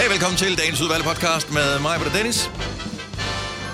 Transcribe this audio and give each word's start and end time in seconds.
Hey, 0.00 0.08
velkommen 0.08 0.38
til 0.38 0.58
dagens 0.58 0.80
udvalgte 0.80 1.08
podcast 1.08 1.52
med 1.52 1.78
mig, 1.78 1.96
og 1.96 2.12
Dennis. 2.14 2.50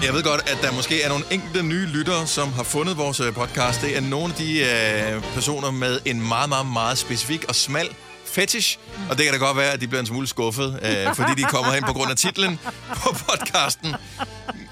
Jeg 0.04 0.12
ved 0.14 0.22
godt, 0.22 0.40
at 0.50 0.58
der 0.62 0.72
måske 0.72 1.02
er 1.02 1.08
nogle 1.08 1.24
enkelte 1.30 1.62
nye 1.62 1.86
lyttere, 1.86 2.26
som 2.26 2.52
har 2.52 2.62
fundet 2.62 2.96
vores 2.96 3.20
øh, 3.20 3.34
podcast. 3.34 3.82
Det 3.82 3.96
er 3.96 4.00
nogle 4.00 4.24
af 4.24 4.38
de 4.38 4.60
øh, 4.60 5.22
personer 5.34 5.70
med 5.70 6.00
en 6.04 6.28
meget, 6.28 6.48
meget, 6.48 6.66
meget 6.66 6.98
specifik 6.98 7.44
og 7.48 7.54
smal 7.54 7.88
fetish. 8.24 8.78
Og 9.10 9.16
det 9.16 9.24
kan 9.24 9.32
da 9.34 9.38
godt 9.38 9.56
være, 9.56 9.72
at 9.72 9.80
de 9.80 9.86
bliver 9.86 10.00
en 10.00 10.06
smule 10.06 10.26
skuffet, 10.26 10.80
øh, 10.82 11.14
fordi 11.14 11.42
de 11.42 11.42
kommer 11.42 11.72
hen 11.72 11.82
på 11.82 11.92
grund 11.92 12.10
af 12.10 12.16
titlen 12.16 12.58
på 13.02 13.14
podcasten. 13.28 13.94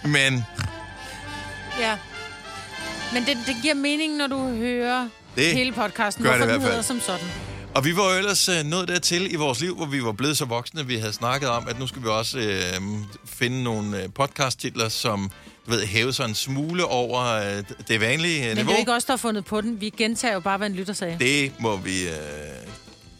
Men 0.04 0.44
Ja. 1.80 1.96
Men 3.12 3.26
det, 3.26 3.38
det 3.46 3.56
giver 3.62 3.74
mening, 3.74 4.16
når 4.16 4.26
du 4.26 4.56
hører 4.56 5.08
Det 5.36 5.54
hele 5.54 5.72
podcasten, 5.72 6.24
det 6.24 6.32
hvorfor 6.32 6.50
i 6.50 6.54
den 6.54 6.62
hedder 6.62 6.82
som 6.82 7.00
sådan. 7.00 7.53
Og 7.74 7.84
vi 7.84 7.96
var 7.96 8.12
jo 8.12 8.18
ellers 8.18 8.48
øh, 8.48 8.64
nået 8.64 8.88
dertil 8.88 9.32
i 9.32 9.36
vores 9.36 9.60
liv, 9.60 9.76
hvor 9.76 9.86
vi 9.86 10.04
var 10.04 10.12
blevet 10.12 10.36
så 10.38 10.44
voksne, 10.44 10.80
at 10.80 10.88
vi 10.88 10.96
havde 10.96 11.12
snakket 11.12 11.48
om, 11.48 11.68
at 11.68 11.78
nu 11.78 11.86
skal 11.86 12.02
vi 12.02 12.08
også 12.08 12.38
øh, 12.38 12.80
finde 13.26 13.62
nogle 13.62 14.02
øh, 14.02 14.08
podcast-titler, 14.14 14.88
som 14.88 15.30
du 15.66 15.70
ved, 15.70 15.86
hæve 15.86 16.12
sig 16.12 16.24
en 16.24 16.34
smule 16.34 16.84
over 16.84 17.22
øh, 17.24 17.62
det 17.88 18.00
vanlige 18.00 18.36
øh, 18.36 18.48
Men 18.48 18.48
det 18.48 18.56
niveau. 18.56 18.70
er 18.70 18.76
jo 18.76 18.78
ikke 18.78 18.92
os, 18.92 19.04
der 19.04 19.12
har 19.12 19.16
fundet 19.16 19.44
på 19.44 19.60
den. 19.60 19.80
Vi 19.80 19.88
gentager 19.98 20.34
jo 20.34 20.40
bare, 20.40 20.58
hvad 20.58 20.66
en 20.66 20.74
lytter 20.74 20.92
sagde. 20.92 21.16
Det 21.18 21.52
må 21.58 21.76
vi 21.76 22.02
øh, 22.02 22.10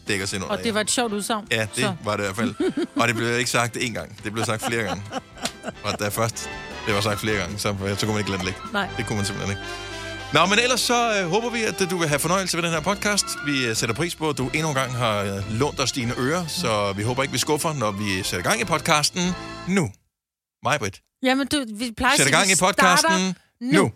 dække 0.07 0.23
os 0.23 0.33
ind 0.33 0.43
under. 0.43 0.57
Og 0.57 0.63
det 0.63 0.73
var 0.73 0.81
et 0.81 0.91
sjovt 0.91 1.13
udsagn. 1.13 1.47
Ja, 1.51 1.61
det 1.75 1.83
så. 1.83 1.93
var 2.03 2.17
det 2.17 2.23
i 2.23 2.25
hvert 2.25 2.35
fald. 2.35 2.53
Og 3.01 3.07
det 3.07 3.15
blev 3.15 3.37
ikke 3.39 3.49
sagt 3.51 3.77
én 3.77 3.93
gang. 3.93 4.23
Det 4.23 4.33
blev 4.33 4.45
sagt 4.45 4.65
flere 4.65 4.83
gange. 4.83 5.03
Og 5.83 5.99
da 5.99 6.07
først 6.07 6.49
det 6.85 6.95
var 6.95 7.01
sagt 7.01 7.19
flere 7.19 7.37
gange, 7.37 7.57
så, 7.59 7.75
så 7.97 8.05
kunne 8.05 8.13
man 8.13 8.19
ikke 8.19 8.31
lade 8.31 8.37
det 8.39 8.45
ligge. 8.45 8.59
Nej. 8.73 8.89
Det 8.97 9.05
kunne 9.07 9.15
man 9.17 9.25
simpelthen 9.25 9.57
ikke. 9.57 9.69
Nå, 10.35 10.45
men 10.45 10.59
ellers 10.59 10.81
så 10.81 11.19
øh, 11.19 11.29
håber 11.29 11.49
vi, 11.49 11.63
at 11.63 11.81
øh, 11.81 11.89
du 11.89 11.97
vil 11.97 12.07
have 12.07 12.19
fornøjelse 12.19 12.57
ved 12.57 12.63
den 12.63 12.71
her 12.71 12.79
podcast. 12.79 13.25
Vi 13.45 13.65
øh, 13.65 13.75
sætter 13.75 13.95
pris 13.95 14.15
på, 14.15 14.29
at 14.29 14.37
du 14.37 14.49
endnu 14.53 14.69
en 14.69 14.75
gang 14.75 14.91
har 14.91 15.21
øh, 15.21 15.59
lånt 15.59 15.79
os 15.79 15.91
dine 15.91 16.13
ører, 16.17 16.47
så 16.47 16.93
vi 16.97 17.03
håber 17.03 17.23
ikke, 17.23 17.31
vi 17.31 17.37
skuffer, 17.37 17.73
når 17.73 17.91
vi 17.91 18.23
sætter 18.23 18.49
gang 18.49 18.61
i 18.61 18.63
podcasten 18.63 19.21
nu. 19.67 19.89
Mig, 20.63 20.79
Britt. 20.79 21.01
Jamen, 21.23 21.47
du, 21.47 21.65
vi 21.77 21.91
plejer 21.97 22.13
at 22.13 22.17
Sætter 22.17 22.31
sige, 22.31 22.37
gang 22.37 22.47
vi 22.47 22.53
i 22.53 22.55
podcasten 22.59 23.11
starter 23.11 23.33
nu. 23.59 23.81
nu. 23.81 23.91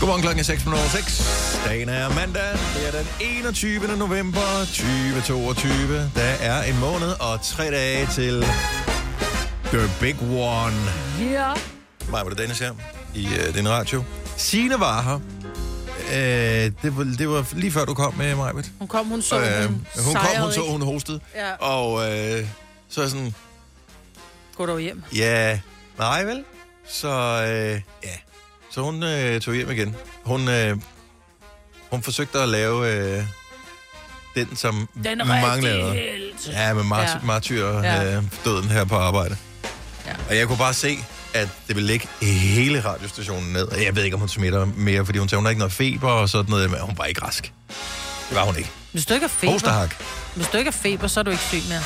Godmorgen 0.00 0.22
klokken 0.22 0.40
er 0.40 0.44
6 0.44 0.64
minutter 0.64 0.88
6. 0.88 1.62
Dagen 1.64 1.88
er 1.88 2.08
mandag. 2.14 2.52
Det 2.74 2.86
er 2.88 2.92
den 2.98 3.06
21. 3.20 3.96
november 3.98 4.48
2022. 4.58 6.10
Der 6.14 6.32
er 6.50 6.62
en 6.62 6.78
måned 6.78 7.12
og 7.20 7.42
tre 7.42 7.70
dage 7.70 8.06
til 8.06 8.42
The 9.64 9.90
Big 10.00 10.16
One. 10.22 10.76
Ja. 11.20 11.52
Mig 12.10 12.20
var 12.24 12.28
det 12.28 12.38
Dennis 12.38 12.58
her 12.58 12.97
i 13.14 13.28
øh, 13.28 13.54
din 13.54 13.68
radio. 13.68 14.04
Signe 14.36 14.80
var 14.80 15.02
her. 15.02 15.14
Øh, 16.12 16.72
det, 16.82 16.96
var, 16.96 17.04
det 17.18 17.28
var 17.28 17.46
lige 17.52 17.70
før 17.72 17.84
du 17.84 17.94
kom 17.94 18.14
med 18.14 18.34
mig. 18.34 18.52
Hun 18.78 18.88
kom, 18.88 19.06
hun 19.06 19.22
så, 19.22 19.40
Øh, 19.40 19.62
hun, 19.66 19.86
hun 20.04 20.14
kom, 20.14 20.42
hun 20.42 20.52
så, 20.52 20.60
hun 20.70 20.82
hostede. 20.82 21.20
Ja. 21.34 21.54
Og 21.54 22.12
øh, 22.12 22.46
så 22.88 23.02
er 23.02 23.08
sådan, 23.08 23.34
Gå 24.56 24.66
dog 24.66 24.80
hjem. 24.80 25.02
Ja, 25.16 25.60
nej 25.98 26.24
vel? 26.24 26.44
Så 26.88 27.08
øh, 27.08 27.80
ja, 28.04 28.16
så 28.70 28.80
hun 28.82 29.02
øh, 29.02 29.40
tog 29.40 29.54
hjem 29.54 29.70
igen. 29.70 29.96
Hun, 30.24 30.48
øh, 30.48 30.76
hun 31.90 32.02
forsøgte 32.02 32.38
at 32.38 32.48
lave 32.48 32.92
øh, 32.94 33.24
den, 34.34 34.56
som 34.56 34.88
Den 35.04 35.18
mange 35.18 35.62
lavede. 35.62 35.94
Ja, 36.52 36.74
med 36.74 36.82
Ja. 36.90 37.00
ja. 37.00 37.18
martyr 37.22 37.66
Ja. 37.66 38.16
øh, 38.16 38.22
døden 38.44 38.68
her 38.68 38.84
på 38.84 38.96
arbejde. 38.96 39.36
Ja. 40.06 40.12
Og 40.28 40.36
jeg 40.36 40.46
kunne 40.46 40.58
bare 40.58 40.74
se, 40.74 40.98
at 41.38 41.48
det 41.68 41.76
ville 41.76 41.86
ligge 41.86 42.08
hele 42.22 42.80
radiostationen 42.84 43.52
ned. 43.52 43.62
Og 43.66 43.84
jeg 43.84 43.96
ved 43.96 44.04
ikke, 44.04 44.14
om 44.14 44.20
hun 44.20 44.28
smitter 44.28 44.64
mere, 44.76 45.04
fordi 45.06 45.18
hun 45.18 45.28
sagde, 45.28 45.38
hun 45.38 45.44
har 45.44 45.50
ikke 45.50 45.58
noget 45.58 45.72
feber 45.72 46.08
og 46.08 46.28
sådan 46.28 46.50
noget, 46.50 46.70
men 46.70 46.80
hun 46.80 46.94
var 46.98 47.04
ikke 47.04 47.22
rask. 47.22 47.52
Det 48.28 48.36
var 48.36 48.44
hun 48.44 48.56
ikke. 48.56 48.70
Hvis 48.92 49.06
du 49.06 49.14
ikke 49.14 49.24
har 49.26 49.28
feber, 49.28 49.52
Hosterhak. 49.52 49.94
hvis 50.34 50.46
du 50.46 50.56
ikke 50.56 50.70
har 50.70 50.78
feber, 50.78 51.06
så 51.06 51.20
er 51.20 51.24
du 51.24 51.30
ikke 51.30 51.42
syg 51.42 51.60
mere. 51.68 51.82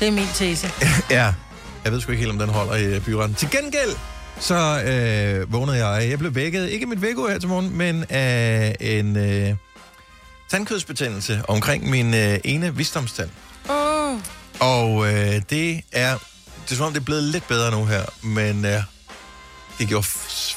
Det 0.00 0.08
er 0.08 0.12
min 0.12 0.26
tese. 0.34 0.70
Ja, 1.10 1.32
jeg 1.84 1.92
ved 1.92 2.00
sgu 2.00 2.12
ikke 2.12 2.20
helt, 2.20 2.32
om 2.32 2.38
den 2.38 2.48
holder 2.48 2.74
i 2.74 2.84
øh, 2.84 3.00
byretten. 3.00 3.34
Til 3.34 3.50
gengæld, 3.50 3.90
så 4.40 4.82
øh, 4.82 5.52
vågnede 5.52 5.86
jeg. 5.86 6.10
Jeg 6.10 6.18
blev 6.18 6.34
vækket, 6.34 6.68
ikke 6.68 6.86
mit 6.86 7.02
vækkeord 7.02 7.30
her 7.30 7.38
til 7.38 7.48
morgen, 7.48 7.76
men 7.78 8.04
af 8.08 8.76
en 8.80 9.16
øh, 9.16 9.54
tandkødsbetændelse 10.50 11.42
omkring 11.48 11.90
min 11.90 12.14
øh, 12.14 12.38
ene 12.44 12.76
visdomstand. 12.76 13.30
Oh, 13.68 14.18
Og 14.60 15.06
øh, 15.14 15.42
det 15.50 15.80
er, 15.92 16.18
det 16.66 16.72
er 16.72 16.76
som 16.76 16.86
om, 16.86 16.92
det 16.92 17.00
er 17.00 17.04
blevet 17.04 17.22
lidt 17.22 17.48
bedre 17.48 17.70
nu 17.70 17.84
her, 17.84 18.04
men 18.22 18.64
øh, 18.64 18.82
det 19.78 19.88
gjorde 19.88 20.06
f- 20.06 20.56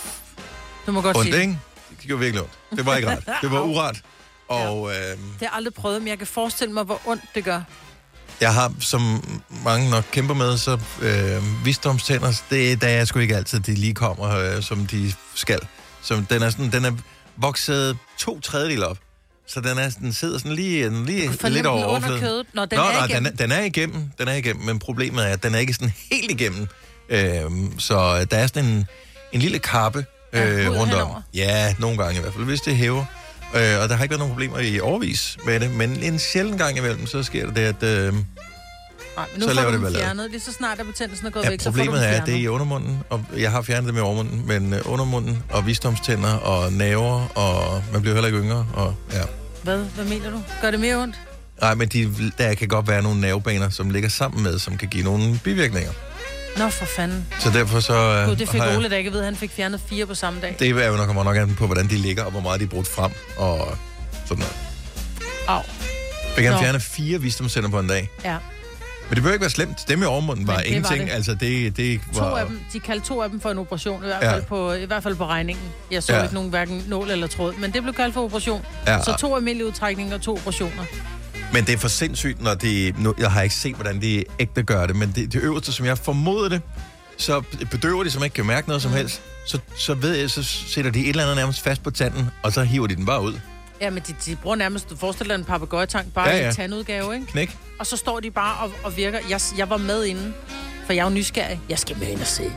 du 0.85 0.91
må 0.91 1.01
godt 1.01 1.17
ondt, 1.17 1.25
sige 1.25 1.35
det. 1.35 1.41
ikke? 1.41 1.59
Det 1.89 2.07
gjorde 2.07 2.19
virkelig 2.19 2.41
ondt. 2.41 2.53
Det 2.75 2.85
var 2.85 2.95
ikke 2.95 3.09
ret. 3.09 3.23
Det 3.41 3.51
var 3.51 3.61
uret. 3.61 4.01
Og 4.47 4.89
øh, 4.89 4.95
Det 4.95 5.07
har 5.17 5.17
jeg 5.41 5.49
aldrig 5.53 5.73
prøvet, 5.73 6.01
men 6.01 6.07
jeg 6.07 6.17
kan 6.17 6.27
forestille 6.27 6.73
mig, 6.73 6.83
hvor 6.83 7.01
ondt 7.05 7.23
det 7.35 7.43
gør. 7.43 7.61
Jeg 8.41 8.53
har, 8.53 8.73
som 8.79 9.23
mange 9.63 9.89
nok 9.89 10.03
kæmper 10.11 10.33
med, 10.33 10.57
så 10.57 10.79
øh, 11.01 11.65
visdomstænder, 11.65 12.41
det 12.49 12.81
der 12.81 12.87
er 12.87 13.05
sgu 13.05 13.19
ikke 13.19 13.35
altid, 13.35 13.59
de 13.59 13.75
lige 13.75 13.93
kommer, 13.93 14.29
øh, 14.37 14.63
som 14.63 14.87
de 14.87 15.13
skal. 15.35 15.59
Så 16.01 16.23
den 16.29 16.41
er, 16.43 16.49
sådan, 16.49 16.71
den 16.71 16.85
er 16.85 16.91
vokset 17.37 17.97
to 18.17 18.39
tredjedel 18.39 18.83
op. 18.83 18.97
Så 19.49 19.59
den, 19.61 19.77
er, 19.77 19.89
den 20.01 20.13
sidder 20.13 20.37
sådan 20.37 20.51
lige, 20.51 20.85
den 20.85 21.05
lige 21.05 21.31
lidt 21.49 21.65
over 21.65 21.83
overfladen. 21.85 22.19
kødet. 22.19 22.45
Nå, 22.53 22.65
den 22.65 22.77
Nå, 22.79 22.83
er 22.85 22.91
nej, 22.91 23.05
igennem. 23.05 23.23
den, 23.37 23.41
er, 23.41 23.47
den 23.47 23.51
er 23.51 23.63
igennem, 23.65 24.03
den 24.19 24.27
er 24.27 24.33
igennem, 24.33 24.65
men 24.65 24.79
problemet 24.79 25.23
er, 25.27 25.29
at 25.33 25.43
den 25.43 25.55
er 25.55 25.59
ikke 25.59 25.73
sådan 25.73 25.93
helt 26.11 26.31
igennem. 26.31 26.67
Øh, 27.09 27.41
så 27.77 28.25
der 28.31 28.37
er 28.37 28.47
sådan 28.47 28.65
en, 28.65 28.85
en 29.31 29.39
lille 29.39 29.59
kappe 29.59 30.05
Ja, 30.33 30.47
øh, 30.49 30.65
hud 30.67 30.75
rundt 30.77 30.93
om. 30.93 31.11
Ja, 31.33 31.73
nogle 31.79 31.97
gange 31.97 32.17
i 32.17 32.21
hvert 32.21 32.33
fald, 32.33 32.45
hvis 32.45 32.61
det 32.61 32.75
hæver. 32.75 33.05
Øh, 33.55 33.81
og 33.81 33.89
der 33.89 33.95
har 33.95 34.03
ikke 34.03 34.11
været 34.11 34.19
nogen 34.19 34.31
problemer 34.33 34.59
i 34.59 34.79
overvis 34.79 35.37
med 35.45 35.59
det, 35.59 35.71
men 35.71 36.03
en 36.03 36.19
sjælden 36.19 36.57
gang 36.57 36.77
imellem, 36.77 37.07
så 37.07 37.23
sker 37.23 37.49
det, 37.53 37.61
at... 37.61 37.83
Øh, 37.83 38.13
Nej, 38.13 39.27
men 39.33 39.41
nu 39.41 39.47
Så 39.47 39.53
laver 39.53 39.71
det 39.71 39.81
ballade. 39.81 40.03
fjernet. 40.03 40.31
Lige 40.31 40.39
så 40.39 40.53
snart 40.53 40.79
er 40.79 40.83
betændelsen 40.83 41.27
er 41.27 41.31
gået 41.31 41.43
Ja, 41.43 41.49
væk, 41.49 41.61
så 41.61 41.71
problemet 41.71 42.05
er, 42.07 42.21
at 42.21 42.25
det 42.25 42.33
er 42.33 42.39
i 42.39 42.47
undermunden, 42.47 42.99
og 43.09 43.25
jeg 43.37 43.51
har 43.51 43.61
fjernet 43.61 43.85
det 43.85 43.93
med 43.93 44.01
overmunden, 44.01 44.47
men 44.47 44.73
øh, 44.73 44.81
undermunden 44.85 45.43
og 45.49 45.65
visdomstænder 45.67 46.33
og 46.33 46.73
naver, 46.73 47.27
og 47.37 47.83
man 47.93 48.01
bliver 48.01 48.13
heller 48.13 48.27
ikke 48.27 48.39
yngre, 48.39 48.67
og 48.73 48.95
ja. 49.13 49.21
Hvad? 49.63 49.77
Hvad 49.95 50.05
mener 50.05 50.29
du? 50.31 50.41
Gør 50.61 50.71
det 50.71 50.79
mere 50.79 50.95
ondt? 50.95 51.15
Nej, 51.61 51.75
men 51.75 51.87
de, 51.87 52.13
der 52.37 52.53
kan 52.53 52.67
godt 52.67 52.87
være 52.87 53.01
nogle 53.01 53.21
nervebaner, 53.21 53.69
som 53.69 53.89
ligger 53.89 54.09
sammen 54.09 54.43
med, 54.43 54.59
som 54.59 54.77
kan 54.77 54.87
give 54.87 55.03
nogle 55.03 55.39
bivirkninger. 55.43 55.91
Nå, 56.57 56.69
for 56.69 56.85
fanden. 56.85 57.27
Så 57.39 57.49
derfor 57.49 57.79
så... 57.79 57.93
øh, 57.93 58.27
Gud, 58.27 58.35
det 58.35 58.49
fik 58.49 58.61
jeg- 58.61 58.77
Ole 58.77 58.89
da 58.89 58.95
ikke 58.95 59.11
vide. 59.11 59.23
Han 59.23 59.35
fik 59.35 59.51
fjernet 59.51 59.81
fire 59.89 60.05
på 60.05 60.15
samme 60.15 60.41
dag. 60.41 60.55
Det 60.59 60.69
er 60.69 60.87
jo 60.87 60.95
nok, 60.95 61.05
kommer 61.07 61.23
nok 61.23 61.37
an 61.37 61.55
på, 61.55 61.65
hvordan 61.65 61.87
de 61.87 61.95
ligger, 61.95 62.23
og 62.23 62.31
hvor 62.31 62.39
meget 62.39 62.59
de 62.59 62.65
er 62.65 62.69
brudt 62.69 62.87
frem, 62.87 63.11
og 63.37 63.77
sådan 64.25 64.37
noget. 64.37 64.55
Au. 65.47 65.61
Fik 66.35 66.45
han 66.45 66.59
fjernet 66.59 66.81
fire 66.81 67.21
visdomstænder 67.21 67.69
på 67.69 67.79
en 67.79 67.87
dag. 67.87 68.09
Ja. 68.25 68.37
Men 69.09 69.15
det 69.15 69.23
behøver 69.23 69.33
ikke 69.33 69.41
være 69.41 69.49
slemt. 69.49 69.77
Dem 69.87 70.01
i 70.01 70.05
overmunden 70.05 70.47
var 70.47 70.53
det 70.57 70.63
var 70.65 70.75
ingenting. 70.75 71.07
det. 71.07 71.13
Altså, 71.13 71.33
det, 71.33 71.77
det 71.77 72.01
To 72.15 72.19
var... 72.19 72.37
af 72.37 72.45
dem, 72.47 72.59
de 72.73 72.79
kaldte 72.79 73.07
to 73.07 73.21
af 73.21 73.29
dem 73.29 73.41
for 73.41 73.49
en 73.49 73.57
operation, 73.57 74.03
i 74.03 74.05
hvert 74.05 74.21
Ja. 74.23 74.33
fald, 74.33 74.43
på, 74.43 74.73
i 74.73 74.85
hvert 74.85 75.03
fald 75.03 75.15
på 75.15 75.25
regningen. 75.25 75.65
Jeg 75.91 76.03
så 76.03 76.13
Ja. 76.15 76.21
ikke 76.21 76.33
nogen 76.33 76.49
hverken 76.49 76.83
nål 76.87 77.09
eller 77.11 77.27
tråd, 77.27 77.53
men 77.59 77.71
det 77.73 77.81
blev 77.83 77.93
kaldt 77.93 78.13
for 78.13 78.23
operation. 78.23 78.65
Ja. 78.87 79.03
Så 79.03 79.15
to 79.19 79.35
almindelige 79.35 79.67
udtrækninger 79.67 80.15
og 80.15 80.21
to 80.21 80.33
operationer. 80.33 80.83
Men 81.53 81.65
det 81.65 81.73
er 81.73 81.77
for 81.77 81.87
sindssygt, 81.87 82.41
når 82.43 82.53
de... 82.53 82.93
Nu, 82.97 83.13
jeg 83.19 83.31
har 83.31 83.41
ikke 83.41 83.55
set, 83.55 83.75
hvordan 83.75 84.01
de 84.01 84.23
ægte 84.39 84.63
gør 84.63 84.85
det, 84.87 84.95
men 84.95 85.11
det, 85.15 85.33
det 85.33 85.41
øverste, 85.41 85.71
som 85.71 85.85
jeg 85.85 85.97
formodede 85.97 86.49
det, 86.49 86.61
så 87.17 87.41
bedøver 87.71 88.03
de, 88.03 88.11
som 88.11 88.23
ikke 88.23 88.33
kan 88.33 88.45
mærke 88.45 88.67
noget 88.67 88.81
som 88.83 88.91
helst. 88.91 89.21
Så, 89.47 89.59
så, 89.77 89.93
ved 89.93 90.15
jeg, 90.15 90.29
så 90.29 90.43
sætter 90.43 90.91
de 90.91 90.99
et 91.01 91.09
eller 91.09 91.23
andet 91.23 91.37
nærmest 91.37 91.61
fast 91.61 91.83
på 91.83 91.91
tanden, 91.91 92.29
og 92.43 92.53
så 92.53 92.63
hiver 92.63 92.87
de 92.87 92.95
den 92.95 93.05
bare 93.05 93.21
ud. 93.21 93.33
Ja, 93.81 93.89
men 93.89 94.03
de, 94.07 94.15
de 94.25 94.35
bruger 94.35 94.55
nærmest, 94.55 94.89
du 94.89 94.95
forestiller 94.97 95.35
dig 95.35 95.41
en 95.41 95.45
papegøjetang, 95.45 96.13
bare 96.13 96.29
Ja, 96.29 96.37
ja, 96.37 96.47
en 96.47 96.55
tandudgave, 96.55 97.13
ikke? 97.15 97.27
Knæk. 97.27 97.57
Og 97.79 97.85
så 97.85 97.97
står 97.97 98.19
de 98.19 98.31
bare 98.31 98.57
og, 98.65 98.71
og 98.83 98.97
virker. 98.97 99.19
Jeg, 99.29 99.41
jeg 99.57 99.69
var 99.69 99.77
med 99.77 100.05
inden, 100.05 100.33
for 100.85 100.93
jeg 100.93 100.99
er 101.01 101.03
jo 101.05 101.09
nysgerrig. 101.09 101.59
Jeg 101.69 101.79
skal 101.79 101.97
med 101.97 102.07
ind 102.07 102.21
og 102.21 102.27
se. 102.27 102.51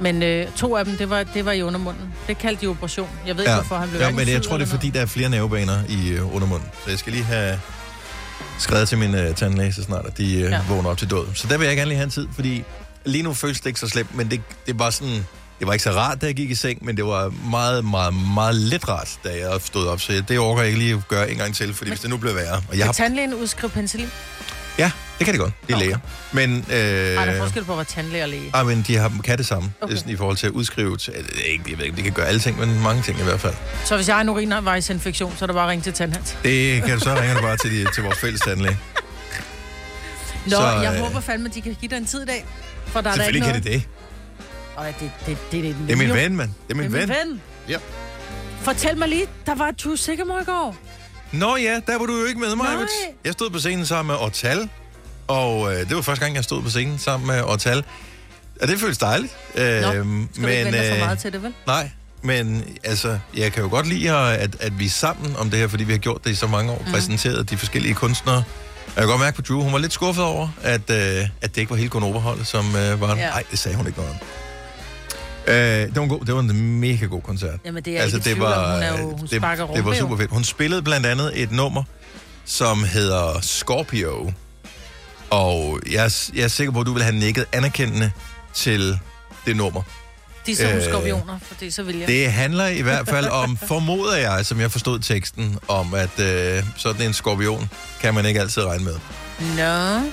Men 0.00 0.22
øh, 0.22 0.46
to 0.56 0.76
af 0.76 0.84
dem, 0.84 0.96
det 0.96 1.10
var, 1.10 1.22
det 1.22 1.44
var 1.44 1.52
i 1.52 1.62
undermunden. 1.62 2.14
Det 2.26 2.38
kaldte 2.38 2.62
de 2.62 2.66
operation. 2.70 3.08
Jeg 3.26 3.36
ved 3.36 3.42
ikke, 3.42 3.50
Ja, 3.50 3.56
hvorfor 3.56 3.76
han 3.76 3.88
blev 3.88 4.00
ja 4.00 4.10
men 4.10 4.28
jeg 4.28 4.42
tror, 4.42 4.58
det 4.58 4.64
er 4.64 4.70
fordi, 4.70 4.90
der 4.90 5.00
er 5.00 5.06
flere 5.06 5.28
nervebaner 5.28 5.78
i 5.88 6.08
øh, 6.08 6.34
undermunden. 6.34 6.68
Så 6.84 6.90
jeg 6.90 6.98
skal 6.98 7.12
lige 7.12 7.24
have 7.24 7.60
skrevet 8.58 8.88
til 8.88 8.98
min 8.98 9.14
øh, 9.14 9.34
tandlæge 9.34 9.72
så 9.72 9.82
snart, 9.82 10.06
at 10.06 10.18
de 10.18 10.34
øh, 10.34 10.50
ja. 10.50 10.60
Vågner 10.68 10.90
op 10.90 10.98
til 10.98 11.10
død. 11.10 11.26
Så 11.34 11.46
der 11.48 11.58
vil 11.58 11.66
jeg 11.66 11.76
gerne 11.76 11.88
lige 11.88 11.96
have 11.96 12.04
en 12.04 12.10
tid, 12.10 12.28
fordi 12.34 12.64
lige 13.04 13.22
nu 13.22 13.34
føles 13.34 13.60
det 13.60 13.66
ikke 13.66 13.80
så 13.80 13.88
slemt, 13.88 14.14
men 14.14 14.30
det, 14.30 14.40
det 14.66 14.78
var 14.78 14.90
sådan... 14.90 15.26
Det 15.58 15.66
var 15.66 15.72
ikke 15.72 15.82
så 15.82 15.90
rart, 15.90 16.20
da 16.20 16.26
jeg 16.26 16.34
gik 16.34 16.50
i 16.50 16.54
seng, 16.54 16.84
men 16.84 16.96
det 16.96 17.04
var 17.04 17.32
meget, 17.50 17.84
meget, 17.84 18.14
meget 18.34 18.54
lidt 18.54 18.88
rart, 18.88 19.08
da 19.24 19.28
jeg 19.30 19.60
stod 19.60 19.86
op. 19.86 20.00
Så 20.00 20.22
det 20.28 20.38
overgår 20.38 20.60
jeg 20.60 20.66
ikke 20.68 20.78
lige 20.78 20.94
at 20.94 21.08
gøre 21.08 21.30
en 21.30 21.36
gang 21.36 21.54
til, 21.54 21.74
fordi 21.74 21.90
hvis 21.90 22.00
det 22.00 22.10
nu 22.10 22.16
bliver 22.16 22.34
værre... 22.34 22.62
Og 22.68 22.78
jeg 22.78 22.86
har, 22.86 22.92
tandlægen 22.92 23.34
udskrive 23.34 23.70
penicillin? 23.70 24.10
ja, 24.78 24.90
det 25.18 25.24
kan 25.24 25.34
det 25.34 25.40
godt. 25.40 25.52
Det 25.66 25.72
er 25.72 25.76
Okay. 25.76 25.86
læger. 25.86 25.98
Men, 26.32 26.56
øh, 26.70 26.74
Ej, 26.76 27.24
der 27.24 27.32
er 27.32 27.38
forskel 27.38 27.64
på 27.64 27.72
at 27.72 27.78
være 27.78 27.84
tandlæge 27.84 28.22
og 28.22 28.28
læge. 28.28 28.50
ej, 28.54 28.62
men 28.62 28.84
de 28.86 28.96
har, 28.96 29.12
kan 29.24 29.38
det 29.38 29.46
samme, 29.46 29.72
okay. 29.80 29.96
Sådan, 29.96 30.12
i 30.12 30.16
forhold 30.16 30.36
til 30.36 30.46
at 30.46 30.52
udskrive... 30.52 30.96
til- 30.96 31.12
øh, 31.12 31.24
Ikke, 31.52 31.64
jeg 31.68 31.78
ved 31.78 31.84
ikke, 31.84 31.96
det 31.96 32.04
kan 32.04 32.12
gøre 32.12 32.26
alle 32.26 32.40
ting, 32.40 32.58
men 32.60 32.80
mange 32.82 33.02
ting 33.02 33.20
i 33.20 33.22
hvert 33.22 33.40
fald. 33.40 33.54
Så 33.84 33.96
hvis 33.96 34.08
jeg 34.08 34.16
har 34.16 34.20
en 34.20 34.28
urinvejsinfektion, 34.28 35.34
så 35.38 35.44
er 35.44 35.46
det 35.46 35.54
bare 35.54 35.64
at 35.64 35.70
ringe 35.70 35.82
til 35.82 35.92
tandhans. 35.92 36.36
Det 36.44 36.82
kan 36.84 36.94
du 36.98 37.00
så 37.00 37.14
ringe 37.20 37.42
bare 37.42 37.56
til, 37.56 37.70
de, 37.70 37.86
til 37.94 38.02
vores 38.02 38.18
fælles 38.18 38.40
tandlæge. 38.40 38.78
Nå, 40.44 40.50
Så, 40.50 40.62
jeg 40.82 40.94
øh, 40.94 41.00
håber 41.00 41.20
fandme, 41.20 41.48
at 41.48 41.54
de 41.54 41.60
kan 41.62 41.76
give 41.80 41.88
dig 41.90 41.96
en 41.96 42.06
tid 42.06 42.22
i 42.22 42.26
dag. 42.26 42.44
For 42.86 43.00
der 43.00 43.10
er 43.10 43.14
der 43.14 43.22
Selvfølgelig 43.22 43.36
ikke 43.38 43.62
kan 43.64 43.72
noget. 43.72 43.82
det 43.82 43.88
det. 43.98 44.03
Øj, 44.76 44.86
det, 45.00 45.10
det, 45.26 45.38
det, 45.52 45.62
det, 45.64 45.76
Det 45.86 45.92
er 45.92 45.96
min 45.96 46.12
ven, 46.14 46.36
mand. 46.36 46.50
Det 46.68 46.72
er 46.72 46.74
min 46.82 46.92
Det 46.92 47.02
er 47.02 47.06
ven. 47.06 47.08
min 47.08 47.30
ven. 47.30 47.40
Ja. 47.68 47.76
Fortæl 48.60 48.96
mig 48.98 49.08
lige, 49.08 49.26
der 49.46 49.54
var 49.54 49.70
True 49.78 49.98
Sigamore 49.98 50.42
i 50.42 50.44
går. 50.44 50.76
Nå 51.32 51.56
ja, 51.56 51.80
der 51.86 51.98
var 51.98 52.06
du 52.06 52.18
jo 52.20 52.24
ikke 52.24 52.40
med 52.40 52.54
mig, 52.56 52.66
Nej. 52.74 52.86
Jeg 53.24 53.32
stod 53.32 53.50
på 53.50 53.58
scenen 53.58 53.86
sammen 53.86 54.06
med 54.16 54.22
Ortal, 54.24 54.68
Og 55.26 55.72
øh, 55.74 55.88
det 55.88 55.96
var 55.96 56.02
første 56.02 56.24
gang, 56.24 56.36
jeg 56.36 56.44
stod 56.44 56.62
på 56.62 56.70
scenen 56.70 56.98
sammen 56.98 57.26
med 57.26 57.42
Ortal. 57.42 57.84
Og 58.62 58.68
det 58.68 58.80
føles 58.80 58.98
dejligt. 58.98 59.36
Nå, 59.56 59.62
Øhm, 59.62 60.28
skal 60.32 60.40
men, 60.42 60.42
du 60.42 60.48
ikke 60.48 60.64
vente 60.64 60.88
for 60.88 60.94
øh, 60.94 61.00
meget 61.00 61.18
til 61.18 61.32
det, 61.32 61.42
vel? 61.42 61.54
Nej, 61.66 61.90
men 62.22 62.64
altså, 62.84 63.18
jeg 63.36 63.52
kan 63.52 63.62
jo 63.62 63.68
godt 63.68 63.86
lide, 63.88 64.10
at, 64.16 64.56
at 64.60 64.78
vi 64.78 64.86
er 64.86 64.90
sammen 64.90 65.36
om 65.36 65.50
det 65.50 65.58
her, 65.58 65.68
fordi 65.68 65.84
vi 65.84 65.92
har 65.92 65.98
gjort 65.98 66.24
det 66.24 66.30
i 66.30 66.34
så 66.34 66.46
mange 66.46 66.72
år, 66.72 66.82
mm. 66.86 66.92
præsenteret 66.92 67.50
de 67.50 67.56
forskellige 67.56 67.94
kunstnere. 67.94 68.36
Og 68.36 68.92
jeg 68.96 69.02
kan 69.02 69.06
godt 69.08 69.20
mærke 69.20 69.36
på 69.36 69.42
Drew, 69.42 69.62
hun 69.62 69.72
var 69.72 69.78
lidt 69.78 69.92
skuffet 69.92 70.24
over, 70.24 70.48
at, 70.62 70.90
øh, 70.90 71.28
at 71.42 71.54
det 71.54 71.56
ikke 71.60 71.70
var 71.70 71.76
hele 71.76 71.88
Gunova-holdet, 71.90 72.46
som 72.46 72.76
øh, 72.76 73.00
var... 73.00 73.06
Nej, 73.14 73.16
Ja. 73.18 73.30
det 73.50 73.58
sagde 73.58 73.76
hun 73.76 73.86
ikke 73.86 73.98
noget 73.98 74.12
om. 74.12 74.18
Øh, 75.46 75.54
det, 75.54 75.96
var 75.96 76.02
en 76.02 76.08
god, 76.08 76.24
det 76.24 76.34
var 76.34 76.40
en 76.40 76.80
mega 76.80 77.06
god 77.06 77.22
koncert. 77.22 77.60
Jamen, 77.64 77.82
det 77.84 77.98
er 77.98 78.02
altså, 78.02 78.16
ikke 78.16 78.30
det 78.30 78.40
var, 78.40 78.74
hun, 78.74 78.82
er 78.82 78.88
jo, 79.00 79.10
hun 79.10 79.18
det, 79.20 79.30
det 79.74 79.84
var 79.84 79.94
super 79.94 80.16
fedt. 80.16 80.30
Hun 80.30 80.44
spillede 80.44 80.82
blandt 80.82 81.06
andet 81.06 81.42
et 81.42 81.50
nummer, 81.52 81.82
som 82.44 82.84
hedder 82.84 83.38
Scorpio. 83.42 84.32
Og 85.30 85.80
jeg, 85.92 86.04
er- 86.04 86.30
jeg 86.34 86.42
er 86.42 86.48
sikker 86.48 86.72
på, 86.72 86.80
at 86.80 86.86
du 86.86 86.92
vil 86.92 87.02
have 87.02 87.16
nikket 87.16 87.44
anerkendende 87.52 88.10
til 88.54 88.98
det 89.46 89.56
nummer. 89.56 89.82
De 90.46 90.52
er 90.52 90.56
så 90.56 90.62
Øh, 90.70 90.82
skorpioner, 90.84 91.38
fordi 91.42 91.70
så 91.70 91.82
vil 91.82 91.98
jeg. 91.98 92.08
Det 92.08 92.32
handler 92.32 92.66
i 92.66 92.80
hvert 92.82 93.08
fald 93.08 93.26
om, 93.26 93.56
formoder 93.68 94.16
jeg, 94.16 94.46
som 94.46 94.60
jeg 94.60 94.72
forstod 94.72 94.98
teksten, 95.00 95.58
om 95.68 95.94
at 95.94 96.18
øh, 96.20 96.62
sådan 96.76 97.06
en 97.06 97.12
skorpion 97.12 97.70
kan 98.00 98.14
man 98.14 98.26
ikke 98.26 98.40
altid 98.40 98.62
regne 98.64 98.84
med. 98.84 98.94
Nå. 99.56 100.10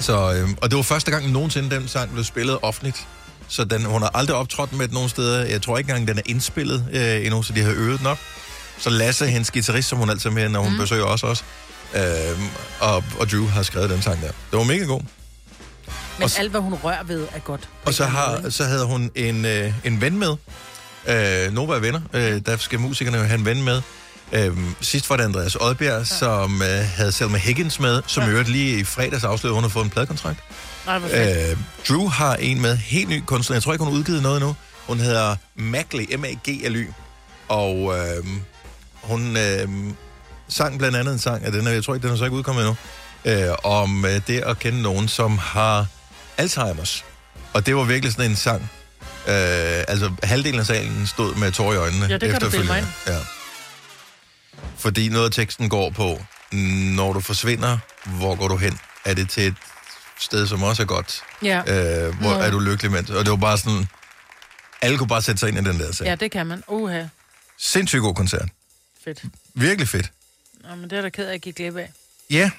Så, 0.00 0.32
øh, 0.34 0.48
og 0.62 0.70
det 0.70 0.76
var 0.76 0.82
første 0.82 1.10
gang 1.10 1.30
nogensinde, 1.30 1.70
den 1.76 1.88
sang 1.88 2.12
blev 2.12 2.24
spillet 2.24 2.58
offentligt. 2.62 3.06
Så 3.48 3.64
den, 3.64 3.84
hun 3.84 4.02
har 4.02 4.10
aldrig 4.14 4.36
optrådt 4.36 4.72
med 4.72 4.88
den 4.88 4.94
nogen 4.94 5.08
steder. 5.08 5.44
Jeg 5.44 5.62
tror 5.62 5.78
ikke 5.78 5.90
engang, 5.90 6.08
den 6.08 6.18
er 6.18 6.22
indspillet 6.26 6.86
øh, 6.92 7.26
endnu, 7.26 7.42
så 7.42 7.52
de 7.52 7.62
har 7.62 7.72
øvet 7.72 7.98
den 7.98 8.06
op. 8.06 8.18
Så 8.78 8.90
Lasse, 8.90 9.26
hendes 9.26 9.50
guitarist, 9.50 9.88
som 9.88 9.98
hun 9.98 10.10
altid 10.10 10.30
er 10.30 10.34
med, 10.34 10.48
når 10.48 10.60
hun 10.60 10.72
mm. 10.72 10.78
besøger 10.78 11.04
os 11.04 11.22
også, 11.22 11.42
øh, 11.94 12.02
og, 12.80 13.04
og 13.18 13.30
Drew 13.30 13.46
har 13.46 13.62
skrevet 13.62 13.90
den 13.90 14.02
sang 14.02 14.20
der. 14.22 14.26
Det 14.50 14.58
var 14.58 14.64
mega 14.64 14.84
god. 14.84 15.00
Men 16.18 16.24
og 16.24 16.30
alt, 16.38 16.50
hvad 16.50 16.60
hun 16.60 16.74
rører 16.74 17.04
ved, 17.04 17.26
er 17.34 17.38
godt. 17.38 17.68
Og 17.84 17.94
så, 17.94 18.04
har, 18.04 18.50
så 18.50 18.64
havde 18.64 18.84
hun 18.84 19.10
en, 19.14 19.44
øh, 19.44 19.72
en 19.84 20.00
ven 20.00 20.18
med. 20.18 20.36
Øh, 21.08 21.52
Nova 21.52 21.74
er 21.74 21.78
venner. 21.78 22.00
Øh, 22.12 22.40
der 22.46 22.56
skal 22.56 22.80
musikerne 22.80 23.18
jo 23.18 23.24
have 23.24 23.38
en 23.38 23.44
ven 23.44 23.62
med. 23.62 23.82
Øh, 24.32 24.56
sidst 24.80 25.10
var 25.10 25.16
det 25.16 25.24
Andreas 25.24 25.56
Oddbjerg, 25.56 25.98
ja. 25.98 26.04
som 26.04 26.62
øh, 26.62 26.88
havde 26.96 27.12
Selma 27.12 27.38
Higgins 27.38 27.80
med, 27.80 28.02
som. 28.06 28.22
Ja. 28.22 28.28
øvrigt 28.28 28.48
lige 28.48 28.78
i 28.78 28.84
fredags 28.84 29.24
afslørede, 29.24 29.54
at 29.54 29.56
hun 29.56 29.64
har 29.64 29.68
fået 29.68 29.84
en 29.84 29.90
pladekontrakt. 29.90 30.38
Nej. 30.86 30.96
Øh, 30.96 31.56
Drew 31.88 32.08
har 32.08 32.34
en 32.34 32.60
med, 32.60 32.76
helt 32.76 33.08
ny 33.08 33.22
kunstner. 33.26 33.54
Jeg 33.54 33.62
tror 33.62 33.72
ikke, 33.72 33.84
hun 33.84 33.92
har 33.92 33.98
udgivet 33.98 34.22
noget 34.22 34.36
endnu. 34.36 34.56
Hun 34.86 34.98
hedder 34.98 35.36
Magly, 35.56 36.14
M-A-G-L-Y. 36.16 36.90
Og 37.48 37.98
øh, 37.98 38.24
hun 39.02 39.36
øh, 39.36 39.68
sang 40.48 40.78
blandt 40.78 40.96
andet 40.96 41.12
en 41.12 41.18
sang 41.18 41.44
af 41.44 41.52
den 41.52 41.66
jeg 41.66 41.84
tror 41.84 41.94
ikke, 41.94 42.06
den 42.06 42.14
er 42.14 42.18
så 42.18 42.24
ikke 42.24 42.36
udkommet 42.36 42.62
endnu, 42.62 42.76
øh, 43.24 43.54
om 43.64 44.04
øh, 44.04 44.20
det 44.26 44.40
at 44.40 44.58
kende 44.58 44.82
nogen, 44.82 45.08
som 45.08 45.38
har 45.38 45.86
Alzheimer's. 46.40 47.04
Og 47.52 47.66
det 47.66 47.76
var 47.76 47.84
virkelig 47.84 48.12
sådan 48.12 48.30
en 48.30 48.36
sang. 48.36 48.62
Øh, 49.28 49.84
altså, 49.88 50.12
halvdelen 50.22 50.60
af 50.60 50.66
salen 50.66 51.06
stod 51.06 51.34
med 51.34 51.52
tårer 51.52 51.74
i 51.74 51.76
øjnene. 51.76 52.06
Ja, 52.06 52.18
det 52.18 52.30
kan 52.30 52.40
du 52.40 52.62
mig 52.66 52.84
Ja. 53.06 53.18
Fordi 54.78 55.08
noget 55.08 55.24
af 55.24 55.32
teksten 55.32 55.68
går 55.68 55.90
på, 55.90 56.22
når 56.96 57.12
du 57.12 57.20
forsvinder, 57.20 57.78
hvor 58.04 58.34
går 58.34 58.48
du 58.48 58.56
hen? 58.56 58.78
Er 59.04 59.14
det 59.14 59.30
til 59.30 59.46
et 59.46 59.54
sted, 60.18 60.46
som 60.46 60.62
også 60.62 60.82
er 60.82 60.86
godt? 60.86 61.20
Ja. 61.42 61.58
Øh, 61.58 62.14
hvor 62.20 62.30
Nå. 62.34 62.40
er 62.40 62.50
du 62.50 62.58
lykkelig 62.58 62.90
med? 62.92 63.10
Og 63.10 63.24
det 63.24 63.30
var 63.30 63.36
bare 63.36 63.58
sådan... 63.58 63.86
Alle 64.82 64.98
kunne 64.98 65.08
bare 65.08 65.22
sætte 65.22 65.38
sig 65.40 65.48
ind 65.48 65.58
i 65.58 65.70
den 65.70 65.80
der 65.80 65.92
sag. 65.92 66.04
ja, 66.06 66.14
det 66.14 66.30
kan 66.30 66.46
man. 66.46 66.62
Uha, 66.68 67.04
Sindssygt 67.58 68.00
god 68.02 68.14
koncert. 68.14 68.48
fedt. 69.04 69.22
Virkelig 69.54 69.88
fedt. 69.88 70.12
Nå, 70.68 70.74
men 70.74 70.90
det 70.90 70.98
er 70.98 71.02
da 71.02 71.08
ked 71.08 71.24
af, 71.24 71.28
at 71.28 71.32
jeg 71.32 71.40
gik 71.40 71.54
glip 71.56 71.76
af. 71.76 71.92
Ja. 72.30 72.50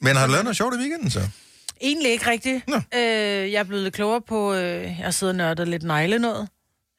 Men 0.00 0.16
har 0.16 0.26
du 0.26 0.32
lavet 0.32 0.44
noget 0.44 0.56
sjovt 0.56 0.74
i 0.74 0.78
weekenden 0.78 1.10
så? 1.10 1.28
Egentlig 1.80 2.12
ikke 2.12 2.30
rigtigt. 2.30 2.68
Nå. 2.68 2.76
Øh, 2.76 3.00
jeg 3.52 3.52
er 3.60 3.62
blevet 3.64 3.82
lidt 3.82 3.94
klogere 3.94 4.20
på, 4.28 4.54
øh, 4.54 4.82
jeg 4.82 4.96
har 4.96 5.10
siddet 5.10 5.32
og 5.32 5.36
nørdet 5.36 5.68
lidt 5.68 5.82
negle 5.82 6.18
noget. 6.18 6.48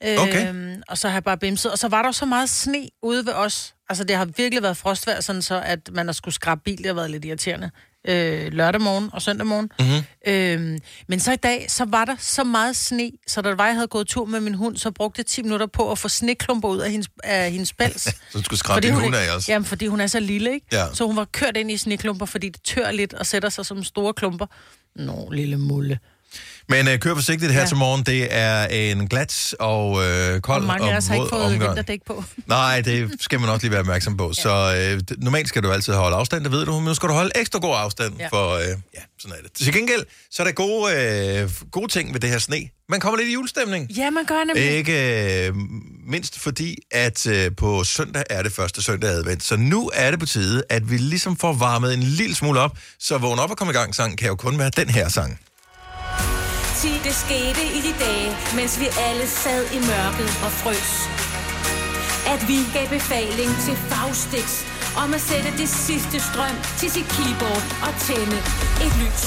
Øh, 0.04 0.18
Okay. 0.20 0.76
Og 0.88 0.98
så 0.98 1.08
har 1.08 1.16
jeg 1.16 1.24
bare 1.24 1.38
bimset. 1.38 1.72
Og 1.72 1.80
så 1.80 1.88
var 1.88 2.02
der 2.02 2.12
så 2.12 2.26
meget 2.26 2.50
sne 2.50 2.88
ude 3.02 3.26
ved 3.26 3.34
os. 3.34 3.74
Altså, 3.90 4.04
det 4.04 4.16
har 4.16 4.26
virkelig 4.26 4.64
været 4.64 4.78
frostvejr, 4.78 5.22
sådan 5.22 5.42
så, 5.42 5.62
at 5.66 5.80
man 5.92 6.06
har 6.08 6.14
skulle 6.14 6.36
skrabe 6.36 6.62
bil. 6.66 6.78
Det 6.78 6.86
har 6.86 6.94
været 6.94 7.12
lidt 7.12 7.26
irriterende. 7.26 7.72
Øh, 8.08 8.54
lørdag 8.54 8.82
morgen 8.82 9.10
og 9.14 9.22
søndag 9.22 9.48
morgen. 9.48 9.72
Mm-hmm. 9.80 10.74
Øh, 10.74 10.80
men 11.08 11.20
så 11.20 11.32
i 11.32 11.36
dag, 11.36 11.66
så 11.70 11.86
var 11.86 12.06
der 12.06 12.16
så 12.20 12.44
meget 12.44 12.76
sne, 12.76 13.12
så 13.28 13.42
da 13.42 13.54
var, 13.54 13.66
jeg 13.66 13.76
havde 13.76 13.88
gået 13.88 14.08
tur 14.08 14.26
med 14.26 14.40
min 14.40 14.54
hund, 14.54 14.78
så 14.78 14.92
brugte 14.92 15.20
jeg 15.20 15.26
10 15.26 15.42
minutter 15.42 15.68
på 15.68 15.92
at 15.92 15.98
få 15.98 16.08
sneklumper 16.08 16.70
ud 16.70 16.80
af 16.80 16.92
hendes, 16.92 17.10
af 17.24 17.52
hendes 17.52 17.74
pels. 17.74 18.02
Så 18.32 18.38
du 18.38 18.44
skulle 18.44 18.60
skrabe 18.60 18.82
din 18.82 18.94
hun 18.94 19.04
hund 19.04 19.16
af 19.16 19.36
også. 19.36 19.52
Jamen, 19.52 19.66
fordi 19.66 19.88
hun 19.88 20.02
er 20.02 20.08
så 20.08 20.20
lille, 20.20 20.54
ikke? 20.54 20.66
Ja. 20.72 20.86
Så 20.94 21.06
hun 21.06 21.16
var 21.16 21.26
kørt 21.26 21.58
ind 21.58 21.72
i 21.72 21.78
sneklumper, 21.78 22.26
fordi 22.26 22.50
det 22.50 22.62
tør 22.64 22.92
lidt 22.92 23.14
og 23.14 23.26
sætter 23.26 23.50
sig 23.50 23.66
som 23.66 23.84
store 23.84 24.14
klumper. 24.14 24.46
Nå, 24.96 25.30
lille 25.32 25.58
mulle. 25.58 26.00
Men 26.70 26.88
øh, 26.88 27.00
kør 27.00 27.14
forsigtigt 27.14 27.52
her 27.52 27.60
ja. 27.60 27.66
Til 27.68 27.78
morgen. 27.78 28.04
Det 28.04 28.28
er 28.30 28.66
en 28.66 29.08
glat 29.08 29.56
og 29.60 30.04
øh, 30.06 30.42
kold 30.42 30.62
Og 30.62 30.68
mange 30.68 30.92
har 30.92 31.16
våd 31.18 31.24
ikke 31.24 31.36
omgang. 31.38 31.62
vinterdæk 31.62 32.00
på. 32.08 32.24
Nej, 32.46 32.82
det 32.82 33.12
skal 33.20 33.40
man 33.40 33.50
også 33.50 33.64
lige 33.64 33.72
være 33.72 33.80
opmærksom 33.80 34.18
på. 34.18 34.28
Ja. 34.38 34.42
Så 34.42 34.76
øh, 34.78 35.18
normalt 35.18 35.48
skal 35.48 35.64
du 35.64 35.72
altid 35.72 35.94
holde 35.94 36.16
afstand, 36.16 36.44
det 36.44 36.52
ved 36.52 36.66
du, 36.66 36.74
men 36.74 36.84
nu 36.84 36.94
skal 36.94 37.10
du 37.10 37.14
holde 37.14 37.32
ekstra 37.36 37.60
god 37.60 37.76
afstand, 37.78 38.14
ja. 38.20 38.28
For 38.28 38.52
øh, 38.52 38.64
ja, 38.68 39.00
sådan 39.20 39.38
er 39.38 39.42
det. 39.44 39.52
Til 39.54 39.74
gengæld, 39.74 40.06
så 40.32 40.44
er 40.44 40.48
der 40.48 40.54
gode, 40.54 40.94
øh, 41.42 41.50
gode 41.72 41.88
ting 41.92 42.14
ved 42.14 42.20
det 42.20 42.30
her 42.30 42.38
sne. 42.40 42.70
Man 42.90 43.00
kommer 43.00 43.18
lidt 43.18 43.30
i 43.30 43.34
julestemning. 43.34 43.92
Ja, 43.92 44.10
man 44.10 44.26
gør 44.26 44.44
nemlig. 44.44 44.72
Ikke 44.72 45.48
øh, 45.48 45.54
mindst 46.08 46.40
fordi, 46.40 46.76
at 46.92 47.28
øh, 47.28 47.52
på 47.58 47.84
søndag 47.84 48.24
er 48.30 48.44
det 48.44 48.54
første 48.54 48.82
søndag 48.82 49.10
advent. 49.10 49.44
Så 49.44 49.56
nu 49.56 49.92
er 49.94 50.12
det 50.12 50.20
på 50.20 50.26
tide, 50.26 50.64
at 50.70 50.92
vi 50.92 50.98
ligesom 50.98 51.38
får 51.38 51.54
varmet 51.54 51.94
en 51.94 52.04
lille 52.04 52.36
smule 52.36 52.60
op. 52.60 52.78
Så 53.00 53.18
vågn 53.18 53.40
op 53.40 53.52
og 53.52 53.58
kom 53.58 53.70
i 53.70 53.74
gang 53.74 53.96
sang 53.96 54.18
kan 54.18 54.28
jo 54.28 54.36
kun 54.36 54.60
være 54.60 54.72
den 54.76 54.90
her 54.90 55.10
sang. 55.10 55.40
10. 56.84 56.90
Det 57.04 57.16
skete 57.16 57.64
i 57.78 57.80
de 57.88 57.94
dage, 58.06 58.30
mens 58.56 58.80
vi 58.80 58.88
alle 59.08 59.28
sad 59.28 59.64
i 59.78 59.80
mørket 59.92 60.30
og 60.46 60.52
frøs. 60.62 60.92
At 62.34 62.42
vi 62.50 62.58
gav 62.74 62.88
befaling 62.98 63.52
til 63.66 63.76
Faustix 63.90 64.48
om 65.04 65.14
at 65.14 65.22
sætte 65.22 65.52
det 65.62 65.70
sidste 65.70 66.18
strøm 66.30 66.56
til 66.80 66.90
sit 66.92 67.08
keyboard 67.16 67.64
og 67.86 67.92
tænde 68.08 68.40
et 68.86 68.94
lys. 69.02 69.24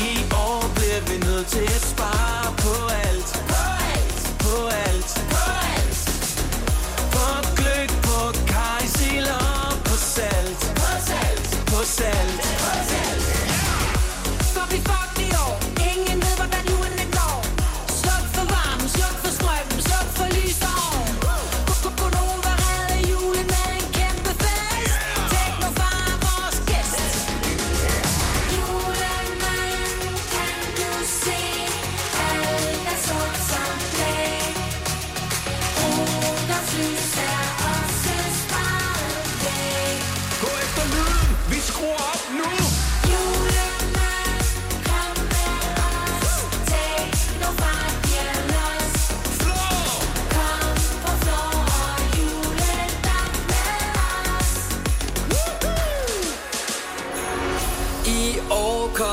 I 0.00 0.08
år 0.46 0.62
bliver 0.76 1.02
vi 1.10 1.16
nødt 1.26 1.46
til 1.46 1.66
at 1.78 1.82
spare 1.92 2.46
på 2.64 2.74
alt. 3.06 3.30
På 3.52 3.62
alt. 3.94 4.22
På 4.44 4.56
alt. 4.86 5.12
På 5.30 5.36
alt. 5.46 5.49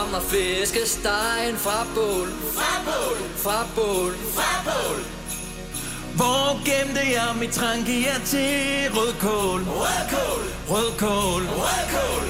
Kommer 0.08 0.28
flæskestegen 0.30 1.56
fra 1.66 1.78
bål. 1.96 2.30
Fra 2.58 2.72
bål. 2.88 3.18
Fra 3.44 3.60
bål. 3.76 4.14
Fra 4.38 4.52
bål. 4.68 5.00
Hvor 6.18 6.48
gemte 6.68 7.04
jeg 7.18 7.32
mit 7.42 7.54
trangier 7.60 8.20
til 8.32 8.52
rødkål? 8.98 9.60
Rødkål. 9.82 10.44
Rødkål. 10.72 11.42
Rødkål. 11.62 12.26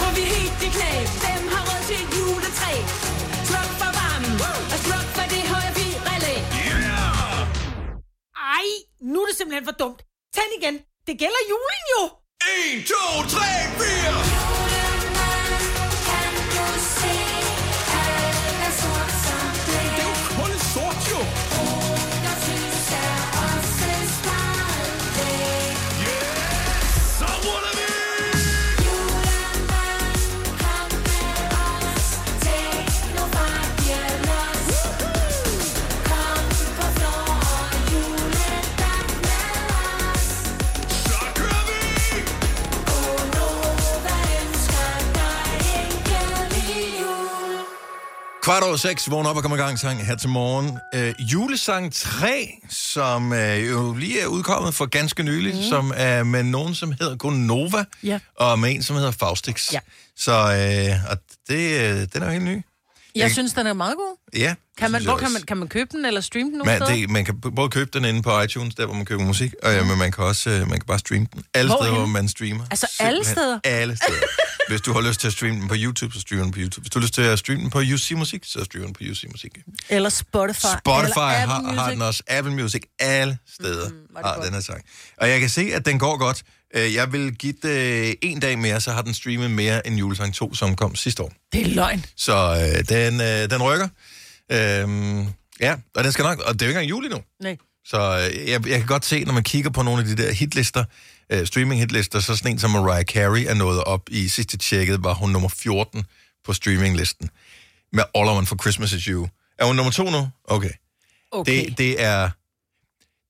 Får 0.00 0.10
vi 0.16 0.22
helt 0.34 0.60
i 0.68 0.70
knæ, 0.76 0.92
hvem 1.22 1.42
har 1.54 1.62
råd 1.68 1.82
til 1.88 1.98
et 2.04 2.10
juletræ? 2.18 2.72
Sluk 3.48 3.70
for 3.80 3.90
varmen, 3.98 4.34
og 4.74 4.78
sluk 4.86 5.06
for 5.16 5.26
det 5.32 5.42
høje 5.52 5.70
relæ. 6.08 6.34
Ej, 8.56 8.66
nu 9.12 9.16
er 9.22 9.26
det 9.28 9.36
simpelthen 9.38 9.64
for 9.70 9.76
dumt. 9.82 10.00
Tænd 10.34 10.52
igen. 10.60 10.76
Det 11.06 11.14
gælder 11.22 11.42
julen 11.52 11.82
jo. 11.94 12.02
1, 12.74 12.86
2, 12.86 12.94
3, 13.34 13.40
4. 13.78 14.35
Kvart 48.46 48.62
over 48.62 48.76
seks, 48.76 49.10
vågn 49.10 49.26
op 49.26 49.36
og 49.36 49.42
kom 49.42 49.52
i 49.52 49.56
gang 49.56 49.78
sang 49.78 50.06
her 50.06 50.16
til 50.16 50.28
morgen. 50.28 50.78
Øh, 50.94 51.14
julesang 51.32 51.92
3, 51.92 52.50
som 52.70 53.32
øh, 53.32 53.68
jo 53.70 53.94
lige 53.94 54.20
er 54.20 54.26
udkommet 54.26 54.74
for 54.74 54.86
ganske 54.86 55.22
nylig, 55.22 55.54
mm. 55.54 55.62
som 55.62 55.92
er 55.96 56.22
med 56.22 56.42
nogen, 56.42 56.74
som 56.74 56.92
hedder 56.92 57.16
Gunova, 57.16 57.84
Ja. 58.02 58.18
og 58.36 58.58
med 58.58 58.70
en, 58.74 58.82
som 58.82 58.96
hedder 58.96 59.10
Faustix. 59.10 59.72
Ja. 59.72 59.78
Så 60.16 60.32
øh, 60.32 61.10
og 61.10 61.18
det, 61.48 61.80
øh, 61.80 62.06
den 62.12 62.22
er 62.22 62.26
jo 62.26 62.32
helt 62.32 62.44
ny. 62.44 62.62
Jeg 63.16 63.30
synes, 63.30 63.52
den 63.52 63.66
er 63.66 63.72
meget 63.72 63.96
god. 63.96 64.16
Ja, 64.36 64.54
Kan 64.78 64.90
man, 64.90 65.04
hvor 65.04 65.16
kan 65.16 65.32
man, 65.32 65.42
kan 65.42 65.56
man 65.56 65.68
købe 65.68 65.90
den, 65.92 66.04
eller 66.04 66.20
streame 66.20 66.50
den 66.50 66.62
Man, 66.64 66.80
det, 66.80 67.10
man 67.10 67.24
kan 67.24 67.40
både 67.40 67.68
købe 67.68 67.90
den 67.92 68.04
inde 68.04 68.22
på 68.22 68.40
iTunes, 68.40 68.74
der 68.74 68.86
hvor 68.86 68.94
man 68.94 69.04
køber 69.04 69.24
musik, 69.24 69.54
og 69.62 69.72
ja, 69.72 69.84
men 69.84 69.98
man 69.98 70.12
kan 70.12 70.24
også 70.24 70.50
øh, 70.50 70.58
man 70.60 70.68
kan 70.68 70.86
bare 70.86 70.98
streame 70.98 71.26
den. 71.32 71.42
Alle 71.54 71.68
Hvorhenne? 71.68 71.86
steder, 71.86 71.98
hvor 71.98 72.06
man 72.06 72.28
streamer. 72.28 72.64
Altså, 72.70 72.86
alle 73.00 73.24
Simpelthen 73.24 73.34
steder? 73.34 73.60
Alle 73.80 73.96
steder. 73.96 74.20
Hvis 74.68 74.80
du 74.80 74.92
har 74.92 75.00
lyst 75.00 75.20
til 75.20 75.26
at 75.26 75.32
streame 75.32 75.60
den 75.60 75.68
på 75.68 75.74
YouTube, 75.78 76.14
så 76.14 76.20
streamer 76.20 76.44
den 76.44 76.52
på 76.52 76.58
YouTube. 76.60 76.80
Hvis 76.80 76.90
du 76.90 76.98
har 76.98 77.02
lyst 77.02 77.14
til 77.14 77.22
at 77.22 77.38
streame 77.38 77.62
den 77.62 77.70
på 77.70 77.78
UC 77.78 78.12
Musik, 78.16 78.44
så 78.44 78.64
streamer 78.64 78.86
den 78.86 78.94
på 78.94 79.00
UC 79.10 79.24
Musik. 79.30 79.58
Eller 79.88 80.08
Spotify. 80.08 80.66
Spotify 80.78 81.08
eller 81.08 81.46
har, 81.46 81.56
Apple 81.58 81.80
har 81.80 81.90
den 81.90 82.02
også. 82.02 82.22
Apple 82.28 82.54
Music, 82.54 82.82
alle 82.98 83.38
steder 83.54 83.88
mm, 83.88 83.94
hvor 84.10 84.20
er 84.20 84.26
har 84.26 84.34
godt. 84.34 84.44
den 84.46 84.54
her 84.54 84.60
sang. 84.60 84.82
Og 85.16 85.28
jeg 85.28 85.40
kan 85.40 85.48
se, 85.48 85.70
at 85.74 85.86
den 85.86 85.98
går 85.98 86.16
godt. 86.18 86.42
Øh, 86.74 86.94
Jeg 86.94 87.12
vil 87.12 87.34
give 87.34 87.54
det 87.62 88.14
en 88.22 88.40
dag 88.40 88.58
mere, 88.58 88.80
så 88.80 88.92
har 88.92 89.02
den 89.02 89.14
streamet 89.14 89.50
mere 89.50 89.86
end 89.86 89.96
Julesang 89.96 90.34
2, 90.34 90.54
som 90.54 90.76
kom 90.76 90.94
sidste 90.96 91.22
år. 91.22 91.32
Det 91.52 91.62
er 91.62 91.68
løgn. 91.68 92.04
Så 92.16 92.34
øh, 92.36 92.84
den, 92.88 93.20
øh, 93.20 93.50
den 93.50 93.62
rykker. 93.62 93.88
Øhm, 94.52 95.26
ja, 95.60 95.76
og 95.94 96.04
den 96.04 96.12
skal 96.12 96.22
nok, 96.22 96.38
og 96.38 96.54
det 96.54 96.62
er 96.62 96.66
jo 96.66 96.70
ikke 96.70 96.78
engang 96.80 96.90
jul 96.90 97.04
endnu. 97.04 97.20
Nej. 97.42 97.56
Så 97.84 97.98
øh, 98.32 98.48
jeg, 98.50 98.66
jeg 98.68 98.78
kan 98.78 98.86
godt 98.86 99.04
se, 99.04 99.24
når 99.24 99.32
man 99.32 99.42
kigger 99.42 99.70
på 99.70 99.82
nogle 99.82 100.00
af 100.02 100.06
de 100.08 100.16
der 100.22 100.32
hitlister, 100.32 100.84
øh, 101.32 101.46
streaming-hitlister, 101.46 102.20
så 102.20 102.36
sådan 102.36 102.52
en 102.52 102.58
som 102.58 102.70
Mariah 102.70 103.04
Carey 103.04 103.44
er 103.48 103.54
nået 103.54 103.84
op 103.84 104.02
i 104.10 104.28
sidste 104.28 104.56
tjekket, 104.56 105.04
var 105.04 105.14
hun 105.14 105.30
nummer 105.30 105.48
14 105.48 106.04
på 106.44 106.52
streaminglisten. 106.52 107.30
Med 107.92 108.04
All 108.14 108.26
I 108.26 108.30
Want 108.30 108.48
for 108.48 108.56
Christmas 108.62 108.92
Is 108.92 109.04
You. 109.04 109.28
Er 109.58 109.64
hun 109.66 109.76
nummer 109.76 109.92
to 109.92 110.10
nu? 110.10 110.28
Okay. 110.44 110.70
Okay. 111.32 111.64
Det, 111.64 111.78
det 111.78 112.02
er... 112.02 112.30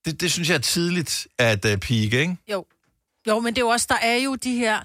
Det, 0.05 0.21
det 0.21 0.31
synes 0.31 0.49
jeg 0.49 0.55
er 0.55 0.59
tidligt 0.59 1.27
at 1.39 1.65
uh, 1.65 1.71
peak, 1.71 2.13
ikke? 2.13 2.37
Jo. 2.51 2.65
Jo, 3.27 3.39
men 3.39 3.55
det 3.55 3.61
er 3.61 3.65
jo 3.65 3.69
også, 3.69 3.87
der 3.89 3.97
er 4.01 4.15
jo 4.15 4.35
de 4.35 4.55
her... 4.55 4.79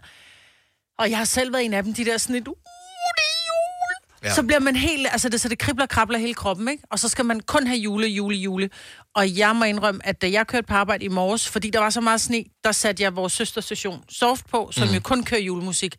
Og 0.99 1.11
jeg 1.11 1.18
har 1.18 1.25
selv 1.25 1.52
været 1.52 1.64
en 1.64 1.75
af 1.75 1.82
dem, 1.82 1.94
de 1.94 2.04
der 2.04 2.18
sådan 2.18 2.37
et... 2.37 2.49
Uh, 2.49 2.54
det 2.54 3.22
er 3.22 3.42
jul! 3.49 4.28
Ja. 4.28 4.34
Så 4.34 4.42
bliver 4.42 4.61
man 4.61 4.76
helt... 4.76 5.06
Altså, 5.12 5.28
det, 5.28 5.40
så 5.40 5.49
det 5.49 5.58
kribler 5.58 5.84
og 5.84 5.88
krabler 5.88 6.18
hele 6.18 6.34
kroppen, 6.34 6.68
ikke? 6.68 6.82
Og 6.90 6.99
så 6.99 7.08
skal 7.08 7.25
man 7.25 7.40
kun 7.40 7.66
have 7.66 7.78
jule, 7.78 8.06
jule, 8.06 8.37
jule. 8.37 8.70
Og 9.14 9.37
jeg 9.37 9.56
må 9.56 9.64
indrømme, 9.64 10.06
at 10.06 10.22
da 10.22 10.30
jeg 10.30 10.46
kørte 10.46 10.66
på 10.66 10.75
arbejde 10.75 11.04
i 11.04 11.08
morges, 11.08 11.49
fordi 11.49 11.70
der 11.70 11.78
var 11.78 11.90
så 11.90 12.00
meget 12.00 12.20
sne, 12.20 12.44
der 12.64 12.72
satte 12.72 13.02
jeg 13.02 13.16
vores 13.16 13.32
søsterstation 13.32 14.04
Soft 14.08 14.49
på, 14.50 14.68
som 14.72 14.88
mm. 14.88 14.94
jo 14.94 15.00
kun 15.00 15.25
kører 15.25 15.40
julemusik. 15.40 15.96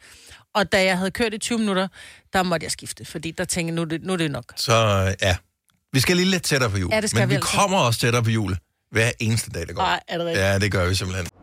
Og 0.55 0.71
da 0.71 0.83
jeg 0.83 0.97
havde 0.97 1.11
kørt 1.11 1.33
i 1.33 1.37
20 1.37 1.59
minutter, 1.59 1.87
der 2.33 2.43
måtte 2.43 2.63
jeg 2.63 2.71
skifte, 2.71 3.05
fordi 3.05 3.31
der 3.31 3.45
tænkte 3.45 3.71
jeg, 3.71 3.75
nu 3.75 3.83
det, 3.83 4.03
nu 4.03 4.13
er 4.13 4.17
det 4.17 4.31
nok. 4.31 4.53
Så 4.55 4.73
ja, 5.21 5.37
vi 5.93 5.99
skal 5.99 6.15
lige 6.15 6.29
lidt 6.29 6.43
tættere 6.43 6.69
på 6.69 6.77
jul. 6.77 6.91
Ja, 6.93 7.01
det 7.01 7.09
skal 7.09 7.19
Men 7.19 7.29
vi 7.29 7.33
vi 7.33 7.35
altså. 7.35 7.57
kommer 7.57 7.77
også 7.77 7.99
tættere 7.99 8.23
på 8.23 8.29
jul 8.29 8.57
hver 8.91 9.11
eneste 9.19 9.51
dag, 9.51 9.67
der 9.67 9.73
går. 9.73 9.81
Ej, 9.81 9.99
er 10.07 10.17
det 10.17 10.27
rigtigt? 10.27 10.45
Ja, 10.45 10.59
det 10.59 10.71
gør 10.71 10.89
vi 10.89 10.95
simpelthen. 10.95 11.42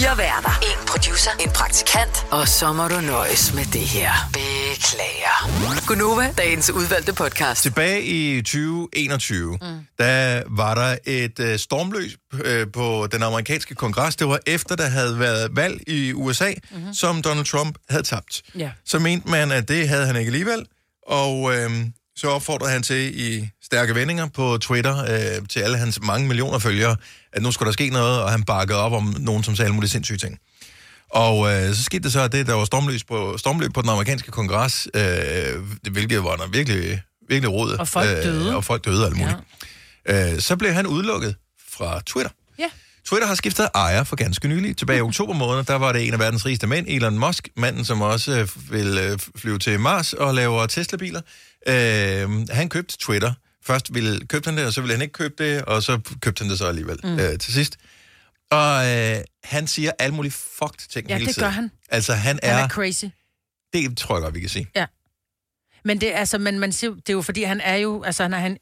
Fire 0.00 0.18
værter. 0.18 0.50
En 0.62 0.86
producer. 0.86 1.30
En 1.40 1.50
praktikant. 1.50 2.26
Og 2.30 2.48
så 2.48 2.72
må 2.72 2.88
du 2.88 3.00
nøjes 3.00 3.54
med 3.54 3.64
det 3.64 3.80
her. 3.80 4.10
Beklager. 4.32 5.86
Gunova, 5.86 6.32
dagens 6.38 6.70
udvalgte 6.70 7.12
podcast. 7.12 7.62
Tilbage 7.62 8.02
i 8.02 8.42
2021, 8.42 9.50
mm. 9.50 9.58
der 9.98 10.42
var 10.46 10.74
der 10.74 10.96
et 11.06 11.40
øh, 11.40 11.58
stormløs 11.58 12.16
øh, 12.44 12.66
på 12.72 13.08
den 13.12 13.22
amerikanske 13.22 13.74
kongres. 13.74 14.16
Det 14.16 14.28
var 14.28 14.40
efter, 14.46 14.76
der 14.76 14.86
havde 14.86 15.18
været 15.18 15.56
valg 15.56 15.80
i 15.88 16.12
USA, 16.12 16.52
mm-hmm. 16.70 16.94
som 16.94 17.22
Donald 17.22 17.46
Trump 17.46 17.78
havde 17.90 18.02
tabt. 18.02 18.42
Ja. 18.58 18.70
Så 18.84 18.98
mente 18.98 19.28
man, 19.28 19.52
at 19.52 19.68
det 19.68 19.88
havde 19.88 20.06
han 20.06 20.16
ikke 20.16 20.28
alligevel, 20.28 20.66
og 21.06 21.56
øh, 21.56 21.70
så 22.20 22.28
opfordrede 22.28 22.72
han 22.72 22.82
til 22.82 23.20
i 23.20 23.48
stærke 23.62 23.94
vendinger 23.94 24.26
på 24.26 24.58
Twitter 24.60 24.98
øh, 24.98 25.48
til 25.48 25.60
alle 25.60 25.78
hans 25.78 26.00
mange 26.02 26.28
millioner 26.28 26.58
følgere, 26.58 26.96
at 27.32 27.42
nu 27.42 27.52
skulle 27.52 27.66
der 27.66 27.72
ske 27.72 27.90
noget, 27.90 28.22
og 28.22 28.30
han 28.30 28.42
bakkede 28.42 28.78
op 28.78 28.92
om 28.92 29.16
nogen, 29.18 29.44
som 29.44 29.56
sagde 29.56 29.66
alle 29.66 29.74
mulige 29.74 29.90
sindssyge 29.90 30.18
ting. 30.18 30.38
Og 31.10 31.52
øh, 31.52 31.74
så 31.74 31.82
skete 31.82 32.02
det 32.02 32.12
så, 32.12 32.20
at 32.20 32.32
det, 32.32 32.46
der 32.46 32.54
var 32.54 32.64
stormløb 32.64 33.00
på, 33.08 33.38
stormløb 33.38 33.72
på 33.74 33.82
den 33.82 33.90
amerikanske 33.90 34.30
kongres, 34.30 34.88
øh, 34.94 35.02
hvilket 35.90 36.24
var 36.24 36.36
noget 36.36 36.52
virkelig, 36.52 37.02
virkelig 37.28 37.52
råd. 37.52 37.72
Og 37.78 37.88
folk 37.88 38.08
døde. 38.08 38.56
og 38.56 38.64
folk 38.64 38.84
døde 38.84 39.06
alt 39.06 39.16
muligt. 39.16 39.36
Ja. 40.08 40.32
Øh, 40.32 40.40
så 40.40 40.56
blev 40.56 40.72
han 40.72 40.86
udelukket 40.86 41.34
fra 41.70 42.00
Twitter. 42.06 42.30
Ja. 42.58 42.68
Twitter 43.06 43.26
har 43.26 43.34
skiftet 43.34 43.68
ejer 43.74 44.04
for 44.04 44.16
ganske 44.16 44.48
nylig. 44.48 44.76
Tilbage 44.76 44.98
i 44.98 45.02
oktober 45.02 45.34
måned, 45.34 45.64
der 45.64 45.74
var 45.74 45.92
det 45.92 46.06
en 46.06 46.12
af 46.12 46.18
verdens 46.18 46.46
rigeste 46.46 46.66
mænd, 46.66 46.86
Elon 46.88 47.18
Musk, 47.18 47.48
manden, 47.56 47.84
som 47.84 48.02
også 48.02 48.38
øh, 48.38 48.72
vil 48.72 48.98
øh, 48.98 49.18
flyve 49.36 49.58
til 49.58 49.80
Mars 49.80 50.12
og 50.12 50.34
laver 50.34 50.66
Tesla-biler. 50.66 51.20
Øh, 51.68 52.48
han 52.50 52.68
købte 52.68 52.96
Twitter. 52.98 53.32
Først 53.62 53.94
ville 53.94 54.26
købte 54.26 54.48
han 54.48 54.56
det, 54.58 54.66
og 54.66 54.72
så 54.72 54.80
ville 54.80 54.94
han 54.94 55.02
ikke 55.02 55.12
købe 55.12 55.34
det, 55.44 55.62
og 55.62 55.82
så 55.82 56.00
købte 56.22 56.42
han 56.42 56.50
det 56.50 56.58
så 56.58 56.66
alligevel 56.66 57.00
mm. 57.04 57.18
øh, 57.18 57.38
til 57.38 57.52
sidst. 57.54 57.76
Og 58.50 58.86
øh, 58.86 59.16
han 59.44 59.66
siger 59.66 59.92
alle 59.98 60.14
mulige 60.14 60.32
fucked 60.32 60.88
ting 60.90 61.08
Ja, 61.08 61.14
hele 61.14 61.26
det 61.26 61.34
tiden. 61.34 61.46
gør 61.46 61.50
han. 61.50 61.70
Altså, 61.88 62.14
han 62.14 62.38
Han 62.42 62.58
er... 62.58 62.64
er 62.64 62.68
crazy. 62.68 63.04
Det 63.72 63.96
tror 63.98 64.16
jeg 64.16 64.22
godt, 64.22 64.34
vi 64.34 64.40
kan 64.40 64.48
sige. 64.48 64.66
Ja. 64.76 64.86
Men 65.84 66.00
det, 66.00 66.12
altså, 66.14 66.38
men 66.38 66.58
man 66.58 66.72
siger, 66.72 66.90
det 66.94 67.08
er 67.08 67.12
jo 67.12 67.22
fordi, 67.22 67.42
han 67.42 67.60
er 67.60 67.74
jo, 67.76 68.02
altså, 68.02 68.22
han 68.22 68.34
er, 68.34 68.38
han, 68.38 68.58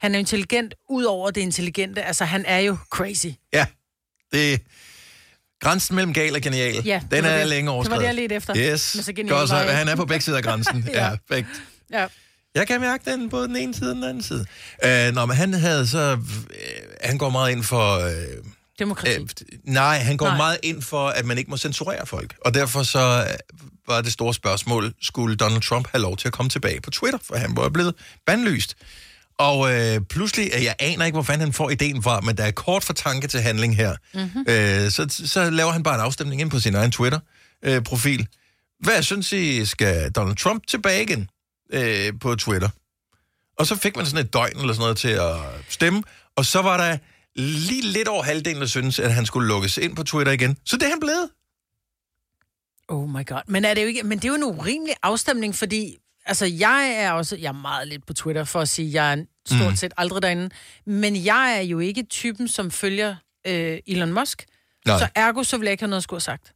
han 0.00 0.14
er 0.14 0.18
intelligent, 0.18 0.74
ud 0.90 1.04
over 1.04 1.30
det 1.30 1.40
intelligente. 1.40 2.02
Altså, 2.02 2.24
han 2.24 2.44
er 2.46 2.58
jo 2.58 2.76
crazy. 2.90 3.26
Ja, 3.52 3.66
det... 4.32 4.60
Grænsen 5.60 5.96
mellem 5.96 6.12
gal 6.14 6.34
og 6.34 6.40
genial, 6.40 6.82
Ja, 6.84 7.00
det 7.02 7.10
den 7.10 7.24
er 7.24 7.38
det. 7.38 7.46
længe 7.46 7.60
Det 7.62 7.66
var 7.66 7.72
overskrevet. 7.72 8.00
det, 8.00 8.06
jeg 8.06 8.14
ledte 8.14 8.34
efter. 8.34 8.56
Yes, 8.56 8.94
Men 8.94 9.04
så 9.04 9.12
genial 9.12 9.36
Godt, 9.36 9.48
så 9.48 9.56
han 9.56 9.88
er 9.88 9.96
på 9.96 10.04
begge 10.04 10.24
sider 10.24 10.36
af 10.36 10.42
grænsen. 10.42 10.84
ja. 10.88 10.92
Ja. 11.04 11.10
ja, 11.10 11.16
perfekt. 11.28 11.48
Ja. 11.92 12.06
Jeg 12.54 12.66
kan 12.66 12.80
mærke 12.80 13.10
den 13.10 13.30
på 13.30 13.42
den 13.42 13.56
ene 13.56 13.74
side 13.74 13.90
og 13.90 13.96
den 13.96 14.04
anden 14.04 14.22
side. 14.22 14.46
Øh, 14.84 15.14
nå, 15.14 15.26
men 15.26 15.36
han 15.36 15.54
havde 15.54 15.86
så... 15.86 16.18
Øh, 16.50 16.82
han 17.00 17.18
går 17.18 17.30
meget 17.30 17.52
ind 17.52 17.62
for... 17.64 17.98
Øh, 17.98 18.12
Demokrati. 18.78 19.10
øh, 19.12 19.26
nej, 19.64 19.98
han 19.98 20.16
går 20.16 20.26
nej. 20.26 20.36
Meget 20.36 20.58
ind 20.62 20.82
for, 20.82 21.08
at 21.08 21.24
man 21.24 21.38
ikke 21.38 21.50
må 21.50 21.56
censurere 21.56 22.06
folk. 22.06 22.34
Og 22.44 22.54
derfor 22.54 22.82
så 22.82 23.26
øh, 23.28 23.58
var 23.88 24.00
det 24.00 24.12
store 24.12 24.34
spørgsmål, 24.34 24.94
skulle 25.02 25.36
Donald 25.36 25.62
Trump 25.62 25.88
have 25.92 26.02
lov 26.02 26.16
til 26.16 26.28
at 26.28 26.32
komme 26.32 26.50
tilbage 26.50 26.80
på 26.80 26.90
Twitter? 26.90 27.18
For 27.22 27.36
han 27.36 27.56
var 27.56 27.68
blevet 27.68 27.94
bandlyst. 28.26 28.74
Og 29.38 29.72
øh, 29.74 30.00
pludselig, 30.00 30.50
øh, 30.56 30.64
jeg 30.64 30.74
aner 30.78 31.04
ikke, 31.04 31.16
hvor 31.16 31.22
fanden 31.22 31.40
han 31.40 31.52
får 31.52 31.70
ideen 31.70 32.02
fra, 32.02 32.20
men 32.20 32.36
der 32.36 32.44
er 32.44 32.50
kort 32.50 32.84
for 32.84 32.92
tanke 32.92 33.26
til 33.26 33.40
handling 33.40 33.76
her. 33.76 33.96
Mm-hmm. 34.14 34.44
Øh, 34.48 34.90
så, 34.90 35.22
så 35.26 35.50
laver 35.50 35.72
han 35.72 35.82
bare 35.82 35.94
en 35.94 36.00
afstemning 36.00 36.40
ind 36.40 36.50
på 36.50 36.60
sin 36.60 36.74
egen 36.74 36.90
Twitter-profil. 36.90 38.26
Hvad 38.80 39.02
synes 39.02 39.32
I, 39.32 39.64
skal 39.64 40.10
Donald 40.10 40.36
Trump 40.36 40.66
tilbage 40.66 41.02
igen 41.02 41.28
øh, 41.72 42.12
på 42.20 42.34
Twitter? 42.34 42.68
Og 43.58 43.66
så 43.66 43.76
fik 43.76 43.96
man 43.96 44.06
sådan 44.06 44.24
et 44.24 44.32
døgn 44.32 44.60
eller 44.60 44.74
sådan 44.74 44.80
noget 44.82 44.96
til 44.96 45.08
at 45.08 45.36
stemme, 45.68 46.02
og 46.36 46.44
så 46.44 46.62
var 46.62 46.76
der 46.76 46.98
lige 47.36 47.82
lidt 47.82 48.08
over 48.08 48.22
halvdelen, 48.22 48.60
der 48.60 48.66
synes, 48.66 48.98
at 48.98 49.14
han 49.14 49.26
skulle 49.26 49.48
lukkes 49.48 49.78
ind 49.78 49.96
på 49.96 50.02
Twitter 50.02 50.32
igen. 50.32 50.56
Så 50.64 50.76
det 50.76 50.82
er 50.84 50.90
han 50.90 51.00
blevet. 51.00 51.30
Oh 52.88 53.08
my 53.08 53.26
god. 53.26 53.40
Men, 53.46 53.64
er 53.64 53.74
det 53.74 53.82
jo 53.82 53.86
ikke, 53.86 54.02
men 54.02 54.18
det 54.18 54.24
er 54.24 54.28
jo 54.28 54.34
en 54.34 54.44
urimelig 54.44 54.94
afstemning, 55.02 55.54
fordi 55.54 55.96
Altså, 56.28 56.46
jeg 56.46 56.94
er 56.96 57.12
også... 57.12 57.36
Jeg 57.36 57.48
er 57.48 57.52
meget 57.52 57.88
lidt 57.88 58.06
på 58.06 58.14
Twitter, 58.14 58.44
for 58.44 58.60
at 58.60 58.68
sige, 58.68 58.88
at 58.88 58.94
jeg 58.94 59.12
er 59.12 59.24
stort 59.46 59.70
mm. 59.70 59.76
set 59.76 59.92
aldrig 59.96 60.22
derinde. 60.22 60.50
Men 60.86 61.24
jeg 61.24 61.56
er 61.56 61.60
jo 61.60 61.78
ikke 61.78 62.02
typen, 62.02 62.48
som 62.48 62.70
følger 62.70 63.16
øh, 63.46 63.78
Elon 63.86 64.12
Musk. 64.12 64.44
Nej. 64.86 64.98
Så 64.98 65.08
ergo, 65.14 65.42
så 65.42 65.58
vil 65.58 65.64
jeg 65.64 65.72
ikke 65.72 65.82
have 65.82 65.90
noget 65.90 66.00
at 66.00 66.04
skulle 66.04 66.18
have 66.18 66.38
sagt. 66.38 66.52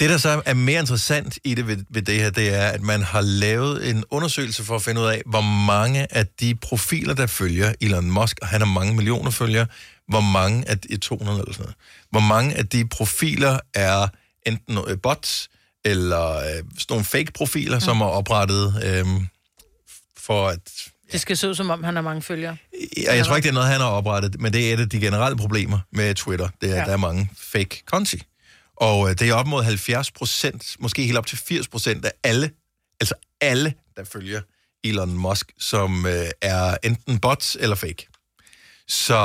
Det, 0.00 0.10
der 0.10 0.16
så 0.16 0.42
er 0.46 0.54
mere 0.54 0.80
interessant 0.80 1.38
i 1.44 1.54
det 1.54 1.66
ved, 1.66 1.76
ved 1.90 2.02
det 2.02 2.14
her, 2.14 2.30
det 2.30 2.54
er, 2.54 2.68
at 2.68 2.82
man 2.82 3.02
har 3.02 3.20
lavet 3.20 3.90
en 3.90 4.04
undersøgelse 4.10 4.64
for 4.64 4.76
at 4.76 4.82
finde 4.82 5.00
ud 5.00 5.06
af, 5.06 5.22
hvor 5.26 5.40
mange 5.66 6.16
af 6.16 6.26
de 6.26 6.54
profiler, 6.54 7.14
der 7.14 7.26
følger 7.26 7.72
Elon 7.80 8.10
Musk, 8.10 8.38
og 8.42 8.48
han 8.48 8.60
har 8.60 8.68
mange 8.68 8.94
millioner 8.94 9.30
følgere, 9.30 9.66
hvor 10.08 10.20
mange 10.20 10.68
af 10.68 10.78
de 10.78 10.96
200 10.96 11.38
eller 11.38 11.52
sådan 11.52 11.62
noget, 11.62 11.76
hvor 12.10 12.20
mange 12.20 12.54
af 12.54 12.66
de 12.68 12.88
profiler 12.88 13.58
er 13.74 14.08
enten 14.46 14.78
øh, 14.88 14.98
bots, 15.02 15.48
eller 15.84 16.36
øh, 16.36 16.44
sådan 16.44 16.64
nogle 16.88 17.04
fake-profiler, 17.04 17.76
mm. 17.76 17.80
som 17.80 18.00
er 18.00 18.06
oprettet 18.06 18.82
øh, 18.84 19.06
for 20.18 20.48
at 20.48 20.58
Det 21.12 21.20
skal 21.20 21.36
se 21.36 21.48
ud, 21.48 21.54
som 21.54 21.70
om 21.70 21.84
han 21.84 21.94
har 21.94 22.02
mange 22.02 22.22
følgere. 22.22 22.56
Ja, 22.96 23.14
jeg 23.14 23.26
tror 23.26 23.36
ikke, 23.36 23.46
det 23.46 23.50
er 23.50 23.54
noget, 23.54 23.68
han 23.68 23.80
har 23.80 23.88
oprettet, 23.88 24.40
men 24.40 24.52
det 24.52 24.70
er 24.70 24.74
et 24.74 24.80
af 24.80 24.88
de 24.88 25.00
generelle 25.00 25.36
problemer 25.36 25.78
med 25.92 26.14
Twitter. 26.14 26.48
Det 26.60 26.70
er, 26.70 26.74
ja. 26.74 26.80
Ja. 26.80 26.84
der 26.84 26.92
er 26.92 26.96
mange 26.96 27.30
fake 27.36 27.82
konti. 27.86 28.22
Og 28.82 29.10
øh, 29.10 29.18
det 29.18 29.28
er 29.28 29.34
op 29.34 29.46
mod 29.46 29.62
70 29.62 30.10
procent, 30.10 30.76
måske 30.78 31.02
helt 31.02 31.18
op 31.18 31.26
til 31.26 31.38
80 31.38 31.68
procent 31.68 32.04
af 32.04 32.12
alle, 32.24 32.50
altså 33.00 33.14
alle, 33.40 33.74
der 33.96 34.04
følger 34.04 34.40
Elon 34.84 35.16
Musk, 35.16 35.52
som 35.58 36.06
øh, 36.06 36.26
er 36.40 36.76
enten 36.82 37.18
bots 37.18 37.56
eller 37.60 37.76
fake. 37.76 38.06
Så 38.88 39.18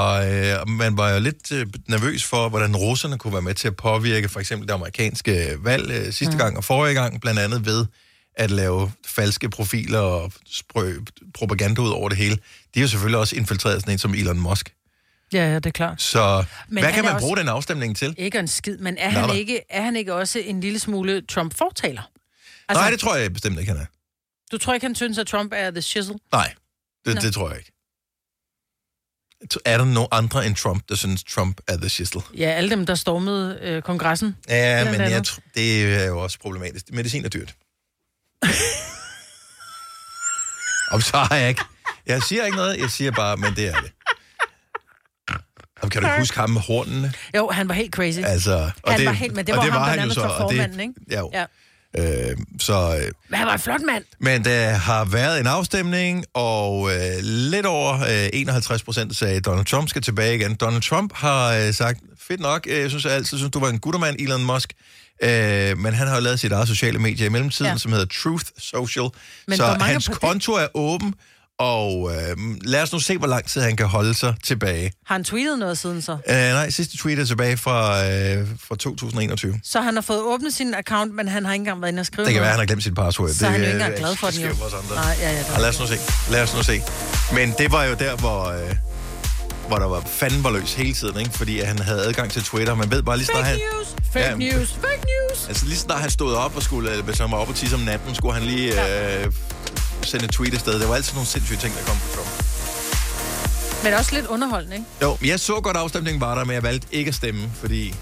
øh, 0.59 0.69
man 0.69 0.97
var 0.97 1.11
jo 1.11 1.19
lidt 1.19 1.51
øh, 1.51 1.67
nervøs 1.87 2.23
for, 2.23 2.49
hvordan 2.49 2.75
russerne 2.75 3.17
kunne 3.17 3.33
være 3.33 3.41
med 3.41 3.53
til 3.53 3.67
at 3.67 3.75
påvirke 3.75 4.29
for 4.29 4.39
eksempel 4.39 4.67
det 4.67 4.73
amerikanske 4.73 5.57
valg 5.59 5.91
øh, 5.91 6.13
sidste 6.13 6.31
mm. 6.31 6.37
gang 6.37 6.57
og 6.57 6.63
forrige 6.63 6.93
gang, 6.93 7.21
blandt 7.21 7.39
andet 7.39 7.65
ved 7.65 7.85
at 8.35 8.51
lave 8.51 8.91
falske 9.05 9.49
profiler 9.49 9.99
og 9.99 10.31
sprø 10.51 10.93
propaganda 11.33 11.81
ud 11.81 11.89
over 11.89 12.09
det 12.09 12.17
hele. 12.17 12.35
De 12.73 12.79
er 12.79 12.81
jo 12.81 12.87
selvfølgelig 12.87 13.19
også 13.19 13.35
infiltreret 13.35 13.81
sådan 13.81 13.93
en 13.93 13.97
som 13.97 14.13
Elon 14.13 14.39
Musk. 14.39 14.73
Ja, 15.33 15.49
ja, 15.49 15.55
det 15.55 15.65
er 15.65 15.71
klart. 15.71 16.01
Så 16.01 16.45
Men 16.67 16.83
hvad 16.83 16.93
kan 16.93 17.03
man 17.05 17.13
også- 17.13 17.25
bruge 17.25 17.37
den 17.37 17.47
afstemning 17.49 17.97
til? 17.97 18.15
Ikke 18.17 18.39
en 18.39 18.47
skid, 18.47 18.77
men 18.77 18.97
er, 18.97 19.11
Nå 19.11 19.19
han 19.19 19.29
da. 19.29 19.35
ikke, 19.35 19.61
er 19.69 19.81
han 19.81 19.95
ikke 19.95 20.13
også 20.13 20.39
en 20.39 20.61
lille 20.61 20.79
smule 20.79 21.21
Trump-fortaler? 21.21 22.01
Altså, 22.69 22.81
Nej, 22.81 22.89
det 22.91 22.99
tror 22.99 23.15
jeg 23.15 23.33
bestemt 23.33 23.59
ikke, 23.59 23.71
han 23.71 23.81
er. 23.81 23.85
Du 24.51 24.57
tror 24.57 24.73
ikke, 24.73 24.85
han 24.85 24.95
synes, 24.95 25.17
at 25.17 25.27
Trump 25.27 25.51
er 25.55 25.71
the 25.71 25.81
shizzle? 25.81 26.15
Nej, 26.31 26.53
det, 27.05 27.15
Nå. 27.15 27.21
det 27.21 27.33
tror 27.33 27.49
jeg 27.49 27.57
ikke. 27.57 27.71
Er 29.65 29.77
der 29.77 29.85
nogen 29.85 30.07
andre 30.11 30.45
end 30.45 30.55
Trump, 30.55 30.83
der 30.89 30.95
synes, 30.95 31.23
Trump 31.23 31.61
er 31.67 31.77
the 31.77 31.89
shizzle? 31.89 32.21
Ja, 32.37 32.49
alle 32.49 32.69
dem, 32.69 32.85
der 32.85 32.95
stormede 32.95 33.59
øh, 33.61 33.81
kongressen. 33.81 34.35
Ja, 34.49 34.91
men 34.91 35.01
jeg, 35.01 35.21
tr- 35.27 35.51
det 35.55 35.93
er 35.95 36.05
jo 36.05 36.23
også 36.23 36.39
problematisk. 36.39 36.85
Medicin 36.91 37.25
er 37.25 37.29
dyrt. 37.29 37.55
Om 40.91 41.01
så 41.01 41.17
har 41.17 41.35
jeg 41.35 41.49
ikke... 41.49 41.61
Jeg 42.05 42.23
siger 42.23 42.45
ikke 42.45 42.57
noget, 42.57 42.77
jeg 42.79 42.89
siger 42.91 43.11
bare, 43.11 43.37
men 43.37 43.55
det 43.55 43.67
er 43.67 43.81
det. 43.81 43.91
Og 45.81 45.91
kan 45.91 46.01
du 46.01 46.07
huske 46.19 46.39
ham 46.39 46.49
med 46.49 46.61
hornene? 46.61 47.13
Jo, 47.35 47.49
han 47.49 47.67
var 47.69 47.73
helt 47.75 47.93
crazy. 47.93 48.19
Altså, 48.23 48.71
og 48.83 48.91
han 48.91 48.99
det, 48.99 49.07
var 49.07 49.13
helt, 49.13 49.35
men 49.35 49.47
det 49.47 49.55
var, 49.55 49.61
det 49.63 49.71
ham, 49.71 49.79
var 49.81 49.85
der 49.85 49.91
han 49.91 49.99
jo 49.99 50.01
nærmest 50.01 50.19
var 50.19 50.37
formanden, 50.37 50.79
ikke? 50.79 50.93
Ja, 51.11 51.19
jo. 51.19 51.31
Ja. 51.33 51.45
Øh, 51.97 52.37
så, 52.59 52.73
øh, 52.73 53.11
Men 53.29 53.37
han 53.37 53.47
var 53.47 53.53
en 53.53 53.59
flot 53.59 53.81
mand. 53.87 54.03
men 54.19 54.45
der 54.45 54.69
har 54.69 55.05
været 55.05 55.39
en 55.39 55.47
afstemning, 55.47 56.25
og 56.33 56.89
øh, 56.93 57.23
lidt 57.23 57.65
over 57.65 57.93
øh, 58.01 58.29
51 58.33 58.83
procent 58.83 59.15
sagde, 59.15 59.35
at 59.35 59.45
Donald 59.45 59.65
Trump 59.65 59.89
skal 59.89 60.01
tilbage 60.01 60.35
igen. 60.35 60.55
Donald 60.55 60.81
Trump 60.81 61.13
har 61.15 61.53
øh, 61.53 61.73
sagt, 61.73 61.99
fedt 62.27 62.39
nok, 62.39 62.67
øh, 62.69 62.79
jeg 62.79 62.89
synes 62.89 63.05
jeg 63.05 63.13
altid, 63.13 63.37
synes, 63.37 63.51
du 63.51 63.59
var 63.59 63.69
en 63.69 63.79
guttermand, 63.79 64.15
Elon 64.19 64.43
Musk. 64.43 64.73
Øh, 65.23 65.77
men 65.77 65.93
han 65.93 66.07
har 66.07 66.15
jo 66.15 66.21
lavet 66.21 66.39
sit 66.39 66.51
eget 66.51 66.67
sociale 66.67 66.99
medie 66.99 67.25
i 67.25 67.29
mellemtiden, 67.29 67.71
ja. 67.71 67.77
Som 67.77 67.91
hedder 67.91 68.05
Truth 68.23 68.45
Social. 68.57 69.07
Men 69.47 69.57
så 69.57 69.65
hans 69.65 70.09
konto 70.21 70.51
er 70.53 70.67
åben, 70.73 71.13
og 71.59 72.11
øh, 72.15 72.37
lad 72.61 72.81
os 72.83 72.93
nu 72.93 72.99
se, 72.99 73.17
hvor 73.17 73.27
lang 73.27 73.45
tid 73.45 73.61
han 73.61 73.75
kan 73.75 73.85
holde 73.85 74.13
sig 74.13 74.35
tilbage. 74.43 74.91
Har 75.05 75.15
han 75.15 75.23
tweetet 75.23 75.59
noget 75.59 75.77
siden 75.77 76.01
så? 76.01 76.11
Øh, 76.11 76.35
nej, 76.35 76.69
sidste 76.69 76.97
tweet 76.97 77.19
er 77.19 77.25
tilbage 77.25 77.57
fra, 77.57 78.05
øh, 78.07 78.47
fra 78.67 78.75
2021. 78.75 79.59
Så 79.63 79.81
han 79.81 79.93
har 79.95 80.01
fået 80.01 80.21
åbnet 80.21 80.53
sin 80.53 80.73
account, 80.73 81.15
men 81.15 81.27
han 81.27 81.45
har 81.45 81.53
ikke 81.53 81.61
engang 81.61 81.81
været 81.81 81.91
inde 81.91 81.99
og 81.99 82.05
skrive 82.05 82.25
Det 82.25 82.33
kan 82.33 82.41
være, 82.41 82.49
han 82.49 82.57
noget. 82.57 82.69
har 82.69 82.73
glemt 82.75 82.83
sit 82.83 82.95
password. 82.95 83.29
Så 83.29 83.45
er 83.45 83.49
han 83.49 83.59
jo 83.61 83.65
ikke 83.65 83.77
øh, 83.77 83.81
engang 83.85 83.99
glad 83.99 84.15
for 84.15 84.27
den, 84.27 84.41
jo. 84.41 84.47
Nej, 84.95 85.15
ja, 85.21 85.31
ja, 85.31 85.37
det 85.37 85.59
lad 85.59 85.69
os 85.69 85.79
nu 85.79 85.87
se. 85.87 85.97
Lad 86.31 86.43
os 86.43 86.55
nu 86.55 86.63
se. 86.63 86.81
Men 87.33 87.53
det 87.57 87.71
var 87.71 87.83
jo 87.83 87.93
der, 87.99 88.15
hvor, 88.15 88.45
øh, 88.45 88.75
hvor 89.67 89.77
der 89.77 89.85
var 89.87 90.03
fanden 90.07 90.43
var 90.43 90.51
løs 90.51 90.73
hele 90.73 90.93
tiden, 90.93 91.19
ikke? 91.19 91.31
Fordi 91.31 91.59
han 91.61 91.79
havde 91.79 92.01
adgang 92.05 92.31
til 92.31 92.43
Twitter. 92.43 92.75
Man 92.75 92.91
ved 92.91 93.03
bare 93.03 93.17
lige 93.17 93.25
snart, 93.27 93.45
Fake 93.45 93.49
han... 93.49 93.59
news! 93.77 93.87
Fake 94.13 94.25
Ja. 94.25 94.35
news! 94.35 94.69
Fake 94.73 95.03
news! 95.13 95.47
Altså 95.47 95.65
lige 95.65 95.77
snart 95.77 95.99
han 96.01 96.09
stod 96.09 96.33
op 96.33 96.55
og 96.55 96.63
skulle, 96.63 96.91
øh, 96.93 97.05
hvis 97.05 97.17
han 97.19 97.31
var 97.31 97.37
oppe 97.37 97.51
og 97.53 97.57
tisse 97.57 97.75
om 97.75 97.81
natten, 97.81 98.15
skulle 98.15 98.33
han 98.33 98.43
lige 98.43 98.71
øh, 99.21 99.31
sende 100.03 100.25
et 100.25 100.31
tweet 100.31 100.53
afsted. 100.53 100.79
Der 100.79 100.87
var 100.87 100.95
altid 100.95 101.13
nogle 101.13 101.27
sindssyge 101.27 101.57
ting, 101.57 101.75
der 101.75 101.83
kom 101.83 101.95
fra 101.97 102.15
Trump. 102.15 102.43
Men 103.83 103.93
også 103.93 104.15
lidt 104.15 104.25
underholdende, 104.25 104.75
ikke? 104.75 104.87
Jo, 105.01 105.17
jeg 105.25 105.39
så 105.39 105.59
godt, 105.61 105.77
afstemningen 105.77 106.21
var 106.21 106.35
der, 106.35 106.43
men 106.43 106.53
jeg 106.53 106.63
valgte 106.63 106.87
ikke 106.91 107.09
at 107.09 107.15
stemme, 107.15 107.49
fordi... 107.53 107.95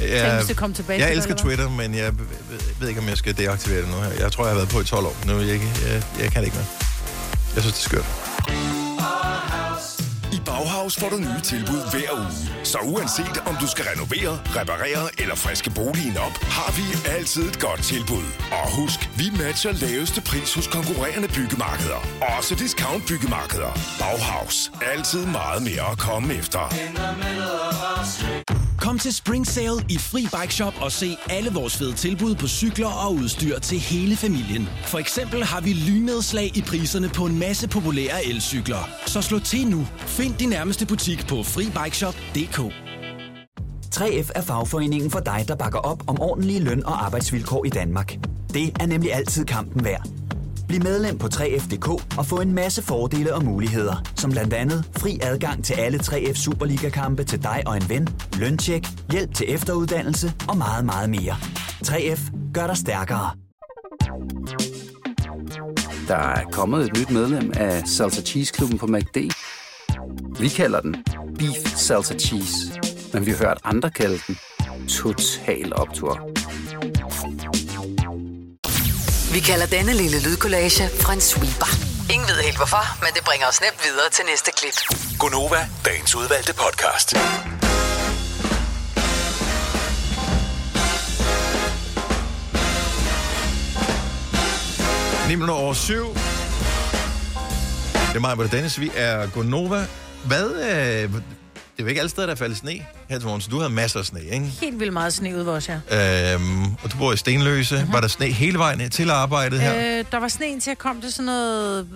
Jeg, 0.00 0.36
hvis 0.36 0.46
det 0.46 0.56
kom 0.56 0.74
tilbage 0.74 1.00
jeg 1.00 1.08
det, 1.08 1.16
elsker? 1.16 1.34
Twitter, 1.34 1.68
men 1.68 1.94
jeg 1.94 2.18
ved, 2.18 2.60
ved 2.80 2.88
ikke, 2.88 3.00
om 3.00 3.08
jeg 3.08 3.16
skal 3.16 3.36
deaktivere 3.38 3.80
det 3.80 3.88
nu 3.88 3.96
her. 3.96 4.10
Jeg 4.20 4.32
tror, 4.32 4.44
jeg 4.44 4.50
har 4.50 4.56
været 4.56 4.68
på 4.68 4.80
i 4.80 4.84
12 4.84 5.06
år. 5.06 5.16
Nu 5.26 5.40
jeg 5.40 5.48
ikke... 5.48 5.72
Jeg, 5.86 6.02
jeg 6.20 6.32
kan 6.32 6.40
det 6.42 6.46
ikke 6.46 6.56
mere. 6.56 6.66
Jeg 7.54 7.62
synes, 7.62 7.76
det 7.76 7.84
er 7.84 7.88
skørt. 7.88 8.71
I 10.32 10.40
Bauhaus 10.44 10.96
får 10.96 11.08
du 11.08 11.16
nye 11.16 11.40
tilbud 11.42 11.82
hver 11.90 12.12
uge. 12.12 12.64
Så 12.64 12.78
uanset 12.78 13.42
om 13.46 13.54
du 13.60 13.66
skal 13.66 13.84
renovere, 13.92 14.32
reparere 14.58 15.04
eller 15.18 15.34
friske 15.34 15.70
boligen 15.70 16.16
op, 16.16 16.36
har 16.56 16.70
vi 16.78 16.84
altid 17.16 17.42
et 17.42 17.58
godt 17.60 17.82
tilbud. 17.82 18.26
Og 18.52 18.66
husk, 18.80 19.10
vi 19.16 19.26
matcher 19.42 19.72
laveste 19.72 20.20
pris 20.20 20.54
hos 20.54 20.66
konkurrerende 20.66 21.28
byggemarkeder. 21.28 22.00
Også 22.38 22.54
discount 22.54 23.06
byggemarkeder. 23.08 23.72
Bauhaus. 24.00 24.72
Altid 24.94 25.26
meget 25.26 25.62
mere 25.62 25.90
at 25.92 25.98
komme 25.98 26.34
efter. 26.34 26.62
Kom 28.82 28.98
til 28.98 29.14
Spring 29.14 29.46
Sale 29.46 29.84
i 29.88 29.98
Fri 29.98 30.20
Bike 30.20 30.54
Shop 30.54 30.74
og 30.80 30.92
se 30.92 31.16
alle 31.30 31.50
vores 31.50 31.76
fede 31.76 31.92
tilbud 31.92 32.34
på 32.34 32.48
cykler 32.48 32.86
og 33.06 33.14
udstyr 33.14 33.58
til 33.58 33.78
hele 33.78 34.16
familien. 34.16 34.68
For 34.84 34.98
eksempel 34.98 35.44
har 35.44 35.60
vi 35.60 35.72
lynnedslag 35.72 36.56
i 36.56 36.62
priserne 36.62 37.08
på 37.08 37.26
en 37.26 37.38
masse 37.38 37.68
populære 37.68 38.24
elcykler. 38.24 38.88
Så 39.06 39.22
slå 39.22 39.38
til 39.38 39.66
nu. 39.66 39.86
Find 40.06 40.21
din 40.22 40.48
nærmeste 40.48 40.86
butik 40.86 41.26
på 41.28 41.42
FriBikeShop.dk 41.42 42.58
3F 43.94 44.30
er 44.34 44.42
fagforeningen 44.42 45.10
for 45.10 45.20
dig, 45.20 45.44
der 45.48 45.56
bakker 45.56 45.78
op 45.78 46.02
om 46.06 46.20
ordentlige 46.20 46.60
løn- 46.60 46.86
og 46.86 47.04
arbejdsvilkår 47.04 47.64
i 47.64 47.68
Danmark. 47.68 48.18
Det 48.54 48.76
er 48.80 48.86
nemlig 48.86 49.14
altid 49.14 49.44
kampen 49.44 49.84
værd. 49.84 50.08
Bliv 50.68 50.82
medlem 50.82 51.18
på 51.18 51.26
3F.dk 51.26 51.88
og 52.18 52.26
få 52.26 52.40
en 52.40 52.54
masse 52.54 52.82
fordele 52.82 53.34
og 53.34 53.44
muligheder, 53.44 54.02
som 54.16 54.30
blandt 54.30 54.54
andet 54.54 54.84
fri 54.96 55.18
adgang 55.22 55.64
til 55.64 55.74
alle 55.74 55.98
3F 55.98 56.34
Superliga-kampe 56.34 57.24
til 57.24 57.42
dig 57.42 57.62
og 57.66 57.76
en 57.76 57.88
ven, 57.88 58.08
løntjek, 58.38 58.86
hjælp 59.12 59.34
til 59.34 59.54
efteruddannelse 59.54 60.32
og 60.48 60.56
meget, 60.56 60.84
meget 60.84 61.10
mere. 61.10 61.36
3F 61.86 62.52
gør 62.54 62.66
dig 62.66 62.76
stærkere. 62.76 63.30
Der 66.08 66.16
er 66.16 66.44
kommet 66.52 66.84
et 66.84 66.98
nyt 66.98 67.10
medlem 67.10 67.52
af 67.56 67.88
Salsa 67.88 68.22
Cheese 68.22 68.52
Klubben 68.52 68.78
på 68.78 68.86
MACD. 68.86 69.16
Vi 70.40 70.48
kalder 70.48 70.80
den 70.80 71.04
Beef 71.38 71.76
Salsa 71.76 72.14
Cheese, 72.18 72.80
men 73.12 73.26
vi 73.26 73.30
har 73.30 73.38
hørt 73.38 73.58
andre 73.64 73.90
kalde 73.90 74.18
den 74.26 74.38
Total 74.88 75.72
Optor. 75.76 76.14
Vi 79.32 79.40
kalder 79.40 79.66
denne 79.66 79.92
lille 79.92 80.22
lydkollage 80.22 80.84
en 81.12 81.20
sweeper. 81.20 81.70
Ingen 82.12 82.28
ved 82.28 82.42
helt 82.42 82.56
hvorfor, 82.56 82.84
men 83.04 83.10
det 83.14 83.24
bringer 83.24 83.46
os 83.46 83.60
nemt 83.60 83.80
videre 83.84 84.10
til 84.12 84.24
næste 84.30 84.50
klip. 84.58 84.76
Gonova, 85.18 85.68
dagens 85.84 86.14
udvalgte 86.14 86.54
podcast. 86.54 87.08
Ni 95.28 95.34
minutter 95.34 95.54
over 95.54 95.74
syv. 95.74 96.06
Det 98.08 98.16
er 98.16 98.20
mig, 98.20 98.34
hvor 98.34 98.44
det 98.44 98.52
Dennis. 98.52 98.80
Vi 98.80 98.90
er 98.96 99.26
Gonova. 99.26 99.86
Hvad... 100.24 100.50
Øh, 100.50 101.20
det 101.72 101.78
er 101.78 101.82
jo 101.84 101.88
ikke 101.88 102.00
alle 102.00 102.10
steder, 102.10 102.26
der 102.26 102.34
er 102.34 102.38
faldet 102.38 102.58
sne 102.58 102.86
her 103.08 103.18
til 103.18 103.26
morgen, 103.26 103.40
så 103.40 103.48
du 103.50 103.58
havde 103.58 103.72
masser 103.72 103.98
af 103.98 104.06
sne, 104.06 104.20
ikke? 104.20 104.46
Helt 104.46 104.80
vildt 104.80 104.92
meget 104.92 105.12
sne 105.12 105.36
ude 105.36 105.44
hos 105.44 105.68
jer. 105.68 106.34
Øhm, 106.34 106.64
og 106.64 106.92
du 106.92 106.96
bor 106.96 107.12
i 107.12 107.16
Stenløse. 107.16 107.76
Mm-hmm. 107.76 107.92
Var 107.92 108.00
der 108.00 108.08
sne 108.08 108.26
hele 108.26 108.58
vejen 108.58 108.90
til 108.90 109.10
arbejdet 109.10 109.60
her? 109.60 109.98
Øh, 109.98 110.04
der 110.12 110.18
var 110.18 110.28
sne 110.28 110.46
indtil 110.46 110.70
jeg 110.70 110.78
kom 110.78 111.00
til 111.00 111.12
sådan 111.12 111.24
noget 111.24 111.88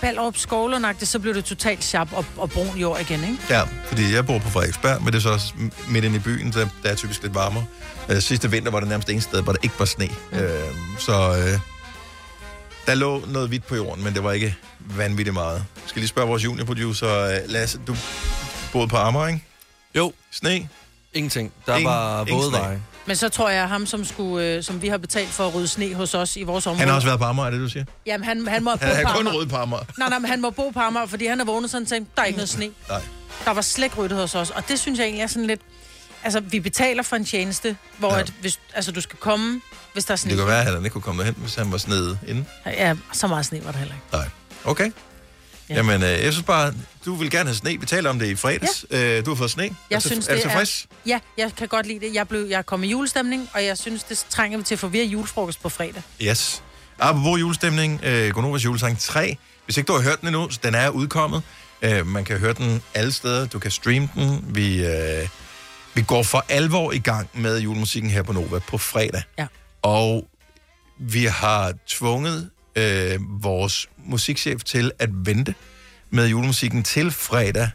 Ballerup 0.00 0.36
skovlernagtigt, 0.36 1.10
så 1.10 1.18
blev 1.18 1.34
det 1.34 1.44
totalt 1.44 1.84
sharp 1.84 2.12
og, 2.12 2.24
og 2.36 2.50
brun 2.50 2.76
jord 2.76 3.00
igen, 3.00 3.20
ikke? 3.20 3.38
Ja, 3.50 3.62
fordi 3.86 4.14
jeg 4.14 4.26
bor 4.26 4.38
på 4.38 4.50
Frederiksberg, 4.50 5.02
men 5.02 5.06
det 5.06 5.14
er 5.14 5.22
så 5.22 5.30
også 5.30 5.54
midt 5.88 6.04
inde 6.04 6.16
i 6.16 6.18
byen, 6.18 6.52
der, 6.52 6.68
der 6.82 6.90
er 6.90 6.94
typisk 6.94 7.22
lidt 7.22 7.34
varmere. 7.34 7.64
Øh, 8.08 8.20
sidste 8.20 8.50
vinter 8.50 8.70
var 8.70 8.80
det 8.80 8.88
nærmest 8.88 9.10
en 9.10 9.20
sted, 9.20 9.42
hvor 9.42 9.52
der 9.52 9.60
ikke 9.62 9.74
var 9.78 9.84
sne. 9.84 10.08
Mm. 10.32 10.38
Øh, 10.38 10.50
så 10.98 11.12
øh, 11.12 11.58
der 12.86 12.94
lå 12.94 13.22
noget 13.26 13.48
hvidt 13.48 13.66
på 13.66 13.76
jorden, 13.76 14.04
men 14.04 14.14
det 14.14 14.24
var 14.24 14.32
ikke 14.32 14.56
vanvittigt 14.78 15.34
meget. 15.34 15.64
Skal 15.86 16.00
lige 16.00 16.08
spørge 16.08 16.28
vores 16.28 16.44
juniorproducer, 16.44 17.20
øh, 17.20 17.38
Lasse, 17.46 17.80
du 17.86 17.96
boede 18.72 18.88
på 18.88 18.96
Amager, 18.96 19.26
ikke? 19.26 19.44
Jo. 19.94 20.12
Sne? 20.30 20.68
Ingenting. 21.14 21.52
Der 21.66 21.74
Ingen- 21.76 21.90
var 21.90 22.24
våde 22.24 22.52
veje. 22.52 22.82
Men 23.06 23.16
så 23.16 23.28
tror 23.28 23.50
jeg, 23.50 23.62
at 23.62 23.68
ham, 23.68 23.86
som, 23.86 24.04
skulle, 24.04 24.46
øh, 24.46 24.62
som 24.62 24.82
vi 24.82 24.88
har 24.88 24.98
betalt 24.98 25.28
for 25.28 25.46
at 25.46 25.54
rydde 25.54 25.68
sne 25.68 25.94
hos 25.94 26.14
os 26.14 26.36
i 26.36 26.42
vores 26.42 26.66
område... 26.66 26.78
Han 26.78 26.88
har 26.88 26.94
også 26.94 27.06
været 27.08 27.18
på 27.20 27.24
Amager, 27.24 27.46
er 27.46 27.50
det 27.50 27.60
du 27.60 27.68
siger? 27.68 27.84
Jamen, 28.06 28.24
han, 28.24 28.48
han 28.48 28.64
må 28.64 28.70
bo 28.76 28.86
Han 28.86 28.96
er 28.96 29.02
på 29.08 29.12
kun 29.16 29.20
Amager. 29.26 29.38
rød 29.38 29.46
på 29.46 29.56
Amager. 29.56 29.84
Nej, 29.98 30.08
nej, 30.08 30.18
men 30.18 30.30
han 30.30 30.40
må 30.40 30.50
bo 30.50 30.70
på 30.70 30.80
Amager, 30.80 31.06
fordi 31.06 31.26
han 31.26 31.40
er 31.40 31.44
vågnet 31.44 31.70
sådan 31.70 31.82
og 31.82 31.88
tænkt, 31.88 32.16
der 32.16 32.22
er 32.22 32.26
ikke 32.26 32.36
noget 32.36 32.48
sne. 32.48 32.70
Nej. 32.88 33.00
Der 33.44 33.50
var 33.50 33.60
slet 33.62 33.84
ikke 33.84 33.96
ryddet 33.96 34.18
hos 34.18 34.34
os, 34.34 34.50
og 34.50 34.68
det 34.68 34.78
synes 34.80 34.98
jeg 34.98 35.04
egentlig 35.04 35.22
er 35.22 35.26
sådan 35.26 35.46
lidt... 35.46 35.60
Altså, 36.24 36.40
vi 36.40 36.60
betaler 36.60 37.02
for 37.02 37.16
en 37.16 37.24
tjeneste, 37.24 37.76
hvor 37.98 38.12
ja. 38.14 38.20
at, 38.20 38.32
hvis, 38.40 38.60
altså, 38.74 38.92
du 38.92 39.00
skal 39.00 39.18
komme, 39.18 39.60
hvis 39.92 40.04
der 40.04 40.12
er 40.12 40.16
sne. 40.16 40.30
Det 40.30 40.38
kan 40.38 40.46
være, 40.46 40.60
at 40.66 40.72
han 40.74 40.84
ikke 40.84 40.90
kunne 40.90 41.02
komme 41.02 41.18
derhen, 41.22 41.34
hvis 41.38 41.54
han 41.54 41.72
var 41.72 41.78
sned 41.78 42.16
inden. 42.28 42.46
Ja, 42.66 42.94
så 43.12 43.26
meget 43.26 43.46
sne 43.46 43.64
var 43.64 43.70
der 43.72 43.78
heller 43.78 43.94
ikke. 43.94 44.06
Nej. 44.12 44.28
Okay. 44.64 44.90
Ja. 45.68 45.74
Jamen, 45.74 46.02
øh, 46.02 46.08
jeg 46.08 46.32
synes 46.32 46.46
bare, 46.46 46.74
du 47.04 47.14
vil 47.14 47.30
gerne 47.30 47.48
have 47.48 47.56
sne. 47.56 47.80
Vi 47.80 47.86
taler 47.86 48.10
om 48.10 48.18
det 48.18 48.26
i 48.26 48.34
fredags. 48.36 48.84
Ja. 48.90 49.18
Øh, 49.18 49.24
du 49.26 49.30
har 49.30 49.36
fået 49.36 49.50
sne. 49.50 49.62
Jeg 49.90 49.96
er, 49.96 50.00
du- 50.00 50.08
synes, 50.08 50.26
er 50.26 50.30
du 50.32 50.34
det 50.36 50.42
tilfreds? 50.42 50.86
Er, 50.90 50.96
ja, 51.06 51.18
jeg 51.38 51.50
kan 51.56 51.68
godt 51.68 51.86
lide 51.86 52.00
det. 52.06 52.14
Jeg, 52.14 52.28
blev, 52.28 52.46
jeg 52.50 52.66
kom 52.66 52.84
i 52.84 52.88
julestemning, 52.90 53.48
og 53.54 53.64
jeg 53.64 53.78
synes, 53.78 54.02
det 54.04 54.26
trænger 54.30 54.58
vi 54.58 54.64
til 54.64 54.74
at 54.74 54.78
få 54.78 54.88
mere 54.88 55.04
julefrokost 55.04 55.62
på 55.62 55.68
fredag. 55.68 56.02
Yes. 56.22 56.62
Apropos 56.98 57.40
julestemning, 57.40 58.00
øh, 58.04 58.30
Gonovas 58.34 58.64
julesang 58.64 58.98
3. 58.98 59.36
Hvis 59.64 59.76
ikke 59.76 59.88
du 59.88 59.92
har 59.92 60.00
hørt 60.02 60.20
den 60.20 60.28
endnu, 60.28 60.50
så 60.50 60.58
den 60.62 60.74
er 60.74 60.88
udkommet. 60.88 61.42
Øh, 61.82 62.06
man 62.06 62.24
kan 62.24 62.38
høre 62.38 62.52
den 62.52 62.82
alle 62.94 63.12
steder. 63.12 63.46
Du 63.46 63.58
kan 63.58 63.70
streame 63.70 64.08
den. 64.14 64.44
Vi, 64.48 64.86
øh, 64.86 65.28
vi 65.94 66.02
går 66.02 66.22
for 66.22 66.44
alvor 66.48 66.92
i 66.92 66.98
gang 66.98 67.28
med 67.34 67.60
julemusikken 67.60 68.10
her 68.10 68.22
på 68.22 68.32
Nova 68.32 68.58
på 68.58 68.78
fredag. 68.78 69.22
Ja. 69.38 69.46
Og 69.82 70.26
vi 71.00 71.24
har 71.24 71.72
tvunget 71.86 72.50
øh, 72.76 73.18
vores 73.42 73.88
musikchef 73.98 74.64
til 74.64 74.92
at 74.98 75.08
vente 75.12 75.54
med 76.10 76.28
julemusikken 76.28 76.82
til 76.82 77.10
fredag 77.10 77.70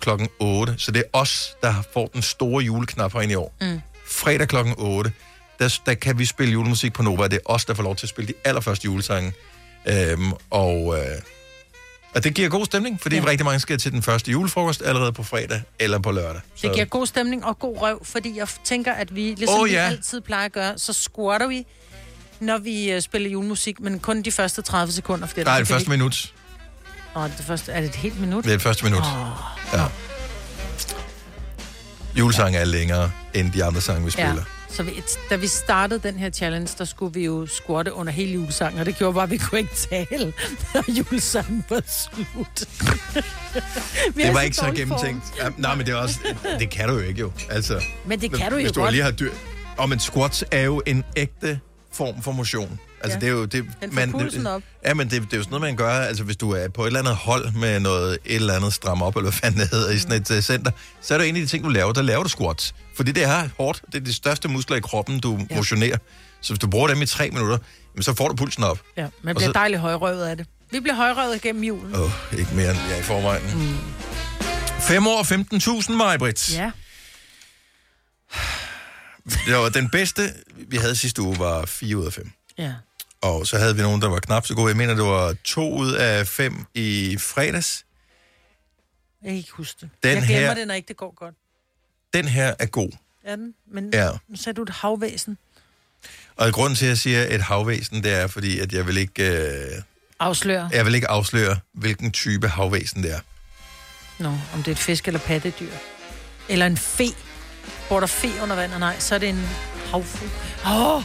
klokken 0.00 0.28
8. 0.38 0.74
Så 0.78 0.90
det 0.90 1.02
er 1.14 1.18
os, 1.18 1.56
der 1.62 1.74
får 1.92 2.06
den 2.06 2.22
store 2.22 2.64
juleknap 2.64 3.12
herinde 3.12 3.32
i 3.32 3.36
år. 3.36 3.54
Mm. 3.60 3.80
Fredag 4.06 4.48
klokken 4.48 4.74
8, 4.78 5.12
der, 5.58 5.78
der 5.86 5.94
kan 5.94 6.18
vi 6.18 6.24
spille 6.24 6.52
julemusik 6.52 6.92
på 6.92 7.02
Nova. 7.02 7.24
Det 7.28 7.32
er 7.32 7.52
os, 7.52 7.64
der 7.64 7.74
får 7.74 7.82
lov 7.82 7.96
til 7.96 8.06
at 8.06 8.10
spille 8.10 8.28
de 8.28 8.34
allerførste 8.44 8.84
julesange. 8.84 9.32
Øhm, 9.86 10.32
og, 10.50 10.98
øh, 10.98 11.04
og 12.14 12.24
det 12.24 12.34
giver 12.34 12.48
god 12.48 12.64
stemning, 12.64 13.00
fordi 13.00 13.16
ja. 13.16 13.26
rigtig 13.26 13.44
mange 13.44 13.60
skal 13.60 13.78
til 13.78 13.92
den 13.92 14.02
første 14.02 14.30
julefrokost 14.30 14.82
allerede 14.82 15.12
på 15.12 15.22
fredag 15.22 15.62
eller 15.78 15.98
på 15.98 16.10
lørdag. 16.10 16.40
Det 16.62 16.72
giver 16.72 16.84
god 16.84 17.06
stemning 17.06 17.44
og 17.44 17.58
god 17.58 17.80
røv, 17.80 18.04
fordi 18.04 18.36
jeg 18.36 18.48
tænker, 18.64 18.92
at 18.92 19.14
vi, 19.14 19.20
ligesom 19.20 19.60
oh, 19.60 19.72
ja. 19.72 19.88
vi 19.88 19.94
altid 19.94 20.20
plejer 20.20 20.44
at 20.44 20.52
gøre, 20.52 20.78
så 20.78 20.92
squatter 20.92 21.46
vi, 21.46 21.66
når 22.40 22.58
vi 22.58 22.94
uh, 22.96 23.00
spiller 23.00 23.30
julemusik, 23.30 23.80
men 23.80 24.00
kun 24.00 24.22
de 24.22 24.32
første 24.32 24.62
30 24.62 24.92
sekunder. 24.92 25.26
Fordi 25.26 25.42
Nej, 25.42 25.58
det 25.58 25.68
første 25.68 25.90
minut. 25.90 26.34
Åh, 27.16 27.24
det 27.24 27.44
første, 27.46 27.72
er 27.72 27.80
det 27.80 27.88
et 27.88 27.96
helt 27.96 28.20
minut? 28.20 28.44
Det 28.44 28.50
er 28.50 28.54
det 28.54 28.62
første 28.62 28.84
minut. 28.84 29.00
Åh. 29.00 29.28
Ja. 29.72 29.84
Julesange 32.18 32.58
er 32.58 32.64
længere 32.64 33.10
end 33.34 33.52
de 33.52 33.64
andre 33.64 33.80
sange, 33.80 34.04
vi 34.04 34.10
spiller. 34.10 34.34
Ja. 34.34 34.42
Så 34.70 34.82
vi, 34.82 35.02
da 35.30 35.36
vi 35.36 35.46
startede 35.46 36.08
den 36.08 36.18
her 36.18 36.30
challenge, 36.30 36.74
der 36.78 36.84
skulle 36.84 37.14
vi 37.14 37.24
jo 37.24 37.46
squatte 37.46 37.94
under 37.94 38.12
hele 38.12 38.32
julesangen, 38.32 38.80
og 38.80 38.86
det 38.86 38.96
gjorde 38.96 39.14
bare, 39.14 39.24
at 39.24 39.30
vi 39.30 39.36
kunne 39.36 39.58
ikke 39.60 39.74
tale, 39.74 40.32
når 40.74 40.92
julesangen 40.92 41.64
var 41.68 41.82
slut. 41.86 42.48
Det 44.16 44.34
var 44.34 44.40
ikke 44.40 44.56
så 44.56 44.72
gennemtænkt. 44.76 45.24
Ja, 45.42 45.48
nej, 45.56 45.74
men 45.74 45.86
det 45.86 45.92
er 45.92 45.96
også... 45.96 46.18
Det 46.58 46.70
kan 46.70 46.88
du 46.88 46.94
jo 46.94 47.00
ikke, 47.00 47.20
jo. 47.20 47.32
Altså, 47.50 47.82
Men 48.06 48.20
det 48.20 48.32
kan 48.32 48.50
du 48.50 48.56
jo 48.56 48.62
hvis 48.62 48.72
du 48.72 48.80
godt. 48.80 48.92
lige 48.92 49.04
har 49.04 49.10
dyr... 49.10 49.30
Og 49.76 49.88
men 49.88 50.00
squats 50.00 50.44
er 50.50 50.62
jo 50.62 50.82
en 50.86 51.04
ægte 51.16 51.60
form 51.92 52.22
for 52.22 52.32
motion. 52.32 52.80
Altså, 53.02 53.18
Ja. 53.18 53.20
det 53.20 53.28
er 53.28 53.32
jo... 53.38 53.44
Det, 53.44 53.64
Den 53.96 54.12
pulsen 54.12 54.46
op. 54.46 54.62
Ja, 54.84 54.94
men 54.94 55.10
det, 55.10 55.22
det 55.22 55.32
er 55.32 55.36
jo 55.36 55.42
sådan 55.42 55.50
noget, 55.50 55.62
man 55.62 55.76
gør, 55.76 55.90
altså 55.90 56.24
hvis 56.24 56.36
du 56.36 56.50
er 56.50 56.68
på 56.68 56.82
et 56.82 56.86
eller 56.86 57.00
andet 57.00 57.14
hold 57.16 57.52
med 57.52 57.80
noget, 57.80 58.18
et 58.24 58.34
eller 58.34 58.54
andet 58.54 58.72
stram 58.74 59.02
op, 59.02 59.16
eller 59.16 59.30
hvad 59.30 59.32
fanden 59.32 59.60
det 59.60 59.68
hedder, 59.70 59.90
i 59.90 59.98
sådan 59.98 60.22
et 60.22 60.30
uh, 60.30 60.40
center, 60.40 60.70
så 61.00 61.14
er 61.14 61.18
det 61.18 61.28
en 61.28 61.36
af 61.36 61.40
de 61.42 61.46
ting, 61.46 61.64
du 61.64 61.68
laver, 61.68 61.92
der 61.92 62.02
laver 62.02 62.22
du 62.22 62.28
squats. 62.28 62.74
Fordi 62.96 63.12
det 63.12 63.24
er 63.24 63.48
hårdt. 63.58 63.82
Det 63.86 63.94
er 63.94 64.00
de 64.04 64.12
største 64.12 64.48
muskler 64.48 64.76
i 64.76 64.80
kroppen, 64.80 65.20
du 65.20 65.46
ja. 65.50 65.56
motionerer. 65.56 65.96
Så 66.40 66.52
hvis 66.52 66.58
du 66.58 66.66
bruger 66.68 66.88
dem 66.88 67.02
i 67.02 67.06
tre 67.06 67.30
minutter, 67.30 67.58
jamen, 67.94 68.02
så 68.02 68.14
får 68.14 68.28
du 68.28 68.34
pulsen 68.34 68.64
op. 68.64 68.80
Ja, 68.96 69.06
man 69.22 69.34
Og 69.34 69.36
bliver 69.36 69.48
så- 69.48 69.52
dejligt 69.52 69.80
højrøvet 69.80 70.24
af 70.26 70.36
det. 70.36 70.46
Vi 70.70 70.80
bliver 70.80 70.94
højrøvet 70.96 71.40
gennem 71.42 71.62
julen. 71.64 71.94
Åh, 71.94 72.00
oh, 72.02 72.10
ikke 72.38 72.54
mere 72.54 72.70
end 72.70 72.78
jeg 72.88 72.96
er 72.96 73.00
i 73.00 73.02
forvejen. 73.02 73.42
Mm. 73.54 73.76
5 74.80 75.06
år, 75.06 75.22
15.000, 75.90 75.92
Majbrits. 75.92 76.54
Ja. 76.56 76.70
Det 79.46 79.54
var 79.56 79.68
den 79.68 79.90
bedste, 79.90 80.34
vi 80.56 80.76
havde 80.76 80.96
sidste 80.96 81.22
uge, 81.22 81.38
var 81.38 81.64
4 81.66 81.96
ud 81.96 82.06
af 82.06 82.12
5. 82.12 82.30
Ja. 82.58 82.74
Og 83.20 83.46
så 83.46 83.58
havde 83.58 83.76
vi 83.76 83.82
nogen, 83.82 84.02
der 84.02 84.08
var 84.08 84.18
knap 84.18 84.46
så 84.46 84.54
gode. 84.54 84.68
Jeg 84.68 84.76
mener, 84.76 84.94
det 84.94 85.04
var 85.04 85.36
2 85.44 85.74
ud 85.76 85.92
af 85.92 86.26
5 86.28 86.64
i 86.74 87.16
fredags. 87.20 87.84
Jeg 89.22 89.28
kan 89.28 89.36
ikke 89.38 89.52
huske 89.52 89.78
det. 89.80 89.90
Den 90.02 90.14
jeg 90.16 90.22
glemmer 90.26 90.46
her- 90.46 90.54
det, 90.54 90.66
når 90.66 90.74
ikke 90.74 90.88
det 90.88 90.96
går 90.96 91.14
godt. 91.16 91.34
Den 92.14 92.24
her 92.28 92.54
er 92.58 92.66
god. 92.66 92.90
Er 93.24 93.36
den? 93.36 93.54
Men 93.72 93.90
Ja. 93.92 94.10
nu 94.28 94.36
sagde 94.36 94.56
du 94.56 94.62
et 94.62 94.68
havvæsen. 94.70 95.38
Og 96.36 96.52
grunden 96.52 96.76
til, 96.76 96.84
at 96.84 96.88
jeg 96.88 96.98
siger 96.98 97.26
et 97.34 97.40
havvæsen, 97.42 98.02
det 98.02 98.12
er, 98.12 98.26
fordi 98.26 98.58
at 98.58 98.72
jeg 98.72 98.86
vil 98.86 98.96
ikke, 98.96 99.22
øh, 99.40 99.82
Afslør. 100.20 100.68
jeg 100.72 100.86
vil 100.86 100.94
ikke 100.94 101.08
afsløre, 101.08 101.56
hvilken 101.72 102.12
type 102.12 102.48
havvæsen 102.48 103.02
det 103.02 103.12
er. 103.14 103.20
Nå, 104.18 104.28
om 104.28 104.38
det 104.58 104.68
er 104.68 104.72
et 104.72 104.78
fisk 104.78 105.06
eller 105.06 105.20
pattedyr. 105.20 105.72
Eller 106.48 106.66
en 106.66 106.76
fe. 106.76 107.04
Bor 107.88 108.00
der 108.00 108.06
fe 108.06 108.28
under 108.42 108.56
vandet? 108.56 108.80
Nej, 108.80 108.98
så 108.98 109.14
er 109.14 109.18
det 109.18 109.28
en 109.28 109.48
havfugl. 109.90 110.30
Åh! 110.66 110.96
Oh! 110.96 111.02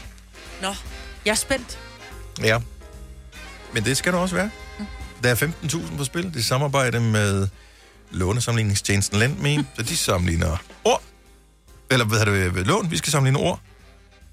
Nå, 0.62 0.76
jeg 1.26 1.32
er 1.32 1.36
spændt. 1.36 1.80
Ja. 2.41 2.60
Men 3.73 3.86
det 3.86 3.97
skal 3.97 4.13
du 4.13 4.17
også 4.17 4.36
være. 4.36 4.49
Der 5.23 5.30
er 5.30 5.36
15.000 5.36 5.97
på 5.97 6.04
spil. 6.04 6.34
De 6.34 6.43
samarbejder 6.43 6.99
med 6.99 7.47
lånesamligningstjenesten 8.12 9.19
LendMe, 9.19 9.65
så 9.76 9.84
de 9.84 9.97
sammenligner 9.97 10.58
ord. 10.84 11.02
Eller 11.91 12.06
hvad 12.06 12.19
hedder 12.19 12.52
det? 12.52 12.67
Lån. 12.67 12.91
Vi 12.91 12.97
skal 12.97 13.12
sammenligne 13.12 13.39
ord. 13.39 13.60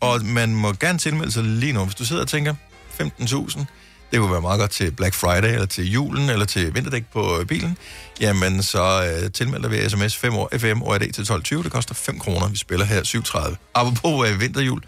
Og 0.01 0.25
man 0.25 0.55
må 0.55 0.73
gerne 0.73 0.99
tilmelde 0.99 1.33
sig 1.33 1.43
lige 1.43 1.73
nu, 1.73 1.85
hvis 1.85 1.95
du 1.95 2.05
sidder 2.05 2.23
og 2.23 2.29
tænker 2.29 2.55
15.000. 3.01 3.65
Det 4.11 4.19
kunne 4.19 4.33
være 4.33 4.41
meget 4.41 4.61
godt 4.61 4.71
til 4.71 4.91
Black 4.91 5.15
Friday, 5.15 5.53
eller 5.53 5.67
til 5.67 5.93
julen, 5.93 6.31
eller 6.31 6.47
til 6.47 6.75
vinterdæk 6.75 7.05
på 7.13 7.41
øh, 7.41 7.47
bilen. 7.47 7.77
Jamen, 8.21 8.63
så 8.63 9.05
øh, 9.05 9.33
tilmelder 9.33 9.69
vi 9.69 9.89
sms 9.89 10.17
5 10.17 10.35
år 10.35 10.49
FM 10.59 10.83
og 10.83 11.01
til 11.01 11.23
12.20. 11.23 11.63
Det 11.63 11.73
koster 11.73 11.95
5 11.95 12.19
kroner. 12.19 12.49
Vi 12.49 12.57
spiller 12.57 12.87
her 12.87 13.03
7.30. 13.03 13.57
Apropos 13.75 14.29
øh, 14.29 14.41
vinterjul, 14.41 14.83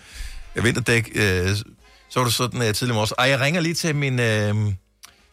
øh, 0.57 0.65
vinterdæk, 0.65 1.11
øh, 1.15 1.57
så 2.09 2.21
var 2.21 2.25
det 2.25 2.35
sådan 2.35 2.63
øh, 2.63 2.75
tidligere 2.75 2.95
morges. 2.95 3.13
Ej, 3.19 3.25
jeg 3.25 3.41
ringer 3.41 3.61
lige 3.61 3.75
til 3.75 3.97
min, 3.97 4.21
øh, 4.21 4.55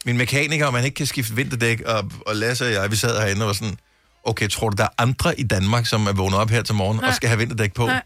min 0.05 0.17
mekaniker, 0.17 0.65
om 0.65 0.73
han 0.73 0.85
ikke 0.85 0.95
kan 0.95 1.05
skifte 1.05 1.35
vinterdæk. 1.35 1.81
Og, 1.85 2.11
og 2.25 2.35
Lasse 2.35 2.65
og 2.65 2.71
jeg, 2.71 2.91
vi 2.91 2.95
sad 2.95 3.19
herinde 3.21 3.41
og 3.41 3.47
var 3.47 3.53
sådan, 3.53 3.77
okay, 4.23 4.47
tror 4.47 4.69
du, 4.69 4.75
der 4.75 4.83
er 4.83 4.93
andre 4.97 5.39
i 5.39 5.43
Danmark, 5.43 5.85
som 5.85 6.07
er 6.07 6.13
vågnet 6.13 6.39
op 6.39 6.49
her 6.49 6.61
til 6.61 6.75
morgen 6.75 6.97
Nej. 6.97 7.09
og 7.09 7.15
skal 7.15 7.29
have 7.29 7.39
vinterdæk 7.39 7.73
på? 7.73 7.85
Nej, 7.85 8.01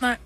nej. 0.00 0.16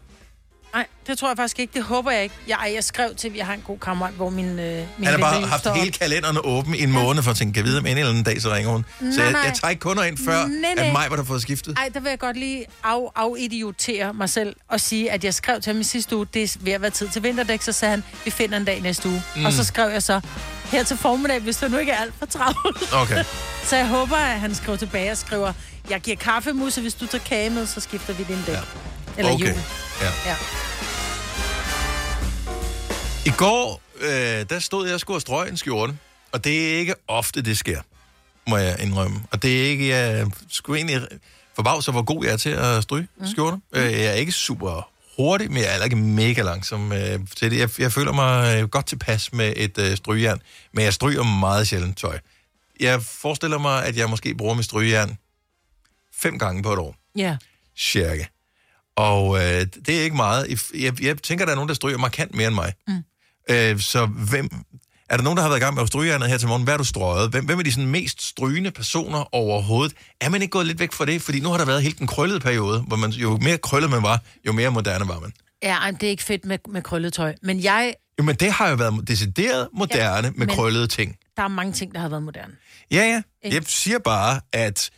Nej, 0.74 0.86
det 1.06 1.18
tror 1.18 1.28
jeg 1.28 1.36
faktisk 1.36 1.58
ikke. 1.58 1.74
Det 1.74 1.82
håber 1.82 2.10
jeg 2.10 2.22
ikke. 2.22 2.34
Jeg, 2.48 2.72
jeg 2.74 2.84
skrev 2.84 3.14
til, 3.14 3.28
at 3.28 3.36
jeg 3.36 3.46
har 3.46 3.54
en 3.54 3.60
god 3.60 3.78
kammerat, 3.78 4.12
hvor 4.14 4.30
min, 4.30 4.46
øh, 4.46 4.56
min 4.56 4.86
Han 5.06 5.06
har 5.06 5.18
bare 5.18 5.46
haft 5.46 5.66
hele 5.74 5.92
kalenderen 5.92 6.38
åben 6.44 6.74
i 6.74 6.82
en 6.82 6.92
måned 6.92 7.22
for 7.22 7.30
at 7.30 7.36
tænke, 7.36 7.52
kan 7.54 7.64
jeg 7.64 7.64
vide, 7.70 7.78
om 7.78 7.86
en 7.86 7.98
eller 7.98 8.10
anden 8.10 8.24
dag, 8.24 8.42
så 8.42 8.52
ringer 8.54 8.70
hun. 8.70 8.84
Så 8.98 9.04
Nej, 9.04 9.24
jeg, 9.24 9.32
nej. 9.32 9.40
jeg 9.40 9.54
tager 9.54 9.70
ikke 9.70 9.80
kunder 9.80 10.02
ind 10.04 10.18
før, 10.24 10.46
Nej, 10.46 10.74
nej. 10.76 10.86
at 10.86 10.92
mig 10.92 11.06
var 11.10 11.16
der 11.16 11.24
fået 11.24 11.42
skiftet. 11.42 11.78
Ej, 11.78 11.88
der 11.94 12.00
vil 12.00 12.10
jeg 12.10 12.18
godt 12.18 12.36
lige 12.36 12.64
af, 12.84 13.00
afidiotere 13.16 14.14
mig 14.14 14.30
selv 14.30 14.56
og 14.68 14.80
sige, 14.80 15.10
at 15.10 15.24
jeg 15.24 15.34
skrev 15.34 15.60
til 15.60 15.72
ham 15.72 15.80
i 15.80 15.84
sidste 15.84 16.16
uge, 16.16 16.26
det 16.34 16.42
er 16.42 16.56
ved 16.60 16.72
at 16.72 16.80
være 16.80 16.90
tid 16.90 17.08
til 17.08 17.22
vinterdæk, 17.22 17.62
så 17.62 17.72
sagde 17.72 17.90
han, 17.90 18.04
vi 18.24 18.30
finder 18.30 18.56
en 18.56 18.64
dag 18.64 18.80
næste 18.80 19.08
uge. 19.08 19.22
Mm. 19.34 19.40
Mm. 19.40 19.46
Og 19.46 19.52
så 19.52 19.64
skrev 19.64 19.90
jeg 19.90 20.02
så, 20.02 20.20
her 20.64 20.82
til 20.82 20.96
formiddag, 20.96 21.40
hvis 21.40 21.56
du 21.56 21.68
nu 21.68 21.76
ikke 21.78 21.92
er 21.92 21.96
alt 21.98 22.14
for 22.18 22.26
travlt. 22.26 22.92
Okay. 22.92 23.24
Så 23.68 23.76
jeg 23.76 23.86
håber, 23.86 24.16
at 24.16 24.40
han 24.40 24.54
skriver 24.54 24.78
tilbage 24.78 25.10
og 25.10 25.16
skriver, 25.16 25.52
jeg 25.90 26.00
giver 26.00 26.16
kaffemus, 26.16 26.76
og 26.76 26.80
hvis 26.82 26.94
du 26.94 27.06
tager 27.06 27.24
kage 27.24 27.50
med, 27.50 27.66
så 27.66 27.80
skifter 27.80 28.12
vi 28.12 28.24
din 28.28 28.42
dæk. 28.46 28.54
Ja. 28.54 28.60
Eller 29.18 29.32
Okay. 29.32 29.46
jul. 29.46 29.54
Ja. 30.00 30.10
Ja. 30.26 30.36
I 33.26 33.30
går, 33.36 33.80
øh, 34.00 34.46
der 34.50 34.58
stod 34.58 34.86
jeg 34.86 34.94
og 34.94 35.00
skulle 35.00 35.14
have 35.14 35.20
strøg 35.20 35.48
en 35.48 35.56
skjorte, 35.56 35.98
og 36.32 36.44
det 36.44 36.74
er 36.74 36.78
ikke 36.78 36.94
ofte, 37.08 37.42
det 37.42 37.58
sker, 37.58 37.80
må 38.48 38.56
jeg 38.56 38.80
indrømme. 38.80 39.22
Og 39.30 39.42
det 39.42 39.62
er 39.62 39.66
ikke, 39.70 39.88
jeg 39.88 40.26
skulle 40.50 40.78
egentlig 40.78 41.08
forbavse, 41.56 41.90
hvor 41.90 42.02
god 42.02 42.24
jeg 42.24 42.32
er 42.32 42.36
til 42.36 42.50
at 42.50 42.82
stryge 42.82 43.08
mm. 43.20 43.26
skjorter. 43.26 43.58
Øh, 43.72 43.92
jeg 43.92 44.04
er 44.04 44.12
ikke 44.12 44.32
super 44.32 44.90
hurtig, 45.16 45.50
men 45.50 45.58
jeg 45.58 45.66
er 45.66 45.70
heller 45.70 45.84
ikke 45.84 45.96
mega 45.96 46.42
langsom 46.42 46.92
øh, 46.92 47.18
til 47.36 47.50
det. 47.50 47.58
Jeg, 47.58 47.70
jeg 47.78 47.92
føler 47.92 48.12
mig 48.12 48.62
øh, 48.62 48.68
godt 48.68 48.86
tilpas 48.86 49.32
med 49.32 49.52
et 49.56 49.78
øh, 49.78 49.96
strygejern, 49.96 50.40
men 50.72 50.84
jeg 50.84 50.94
stryger 50.94 51.22
meget 51.22 51.68
sjældent 51.68 51.98
tøj. 51.98 52.18
Jeg 52.80 53.02
forestiller 53.02 53.58
mig, 53.58 53.84
at 53.84 53.96
jeg 53.96 54.10
måske 54.10 54.34
bruger 54.34 54.54
mit 54.54 54.64
strygejern 54.64 55.18
fem 56.16 56.38
gange 56.38 56.62
på 56.62 56.72
et 56.72 56.78
år. 56.78 56.96
Ja. 57.16 57.36
Cirka. 57.78 58.24
Og 58.96 59.36
øh, 59.36 59.66
det 59.86 59.98
er 59.98 60.02
ikke 60.02 60.16
meget. 60.16 60.70
Jeg, 60.74 61.02
jeg 61.02 61.18
tænker, 61.18 61.44
der 61.44 61.52
er 61.52 61.56
nogen, 61.56 61.68
der 61.68 61.74
stryger 61.74 61.98
markant 61.98 62.34
mere 62.34 62.46
end 62.46 62.54
mig. 62.54 62.72
Mm. 62.88 63.02
Øh, 63.50 63.80
så 63.80 64.06
hvem... 64.06 64.48
Er 65.10 65.16
der 65.16 65.24
nogen, 65.24 65.36
der 65.36 65.42
har 65.42 65.48
været 65.50 65.60
i 65.60 65.62
gang 65.62 65.74
med 65.74 65.82
at 65.82 65.88
stryge 65.88 66.28
her 66.28 66.38
til 66.38 66.48
morgen? 66.48 66.64
Hvad 66.64 66.74
er 66.74 66.78
du 66.78 66.84
strøget? 66.84 67.30
Hvem, 67.30 67.44
hvem 67.44 67.58
er 67.58 67.62
de 67.62 67.72
sådan 67.72 67.90
mest 67.90 68.22
strygende 68.22 68.70
personer 68.70 69.34
overhovedet? 69.34 69.96
Er 70.20 70.28
man 70.28 70.42
ikke 70.42 70.52
gået 70.52 70.66
lidt 70.66 70.80
væk 70.80 70.92
fra 70.92 71.04
det? 71.04 71.22
Fordi 71.22 71.40
nu 71.40 71.48
har 71.48 71.58
der 71.58 71.64
været 71.64 71.82
helt 71.82 71.98
en 71.98 72.06
krøllet 72.06 72.42
periode, 72.42 72.80
hvor 72.80 72.96
man, 72.96 73.10
jo 73.10 73.38
mere 73.42 73.58
krøllet 73.58 73.90
man 73.90 74.02
var, 74.02 74.20
jo 74.46 74.52
mere 74.52 74.70
moderne 74.70 75.08
var 75.08 75.20
man. 75.20 75.32
Ja, 75.62 75.74
ej, 75.74 75.90
det 75.90 76.02
er 76.02 76.10
ikke 76.10 76.22
fedt 76.22 76.44
med, 76.44 76.58
med 76.68 76.82
krøllet 76.82 77.12
tøj. 77.12 77.34
Men 77.42 77.62
jeg, 77.62 77.94
Jo, 78.18 78.24
men 78.24 78.34
det 78.36 78.52
har 78.52 78.68
jo 78.68 78.74
været 78.76 79.08
decideret 79.08 79.68
moderne 79.72 80.26
ja, 80.26 80.32
med 80.36 80.46
krøllede 80.46 80.86
ting. 80.86 81.16
der 81.36 81.42
er 81.42 81.48
mange 81.48 81.72
ting, 81.72 81.94
der 81.94 82.00
har 82.00 82.08
været 82.08 82.22
moderne. 82.22 82.52
Ja, 82.90 82.96
ja. 82.96 83.22
Ikke? 83.42 83.56
Jeg 83.56 83.64
siger 83.66 83.98
bare, 83.98 84.40
at 84.52 84.90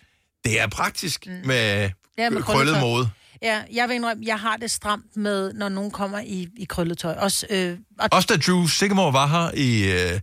det 0.44 0.60
er 0.60 0.66
praktisk 0.66 1.26
mm. 1.26 1.32
med, 1.44 1.90
Ja, 2.18 2.30
med 2.30 2.42
krøllet 2.42 2.44
krøllet 2.44 2.80
mode. 2.80 3.10
Ja, 3.42 3.62
jeg 3.72 3.88
vil 3.88 3.94
indrømme, 3.94 4.22
jeg 4.26 4.38
har 4.40 4.56
det 4.56 4.70
stramt 4.70 5.16
med, 5.16 5.52
når 5.52 5.68
nogen 5.68 5.90
kommer 5.90 6.18
i, 6.20 6.48
i 6.56 6.64
krølletøj. 6.64 7.12
Også, 7.14 7.46
øh, 7.50 7.78
og 7.98 8.08
Også 8.12 8.26
da 8.26 8.36
Drew 8.52 8.66
Sigamore 8.66 9.12
var 9.12 9.26
her 9.26 9.50
i, 9.54 9.92
øh, 10.14 10.20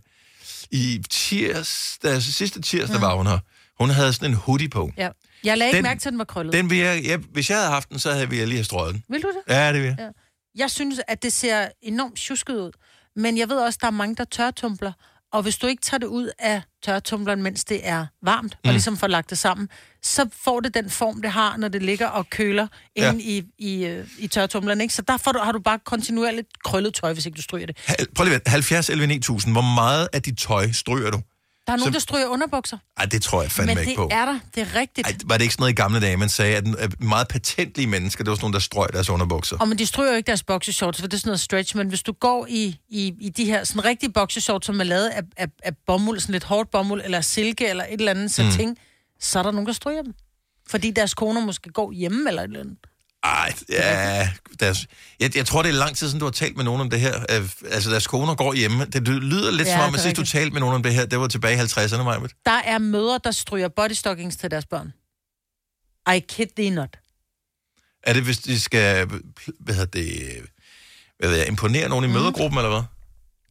i 0.70 1.02
tirsdag, 1.10 2.22
sidste 2.22 2.62
tirsdag 2.62 3.00
var 3.00 3.14
hun 3.16 3.26
her. 3.26 3.38
Hun 3.80 3.90
havde 3.90 4.12
sådan 4.12 4.30
en 4.30 4.36
hoodie 4.36 4.68
på. 4.68 4.90
ja. 4.96 5.08
Jeg 5.44 5.58
lagde 5.58 5.68
ikke 5.68 5.76
Den- 5.76 5.82
mærke 5.82 6.00
til, 6.00 6.08
at 6.08 6.12
den 6.12 6.18
var 6.18 6.24
krøllet. 6.24 6.52
Den 6.52 6.70
vil 6.70 6.78
jeg, 6.78 7.04
jeg, 7.04 7.18
hvis 7.32 7.50
jeg 7.50 7.58
havde 7.58 7.70
haft 7.70 7.88
den, 7.88 7.98
så 7.98 8.12
havde 8.12 8.30
vi 8.30 8.36
lige 8.36 8.50
have 8.56 8.64
strøget 8.64 8.94
den. 8.94 9.04
Vil 9.08 9.22
du 9.22 9.28
det? 9.28 9.54
Ja, 9.54 9.72
det 9.72 9.80
vil 9.82 9.86
jeg. 9.88 9.96
Ja. 9.98 10.08
Jeg 10.54 10.70
synes, 10.70 11.00
at 11.08 11.22
det 11.22 11.32
ser 11.32 11.68
enormt 11.82 12.16
tjusket 12.18 12.54
ud. 12.54 12.70
Men 13.16 13.38
jeg 13.38 13.48
ved 13.48 13.56
også, 13.56 13.76
at 13.76 13.80
der 13.80 13.86
er 13.86 13.90
mange, 13.90 14.16
der 14.16 14.24
tørretumbler. 14.24 14.92
Og 15.34 15.42
hvis 15.42 15.56
du 15.58 15.66
ikke 15.66 15.82
tager 15.82 15.98
det 15.98 16.06
ud 16.06 16.30
af 16.38 16.62
tørretumbleren, 16.84 17.42
mens 17.42 17.64
det 17.64 17.80
er 17.88 18.06
varmt, 18.22 18.56
mm. 18.64 18.68
og 18.68 18.72
ligesom 18.72 18.96
får 18.96 19.06
lagt 19.06 19.30
det 19.30 19.38
sammen, 19.38 19.68
så 20.02 20.28
får 20.44 20.60
det 20.60 20.74
den 20.74 20.90
form, 20.90 21.22
det 21.22 21.30
har, 21.32 21.56
når 21.56 21.68
det 21.68 21.82
ligger 21.82 22.06
og 22.06 22.30
køler 22.30 22.66
Ja. 22.96 23.12
inde 23.12 23.22
i, 23.24 23.44
i, 23.58 23.84
øh, 23.84 24.06
i 24.18 24.26
tørretumbleren. 24.28 24.80
Ikke? 24.80 24.94
Så 24.94 25.02
der 25.02 25.16
får 25.16 25.32
du, 25.32 25.38
har 25.38 25.52
du 25.52 25.58
bare 25.60 25.78
kontinuerligt 25.84 26.48
krøllet 26.64 26.94
tøj, 26.94 27.12
hvis 27.12 27.26
ikke 27.26 27.36
du 27.36 27.42
stryger 27.42 27.66
det. 27.66 27.76
Hal- 27.86 28.06
Prøv 28.14 28.24
lige 28.24 28.34
at 28.34 28.38
vente. 28.40 28.50
70 28.50 28.90
11 28.90 29.06
9000. 29.06 29.54
Hvor 29.54 29.74
meget 29.74 30.08
af 30.12 30.22
dit 30.22 30.38
tøj 30.38 30.72
stryger 30.72 31.10
du? 31.10 31.20
Der 31.66 31.72
er 31.72 31.76
nogen, 31.76 31.92
Så- 31.92 31.96
der 31.96 32.00
stryger 32.00 32.26
underbukser. 32.26 32.78
Ej, 32.96 33.04
det 33.04 33.22
tror 33.22 33.42
jeg 33.42 33.50
fandme 33.50 33.74
Men 33.74 33.78
ikke 33.80 33.90
det 33.90 33.96
på. 33.96 34.08
er 34.12 34.24
der. 34.24 34.38
Det 34.54 34.60
er 34.62 34.74
rigtigt. 34.74 35.06
Ej, 35.06 35.16
var 35.24 35.36
det 35.36 35.42
ikke 35.44 35.54
sådan 35.54 35.62
noget 35.62 35.72
i 35.72 35.76
gamle 35.76 36.00
dage, 36.00 36.16
man 36.16 36.28
sagde, 36.28 36.56
at 36.56 36.74
at 36.78 37.00
meget 37.02 37.28
patentlige 37.28 37.86
mennesker, 37.86 38.24
det 38.24 38.30
var 38.30 38.34
sådan 38.36 38.44
nogle, 38.44 38.52
der 38.54 38.58
strøg 38.60 38.88
deres 38.92 39.10
underbukser? 39.10 39.56
Og 39.58 39.68
men 39.68 39.78
de 39.78 39.86
stryger 39.86 40.10
jo 40.10 40.16
ikke 40.16 40.26
deres 40.26 40.42
boxershorts, 40.42 41.00
for 41.00 41.06
det 41.06 41.14
er 41.14 41.18
sådan 41.18 41.28
noget 41.28 41.40
stretch, 41.40 41.76
men 41.76 41.88
hvis 41.88 42.02
du 42.02 42.12
går 42.12 42.46
i, 42.48 42.78
i, 42.88 43.12
i 43.20 43.28
de 43.28 43.44
her 43.44 43.64
sådan 43.64 43.84
rigtige 43.84 44.12
boxershorts, 44.12 44.66
som 44.66 44.80
er 44.80 44.84
lavet 44.84 45.08
af, 45.08 45.22
af, 45.36 45.46
af 45.62 45.72
bomuld, 45.86 46.20
sådan 46.20 46.32
lidt 46.32 46.44
hårdt 46.44 46.70
bomuld, 46.70 47.02
eller 47.04 47.20
silke, 47.20 47.68
eller 47.68 47.84
et 47.84 47.92
eller 47.98 48.10
andet 48.10 48.30
satin, 48.30 48.68
mm. 48.68 48.76
så 49.20 49.38
er 49.38 49.42
der 49.42 49.50
nogen, 49.50 49.66
der 49.66 49.72
stryger 49.72 50.02
dem. 50.02 50.14
Fordi 50.68 50.90
deres 50.90 51.14
koner 51.14 51.40
måske 51.40 51.70
går 51.70 51.92
hjemme, 51.92 52.28
eller 52.28 52.42
et 52.42 52.46
eller 52.46 52.60
andet. 52.60 52.76
Ej, 53.24 53.52
ja, 53.68 54.28
deres, 54.60 54.86
jeg, 55.20 55.36
jeg 55.36 55.46
tror, 55.46 55.62
det 55.62 55.68
er 55.68 55.72
lang 55.72 55.96
tid 55.96 56.06
siden, 56.08 56.20
du 56.20 56.24
har 56.26 56.30
talt 56.32 56.56
med 56.56 56.64
nogen 56.64 56.80
om 56.80 56.90
det 56.90 57.00
her. 57.00 57.20
Øh, 57.30 57.48
Altså, 57.70 57.90
deres 57.90 58.06
koner 58.06 58.34
går 58.34 58.54
hjemme. 58.54 58.84
Det 58.84 59.08
lyder 59.08 59.50
lidt 59.50 59.68
Ja, 59.68 59.72
som 59.76 59.80
om, 59.88 59.94
at 59.94 60.00
sidst 60.00 60.16
du 60.16 60.24
talte 60.24 60.50
med 60.50 60.60
nogen 60.60 60.74
om 60.74 60.82
det 60.82 60.94
her, 60.94 61.06
det 61.06 61.20
var 61.20 61.28
tilbage 61.28 61.56
i 61.56 61.58
50'erne, 61.60 62.02
Majbet. 62.02 62.30
Der 62.44 62.50
er 62.64 62.78
mødre, 62.78 63.20
der 63.24 63.30
stryger 63.30 63.68
bodystockings 63.68 64.36
til 64.36 64.50
deres 64.50 64.66
børn. 64.66 64.92
I 66.16 66.18
kid 66.28 66.46
thee 66.56 66.70
not. 66.70 66.96
Er 68.02 68.12
det, 68.12 68.22
hvis 68.22 68.38
de 68.38 68.60
skal, 68.60 69.06
hvad 69.58 69.74
hedder 69.74 70.00
det, 70.00 70.40
hvad 71.18 71.28
ved 71.28 71.36
jeg, 71.38 71.48
imponere 71.48 71.88
nogen 71.88 72.04
i 72.04 72.08
Mm. 72.08 72.12
mødergruppen, 72.14 72.58
eller 72.58 72.70
hvad? 72.70 72.82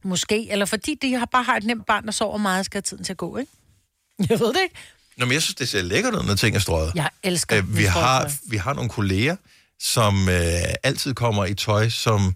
Måske. 0.04 0.50
Eller 0.50 0.66
fordi 0.66 0.94
de 1.02 1.14
har 1.14 1.26
bare 1.26 1.42
har 1.42 1.56
et 1.56 1.64
nemt 1.64 1.86
barn, 1.86 2.04
der 2.06 2.12
sover 2.12 2.38
meget 2.38 2.58
og 2.58 2.64
skal 2.64 2.76
have 2.76 2.82
tiden 2.82 3.04
til 3.04 3.12
at 3.12 3.16
gå, 3.16 3.36
ikke? 3.36 3.52
Jeg 4.30 4.40
ved 4.40 4.48
det 4.48 4.60
ikke. 4.62 4.74
Nå, 5.16 5.24
men 5.26 5.32
jeg 5.32 5.42
synes, 5.42 5.54
det 5.54 5.68
ser 5.68 5.82
lækkert 5.82 6.14
ud, 6.14 6.22
når 6.22 6.34
ting 6.34 6.56
er 6.56 6.60
strøget. 6.60 6.92
Jeg 6.94 7.08
elsker 7.22 7.56
Øh, 7.58 7.76
vi, 7.76 7.84
har, 7.84 8.32
vi 8.50 8.56
har 8.56 8.72
nogle 8.74 8.90
kolleger, 8.90 9.36
som 9.84 10.28
øh, 10.28 10.74
altid 10.82 11.14
kommer 11.14 11.44
i 11.44 11.54
tøj, 11.54 11.88
som 11.88 12.34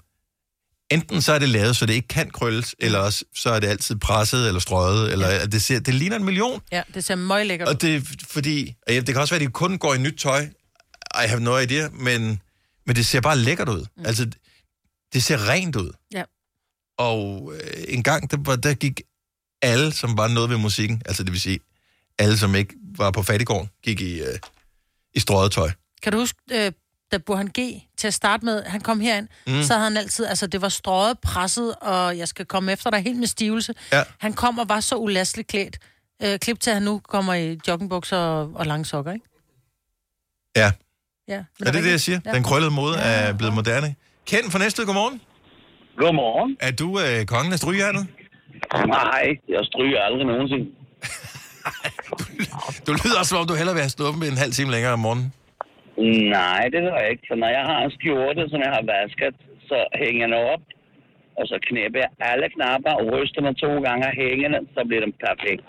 enten 0.90 1.22
så 1.22 1.32
er 1.32 1.38
det 1.38 1.48
lavet, 1.48 1.76
så 1.76 1.87
det 1.87 1.94
ikke 1.94 2.08
kan 2.08 2.30
krølles, 2.30 2.74
eller 2.78 2.98
også 2.98 3.24
så 3.34 3.50
er 3.50 3.61
det 3.61 3.68
altid 3.68 3.96
presset 3.96 4.48
eller 4.48 4.61
strøget, 4.61 5.12
eller 5.12 5.28
ja. 5.28 5.46
det, 5.46 5.62
ser, 5.62 5.80
det 5.80 5.94
ligner 5.94 6.16
en 6.16 6.24
million. 6.24 6.62
Ja, 6.72 6.82
det 6.94 7.04
ser 7.04 7.14
meget 7.14 7.46
lækkert 7.46 7.68
ud. 7.68 7.74
Og 7.74 7.82
det 7.82 8.08
fordi, 8.28 8.74
og 8.87 8.94
ja, 8.94 9.00
det 9.00 9.06
kan 9.06 9.16
også 9.16 9.34
være, 9.34 9.42
at 9.42 9.46
de 9.46 9.52
kun 9.52 9.78
går 9.78 9.94
i 9.94 9.98
nyt 9.98 10.18
tøj. 10.18 10.48
I 11.24 11.26
have 11.26 11.40
no 11.40 11.58
idea, 11.58 11.88
men, 11.88 12.42
men 12.87 12.96
det 12.96 13.06
ser 13.06 13.20
bare 13.20 13.38
lækkert 13.38 13.68
ud. 13.68 13.87
Mm. 13.96 14.06
Altså, 14.06 14.30
det 15.12 15.22
ser 15.22 15.48
rent 15.48 15.76
ud. 15.76 15.92
Ja. 16.14 16.22
Og 16.98 17.52
øh, 17.54 17.84
en 17.88 18.02
gang, 18.02 18.30
der, 18.30 18.56
der 18.56 18.74
gik 18.74 19.02
alle, 19.62 19.92
som 19.92 20.16
var 20.16 20.28
noget 20.28 20.50
ved 20.50 20.56
musikken, 20.56 21.02
altså 21.06 21.22
det 21.22 21.32
vil 21.32 21.40
sige, 21.40 21.61
alle, 22.18 22.38
som 22.38 22.54
ikke 22.54 22.74
var 22.96 23.11
på 23.11 23.22
fattigården, 23.22 23.70
gik 23.82 24.00
i, 24.00 24.20
øh, 24.20 24.38
i 25.14 25.20
strøget 25.20 25.52
tøj. 25.52 25.70
Kan 26.02 26.12
du 26.12 26.18
huske, 26.18 26.38
øh, 26.52 26.72
da 27.12 27.18
Burhan 27.18 27.46
G. 27.58 27.82
til 27.96 28.06
at 28.06 28.14
starte 28.14 28.44
med, 28.44 28.62
han 28.62 28.80
kom 28.80 29.00
herind, 29.00 29.28
Mm. 29.46 29.62
så 29.62 29.72
havde 29.74 29.84
han 29.84 29.96
altid, 29.96 30.26
altså 30.26 30.46
det 30.46 30.62
var 30.62 30.68
strøget, 30.68 31.18
presset, 31.18 31.74
og 31.74 32.18
jeg 32.18 32.28
skal 32.28 32.46
komme 32.46 32.72
efter 32.72 32.90
dig 32.90 33.00
helt 33.00 33.18
med 33.18 33.26
stivelse. 33.26 33.74
Ja. 33.92 34.02
Han 34.18 34.32
kom 34.32 34.58
og 34.58 34.68
var 34.68 34.80
så 34.80 34.96
ulasteligt 34.96 35.48
klædt. 35.48 35.78
Øh, 36.22 36.38
klip 36.38 36.60
til, 36.60 36.70
at 36.70 36.76
han 36.76 36.82
nu 36.82 37.00
kommer 37.08 37.34
i 37.34 37.58
joggingbukser 37.68 38.16
og, 38.16 38.50
og 38.54 38.66
lange 38.66 38.84
sokker, 38.84 39.12
ikke? 39.12 39.26
Ja. 40.56 40.72
Ja. 41.28 41.44
Men 41.58 41.68
er 41.68 41.72
det 41.72 41.84
det, 41.84 41.90
jeg 41.90 42.00
siger? 42.00 42.20
Den 42.20 42.42
krøllede 42.42 42.70
mode 42.70 42.96
er 42.96 43.32
blevet 43.32 43.54
moderne. 43.54 43.94
Ken 44.26 44.50
fra 44.50 44.58
Næstved, 44.58 44.86
godmorgen. 44.86 45.20
Godmorgen. 45.98 46.56
Er 46.60 46.70
du 46.70 47.00
øh, 47.00 47.26
kongen 47.26 47.52
af 47.52 47.58
strygejernet? 47.58 48.06
Nej, 48.86 49.26
jeg 49.48 49.60
stryger 49.64 50.00
aldrig 50.02 50.26
nogensinde. 50.26 50.66
Du 52.86 52.92
lyder 52.92 53.18
også, 53.18 53.28
som 53.28 53.38
om 53.38 53.46
du 53.46 53.54
hellere 53.54 53.74
vil 53.74 53.82
have 53.82 53.90
stået 53.90 54.18
med 54.18 54.28
en 54.28 54.36
halv 54.38 54.52
time 54.52 54.70
længere 54.70 54.92
om 54.92 54.98
morgenen. 54.98 55.32
Nej, 56.37 56.62
det 56.72 56.80
gør 56.87 56.96
jeg 57.02 57.11
ikke. 57.11 57.24
For 57.28 57.37
når 57.42 57.50
jeg 57.58 57.64
har 57.70 57.78
en 57.84 57.92
skjorte, 57.96 58.42
som 58.50 58.61
jeg 58.66 58.72
har 58.76 58.84
vasket, 58.94 59.34
så 59.70 59.78
hænger 60.02 60.26
den 60.26 60.34
op. 60.54 60.62
Og 61.38 61.44
så 61.50 61.56
knæpper 61.68 61.98
jeg 62.04 62.11
alle 62.30 62.48
knapper 62.54 62.92
og 63.00 63.04
ryster 63.12 63.40
den 63.46 63.54
to 63.54 63.72
gange 63.87 64.02
og 64.11 64.14
hænger 64.22 64.48
den, 64.54 64.68
så 64.74 64.80
bliver 64.88 65.02
den 65.06 65.14
perfekt. 65.26 65.68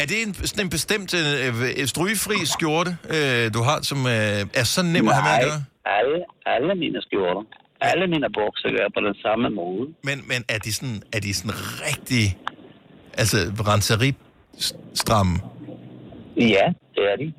Er 0.00 0.06
det 0.10 0.16
en, 0.26 0.34
sådan 0.34 0.64
en 0.66 0.70
bestemt 0.70 1.10
øh, 1.20 1.48
øh, 1.80 1.86
strygefri 1.92 2.36
skjorte, 2.54 2.90
øh, 3.16 3.44
du 3.56 3.60
har, 3.68 3.78
som 3.90 3.98
øh, 4.14 4.60
er 4.60 4.66
så 4.74 4.80
nem 4.94 5.08
at 5.08 5.14
have 5.16 5.26
med 5.28 5.34
at 5.38 5.44
gøre? 5.48 5.60
alle, 5.84 6.24
alle 6.46 6.74
mine 6.74 7.02
skjorter, 7.02 7.42
alle 7.80 8.06
mine 8.06 8.28
bukser 8.38 8.70
gør 8.70 8.88
på 8.94 9.00
den 9.00 9.14
samme 9.14 9.50
måde. 9.50 9.86
Men, 10.08 10.18
men 10.30 10.40
er 10.48 10.58
de 10.58 10.72
sådan, 10.72 11.02
er 11.12 11.20
de 11.20 11.34
sådan 11.34 11.56
rigtig, 11.86 12.38
altså 13.18 13.36
renseri 13.70 14.14
stramme? 14.94 15.34
Ja, 16.36 16.66
det 16.94 17.04
er 17.12 17.16
de. 17.16 17.32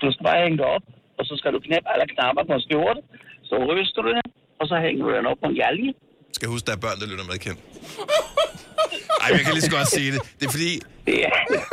Du 0.00 0.06
skal 0.12 0.24
bare 0.28 0.38
hænge 0.44 0.58
det 0.60 0.66
op, 0.76 0.84
og 1.18 1.22
så 1.28 1.34
skal 1.40 1.50
du 1.54 1.58
knæppe 1.66 1.88
alle 1.92 2.06
knapper 2.14 2.42
på 2.48 2.52
en 2.58 2.62
skjorte. 2.66 3.00
Så 3.48 3.54
ryster 3.70 4.00
du 4.06 4.10
den, 4.18 4.28
og 4.60 4.64
så 4.70 4.74
hænger 4.84 5.00
du 5.06 5.10
den 5.16 5.26
op 5.30 5.38
på 5.42 5.48
en 5.52 5.56
jalge. 5.62 5.90
Skal 6.36 6.48
huske, 6.54 6.66
der 6.68 6.74
er 6.78 6.82
børn, 6.86 6.98
der 7.00 7.06
lytter 7.12 7.26
med, 7.30 7.38
Ken. 7.44 7.56
Ej, 9.22 9.28
jeg 9.36 9.40
kan 9.44 9.52
lige 9.56 9.66
så 9.70 9.74
godt 9.78 9.88
sige 9.98 10.10
det. 10.14 10.20
Det 10.38 10.44
er 10.48 10.52
fordi... 10.56 10.72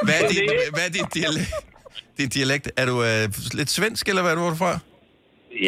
Hvad 0.06 0.16
er 0.22 0.26
din, 0.34 0.44
hvad 0.76 0.84
er 0.88 0.92
din, 0.98 1.08
dialekt, 1.18 1.52
din 2.18 2.30
dialekt? 2.38 2.66
Er 2.82 2.86
du 2.92 2.96
øh, 3.10 3.24
lidt 3.60 3.70
svensk, 3.78 4.04
eller 4.10 4.22
hvad 4.22 4.32
er 4.32 4.36
du 4.36 4.56
fra? 4.64 4.72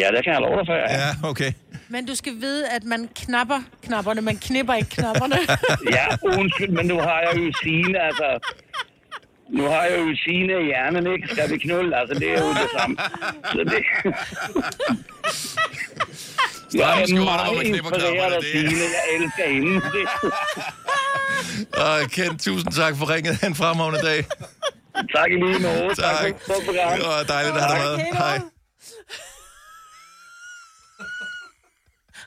Ja, 0.00 0.06
det 0.14 0.20
kan 0.24 0.32
jeg 0.32 0.40
love 0.40 0.56
dig 0.58 0.66
for. 0.70 0.74
Ja, 0.74 1.10
okay. 1.30 1.50
Men 1.88 2.06
du 2.06 2.14
skal 2.14 2.32
vide, 2.44 2.68
at 2.76 2.84
man 2.84 3.08
knapper 3.22 3.60
knapperne, 3.82 4.20
man 4.20 4.36
knipper 4.36 4.74
ikke 4.74 4.90
knapperne. 4.90 5.36
Ja, 5.96 6.06
undskyld, 6.40 6.68
men 6.78 6.86
nu 6.86 6.96
har 6.98 7.18
jeg 7.20 7.32
jo 7.38 7.52
Signe, 7.62 7.98
altså... 8.08 8.26
Nu 9.48 9.62
har 9.62 9.82
jeg 9.82 9.98
jo 9.98 10.16
Signe 10.16 10.52
i 10.62 10.64
hjernen, 10.64 11.06
ikke? 11.14 11.28
Skal 11.28 11.50
vi 11.50 11.58
knulle? 11.58 11.96
Altså, 12.00 12.14
det 12.20 12.30
er 12.30 12.40
jo 12.42 12.48
det 12.48 12.68
samme. 12.78 12.96
Så 13.52 13.58
det... 13.58 13.82
Jeg 16.74 17.02
er 17.02 17.24
meget 17.24 17.66
inspireret 17.66 18.32
af 18.32 18.42
Signe. 18.42 18.84
Jeg 18.96 19.04
elsker 19.16 19.46
hende. 19.52 19.80
Og 21.84 22.10
Ken, 22.10 22.38
tusind 22.38 22.72
tak 22.72 22.96
for 22.96 23.14
ringet. 23.14 23.42
En 23.42 23.54
fremragende 23.54 24.00
dag. 24.02 24.24
tak 25.16 25.30
i 25.30 25.34
lige 25.34 25.58
måde. 25.58 25.94
Tak. 25.94 26.16
Tak 26.20 26.34
for 26.46 26.54
programmet. 26.64 26.98
Det 26.98 27.06
var 27.08 27.22
dejligt 27.22 27.56
at 27.56 27.62
have 27.62 27.90
dig 27.90 27.98
med. 27.98 28.18
Hej. 28.18 28.38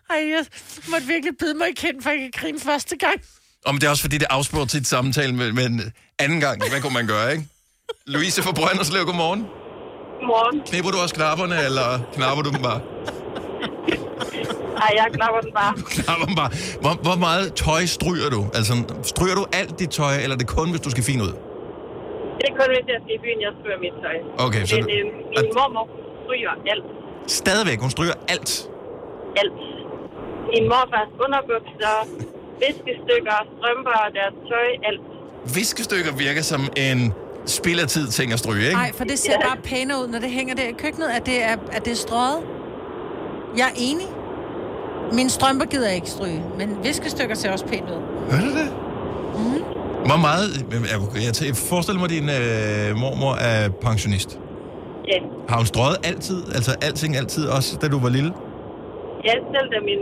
Ej, 0.10 0.30
jeg 0.30 0.46
måtte 0.92 1.08
virkelig 1.08 1.34
bide 1.40 1.54
mig 1.54 1.70
i 1.70 1.74
kendt, 1.74 2.04
for 2.04 2.10
jeg 2.10 2.20
kan 2.20 2.32
grine 2.42 2.60
første 2.60 2.98
gang. 2.98 3.22
Om 3.66 3.76
det 3.78 3.84
er 3.88 3.90
også 3.90 4.04
fordi, 4.08 4.18
det 4.18 4.28
afsporer 4.30 4.66
til 4.66 4.80
et 4.84 4.88
samtale, 4.88 5.34
men, 5.36 5.56
men 5.56 5.72
anden 6.20 6.40
gang, 6.46 6.58
hvad 6.72 6.82
kunne 6.82 6.94
man 6.94 7.08
gøre, 7.08 7.32
ikke? 7.32 7.44
Louise 8.08 8.40
fra 8.46 8.52
Brønderslev, 8.60 9.02
godmorgen. 9.10 9.42
Godmorgen. 10.20 10.58
Knipper 10.70 10.92
du 10.92 10.98
også 11.04 11.16
knapperne, 11.20 11.56
eller 11.68 11.88
knapper 12.16 12.44
du 12.44 12.50
dem 12.56 12.62
bare? 12.70 12.82
Ej, 14.84 14.92
jeg 15.02 15.08
knapper 15.18 15.40
den 15.46 15.54
bare. 15.62 15.74
Knapper 15.98 16.26
dem 16.30 16.36
bare. 16.42 16.52
Hvor, 16.84 16.94
hvor 17.08 17.18
meget 17.28 17.46
tøj 17.64 17.82
stryger 17.98 18.30
du? 18.36 18.42
Altså, 18.58 18.74
stryger 19.14 19.36
du 19.40 19.46
alt 19.60 19.74
dit 19.82 19.90
tøj, 20.00 20.14
eller 20.24 20.36
er 20.38 20.42
det 20.44 20.48
kun, 20.58 20.68
hvis 20.74 20.82
du 20.88 20.90
skal 20.96 21.04
fin 21.12 21.22
ud? 21.28 21.34
Det 22.40 22.46
er 22.52 22.56
kun, 22.60 22.68
hvis 22.76 22.86
jeg 22.94 23.00
skal 23.04 23.14
i 23.20 23.22
byen, 23.26 23.40
jeg 23.46 23.52
stryger 23.60 23.80
mit 23.86 23.96
tøj. 24.04 24.16
Okay, 24.46 24.62
så 24.70 24.76
Men 24.76 24.84
du- 24.84 24.92
øh, 24.96 25.04
min 25.46 25.52
mormor 25.60 25.86
stryger 26.24 26.52
alt. 26.72 26.86
Stadigvæk, 27.40 27.78
hun 27.86 27.92
stryger 27.96 28.16
alt. 28.34 28.50
Alt. 29.42 29.54
Min 30.54 30.64
morfars 30.74 31.12
underbukser, 31.26 31.94
viskestykker, 32.66 33.38
strømper, 33.56 33.98
deres 34.18 34.36
tøj, 34.50 34.70
alt. 34.90 35.02
Viskestykker 35.56 36.12
virker 36.26 36.42
som 36.42 36.62
en 36.78 37.14
spild 37.46 37.80
af 37.80 37.88
tid 37.88 38.08
ting 38.08 38.34
at 38.34 38.40
stryge, 38.40 38.64
ikke? 38.64 38.74
Nej, 38.74 38.92
for 38.94 39.04
det 39.04 39.20
ser 39.20 39.40
bare 39.48 39.58
pænere 39.64 39.98
ud, 40.02 40.08
når 40.08 40.20
det 40.20 40.30
hænger 40.30 40.56
der 40.56 40.64
i 40.64 40.76
køkkenet, 40.84 41.08
at 41.18 41.26
det 41.26 41.44
er, 41.44 41.56
at 41.72 41.86
det 41.86 41.92
er 41.92 41.96
strøget. 41.96 42.40
Jeg 43.58 43.68
er 43.72 43.76
enig. 43.78 44.08
Mine 45.14 45.30
strømper 45.30 45.66
gider 45.66 45.88
jeg 45.88 45.96
ikke 45.96 46.10
stryge, 46.10 46.44
men 46.58 46.78
viskestykker 46.84 47.36
ser 47.36 47.52
også 47.52 47.66
pænt 47.66 47.90
ud. 47.90 48.02
Gør 48.32 48.38
det 48.38 48.54
det? 48.60 48.70
Mm. 49.36 49.64
Hvor 50.10 50.18
meget... 50.18 50.46
Jeg, 50.72 50.82
jeg, 51.16 51.48
jeg 51.48 51.56
forestiller 51.56 52.00
mig, 52.00 52.06
at 52.06 52.16
din 52.18 52.30
øh, 52.30 52.98
mormor 52.98 53.34
er 53.34 53.70
pensionist. 53.70 54.40
Ja. 55.08 55.20
Har 55.50 55.58
hun 55.58 55.66
strøget 55.66 55.98
altid? 56.04 56.44
Altså 56.56 56.76
alting 56.82 57.18
altid, 57.18 57.48
også 57.48 57.78
da 57.82 57.88
du 57.88 58.00
var 58.00 58.10
lille? 58.10 58.34
Ja, 59.26 59.34
selv 59.54 59.68
da 59.74 59.80
min, 59.90 60.02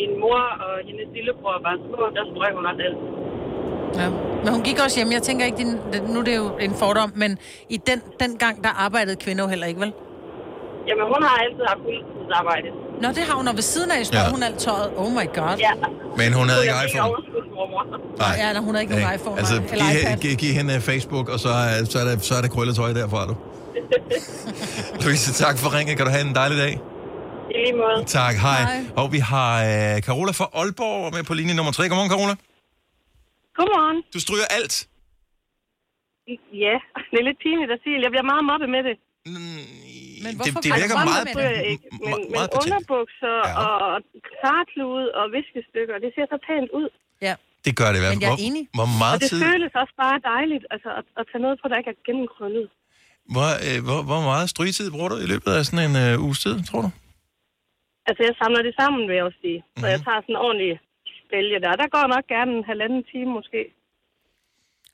min 0.00 0.12
mor 0.22 0.42
og 0.64 0.72
hendes 0.88 1.08
lillebror 1.16 1.56
var 1.66 1.74
små, 1.86 2.00
der 2.16 2.22
strøg 2.32 2.50
hun 2.58 2.64
også 2.70 2.82
alt. 2.88 2.98
Ja. 4.00 4.06
Men 4.44 4.48
hun 4.56 4.62
gik 4.68 4.78
også 4.84 4.96
hjem. 5.00 5.10
Jeg 5.18 5.22
tænker 5.28 5.44
ikke, 5.48 5.58
din, 5.62 5.72
nu 6.12 6.16
er 6.20 6.24
det 6.30 6.36
jo 6.42 6.46
en 6.66 6.74
fordom, 6.82 7.12
men 7.22 7.30
i 7.68 7.76
den, 7.88 7.98
den 8.22 8.32
gang, 8.44 8.54
der 8.64 8.72
arbejdede 8.84 9.16
kvinder 9.24 9.48
heller 9.48 9.66
ikke, 9.66 9.80
vel? 9.80 9.92
Jamen, 10.88 11.04
hun 11.12 11.20
har 11.28 11.34
altid 11.44 11.64
haft 11.72 11.80
fuldtidsarbejde. 11.86 12.68
Nå, 13.02 13.08
det 13.08 13.22
har 13.28 13.36
hun, 13.40 13.48
og 13.48 13.54
ved 13.54 13.62
siden 13.74 13.90
af 13.90 14.06
står 14.06 14.18
Ja. 14.18 14.30
hun 14.34 14.42
alt 14.42 14.58
tøjet. 14.58 14.90
Oh 14.96 15.10
my 15.18 15.26
god. 15.38 15.56
Ja. 15.66 15.72
Men 16.20 16.28
hun 16.38 16.46
havde 16.50 16.62
ikke 16.64 16.74
Jeg 16.74 16.88
fik 16.90 16.94
iPhone. 16.94 17.14
Nej. 18.18 18.34
Ja, 18.42 18.52
nej, 18.52 18.62
hun 18.66 18.74
har 18.74 18.80
ikke 18.84 18.92
nogen 18.96 19.14
iPhone. 19.16 19.38
Altså, 19.38 19.54
nej. 19.54 19.66
Eller 19.72 19.84
giv, 19.92 20.00
iPad. 20.02 20.16
giv, 20.24 20.34
giv 20.42 20.52
hende 20.60 20.74
Facebook, 20.90 21.26
og 21.34 21.38
så, 21.44 21.48
er- 21.48 21.84
så 21.92 21.96
er 22.02 22.04
det, 22.10 22.24
så 22.28 22.34
er 22.38 22.42
det 22.44 22.50
krølletøj 22.54 22.92
derfra, 23.00 23.20
du. 23.30 23.34
Louise, 25.04 25.32
tak 25.44 25.58
for 25.58 25.68
ringet. 25.78 25.96
Kan 25.96 26.06
du 26.06 26.12
have 26.12 26.24
en 26.28 26.34
dejlig 26.34 26.58
dag? 26.58 26.80
I 27.54 27.58
lige 27.64 27.76
måde. 27.84 27.98
Tak, 28.18 28.34
hej. 28.46 28.62
Og 29.00 29.06
vi 29.14 29.20
har 29.32 29.50
øh, 29.70 29.94
Carola 30.06 30.32
fra 30.40 30.46
Aalborg 30.60 31.00
med 31.16 31.22
på 31.30 31.34
linje 31.40 31.54
nummer 31.58 31.72
3. 31.72 31.82
Godmorgen, 31.90 32.10
Carola. 32.14 32.34
Godmorgen. 33.58 33.98
Du 34.14 34.18
stryger 34.26 34.48
alt. 34.58 34.74
Ja, 36.64 36.76
det 37.10 37.16
er 37.20 37.24
lidt 37.30 37.40
pinligt 37.46 37.70
at 37.76 37.80
sige. 37.84 37.94
Jeg 38.04 38.10
bliver 38.14 38.26
meget 38.32 38.44
mobbet 38.50 38.68
med 38.76 38.82
det. 38.88 38.96
Men 40.24 40.32
Det, 40.46 40.50
det 40.64 40.70
virker 40.80 40.96
Altså, 41.00 41.10
meget... 41.12 41.26
jeg 41.58 41.66
ikke, 41.72 41.84
men, 41.92 42.10
men 42.10 42.20
meget 42.36 42.50
patent. 42.54 42.64
underbukser 42.66 43.36
ja. 43.48 43.52
og 43.66 43.80
klarklude 44.30 45.06
og 45.18 45.24
viskestykker, 45.38 45.94
det 46.04 46.10
ser 46.16 46.26
så 46.34 46.38
pænt 46.48 46.70
ud. 46.80 46.88
Ja. 47.28 47.34
Det 47.66 47.72
gør 47.80 47.88
det 47.92 47.98
i 48.00 48.02
hvert 48.04 48.14
Men 48.14 48.20
fald. 48.20 48.28
jeg 48.28 48.32
er 48.36 48.40
Hvor, 48.42 48.48
enig. 48.50 48.64
hvor 48.78 48.86
og 48.92 48.94
meget 49.04 49.18
det 49.22 49.28
tid... 49.30 49.40
føles 49.48 49.72
også 49.82 49.94
bare 50.04 50.16
dejligt 50.34 50.64
altså, 50.74 50.90
at, 51.00 51.06
at 51.18 51.24
tage 51.30 51.42
noget 51.46 51.56
på, 51.60 51.64
der 51.70 51.76
ikke 51.80 51.90
er 51.94 51.98
gennemkrøllet. 52.08 52.66
Hvor, 53.34 53.48
øh, 53.66 53.78
hvor, 53.86 54.00
hvor 54.10 54.20
meget 54.30 54.46
strygetid 54.54 54.86
bruger 54.94 55.08
du 55.12 55.16
i 55.26 55.28
løbet 55.32 55.50
af 55.58 55.60
sådan 55.68 55.82
en 55.88 55.94
øh, 56.04 56.24
uges 56.26 56.38
tid, 56.44 56.54
tror 56.68 56.80
du? 56.86 56.90
Altså, 58.08 58.20
jeg 58.28 58.34
samler 58.40 58.62
det 58.66 58.74
sammen, 58.80 59.00
vil 59.08 59.16
jeg 59.18 59.24
også 59.28 59.40
sige. 59.46 59.60
Så 59.80 59.84
Mhm. 59.84 59.92
jeg 59.94 60.00
tager 60.06 60.20
sådan 60.24 60.34
en 60.36 60.42
ordentlig 60.46 60.72
bælge 61.32 61.56
der. 61.64 61.72
Der 61.82 61.88
går 61.96 62.04
nok 62.14 62.24
gerne 62.34 62.50
en 62.58 62.64
halvanden 62.70 63.02
time 63.12 63.30
måske. 63.38 63.60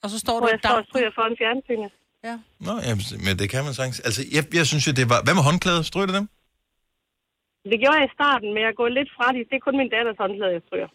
Og 0.02 0.08
så 0.12 0.16
står 0.24 0.36
Hvor 0.38 0.46
du 0.46 0.52
jeg 0.54 0.60
står 0.64 0.76
og 0.82 0.84
stryger 0.90 1.10
foran 1.18 1.34
fjernsynet. 1.40 1.90
Ja. 2.28 2.34
Nå, 2.66 2.74
jamen, 2.88 3.04
men 3.26 3.32
det 3.40 3.46
kan 3.52 3.60
man 3.66 3.74
sagtens. 3.80 4.00
Altså, 4.08 4.20
jeg, 4.36 4.42
jeg 4.58 4.66
synes 4.70 4.84
jo, 4.88 4.92
det 5.00 5.04
var... 5.12 5.18
Hvad 5.26 5.34
med 5.38 5.44
håndklæder? 5.50 5.82
Stryger 5.90 6.08
du 6.10 6.14
dem? 6.20 6.26
Det 7.72 7.78
gjorde 7.82 7.96
jeg 8.00 8.06
i 8.10 8.14
starten, 8.18 8.48
men 8.54 8.60
jeg 8.66 8.74
går 8.80 8.88
lidt 8.98 9.10
fra 9.16 9.26
det. 9.34 9.40
Det 9.50 9.56
er 9.60 9.64
kun 9.68 9.76
min 9.82 9.90
datters 9.96 10.16
håndklæde, 10.22 10.52
jeg 10.58 10.62
stryger. 10.68 10.88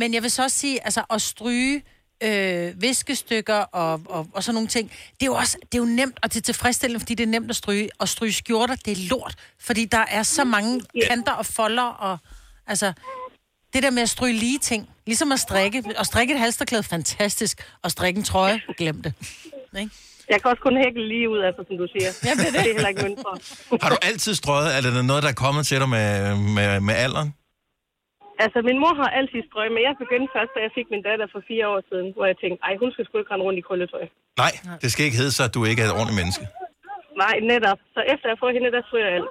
Men 0.00 0.08
jeg 0.14 0.22
vil 0.24 0.30
så 0.30 0.42
også 0.42 0.58
sige, 0.64 0.76
altså 0.88 1.02
at 1.14 1.20
stryge 1.22 1.82
øh, 2.22 2.82
viskestykker 2.82 3.54
og, 3.54 4.00
og, 4.04 4.26
og 4.32 4.44
sådan 4.44 4.54
nogle 4.54 4.68
ting, 4.68 4.90
det 4.90 5.22
er 5.22 5.26
jo 5.26 5.34
også 5.34 5.58
det 5.72 5.78
er 5.78 5.82
jo 5.82 5.88
nemt, 5.88 6.18
og 6.22 6.32
det 6.32 6.40
er 6.40 6.42
tilfredsstillende, 6.42 7.00
fordi 7.00 7.14
det 7.14 7.24
er 7.24 7.28
nemt 7.28 7.50
at 7.50 7.56
stryge. 7.56 7.88
Og 7.98 8.08
stryge 8.08 8.32
skjorter, 8.32 8.76
det 8.76 8.92
er 8.92 9.08
lort, 9.10 9.34
fordi 9.60 9.84
der 9.84 10.04
er 10.08 10.22
så 10.22 10.44
mange 10.44 10.80
kanter 11.08 11.32
og 11.32 11.46
folder, 11.46 11.82
og 11.82 12.18
altså, 12.66 12.92
det 13.74 13.82
der 13.82 13.90
med 13.90 14.02
at 14.02 14.08
stryge 14.08 14.32
lige 14.32 14.58
ting, 14.58 14.88
ligesom 15.06 15.32
at 15.32 15.40
strikke, 15.40 15.84
og 15.98 16.06
strikke 16.06 16.34
et 16.34 16.40
halsterklæde, 16.40 16.82
fantastisk, 16.82 17.70
og 17.82 17.90
strikke 17.90 18.18
en 18.18 18.24
trøje, 18.24 18.60
glem 18.78 19.02
det. 19.02 19.12
Ikke? 19.78 19.90
Jeg 20.28 20.42
kan 20.42 20.50
også 20.50 20.62
kun 20.62 20.76
hækle 20.76 21.08
lige 21.08 21.30
ud, 21.30 21.38
altså, 21.38 21.64
som 21.68 21.76
du 21.76 21.86
siger. 21.92 22.10
Ja, 22.24 22.30
det 22.30 22.40
er 22.40 22.44
det. 22.44 22.52
det 22.52 22.70
er 22.70 22.72
heller 22.72 22.88
ikke 22.88 23.02
mønt 23.02 23.20
for. 23.20 23.38
Har 23.82 23.90
du 23.90 23.96
altid 24.02 24.34
strøget? 24.34 24.76
Er 24.76 24.80
det 24.80 25.04
noget, 25.04 25.22
der 25.22 25.28
er 25.28 25.32
kommet 25.32 25.66
til 25.66 25.80
dig 25.80 25.88
med, 25.88 26.36
med, 26.36 26.80
med 26.80 26.94
alderen? 26.94 27.34
Altså, 28.44 28.58
min 28.68 28.78
mor 28.82 28.92
har 29.02 29.08
altid 29.18 29.40
strøg, 29.48 29.68
men 29.76 29.80
jeg 29.86 29.92
begyndte 30.02 30.28
først, 30.36 30.52
da 30.56 30.60
jeg 30.66 30.72
fik 30.78 30.86
min 30.94 31.02
datter 31.08 31.26
for 31.34 31.40
fire 31.50 31.64
år 31.72 31.80
siden, 31.90 32.06
hvor 32.16 32.24
jeg 32.30 32.36
tænkte, 32.42 32.58
ej, 32.68 32.74
hun 32.82 32.90
skal 32.94 33.02
sgu 33.06 33.14
ikke 33.20 33.30
rende 33.32 33.44
rundt 33.46 33.58
i 33.60 33.64
krølletøj. 33.68 34.04
Nej, 34.42 34.52
det 34.82 34.88
skal 34.92 35.02
ikke 35.06 35.18
hedde 35.22 35.34
sig, 35.38 35.44
at 35.48 35.54
du 35.56 35.60
ikke 35.70 35.80
er 35.84 35.88
et 35.90 35.94
ordentligt 35.98 36.18
menneske. 36.22 36.44
Nej, 37.24 37.34
netop. 37.52 37.80
Så 37.94 38.00
efter 38.12 38.26
jeg 38.32 38.38
får 38.42 38.48
hende, 38.56 38.68
der 38.76 38.82
stryger 38.88 39.08
jeg 39.10 39.16
alt. 39.20 39.30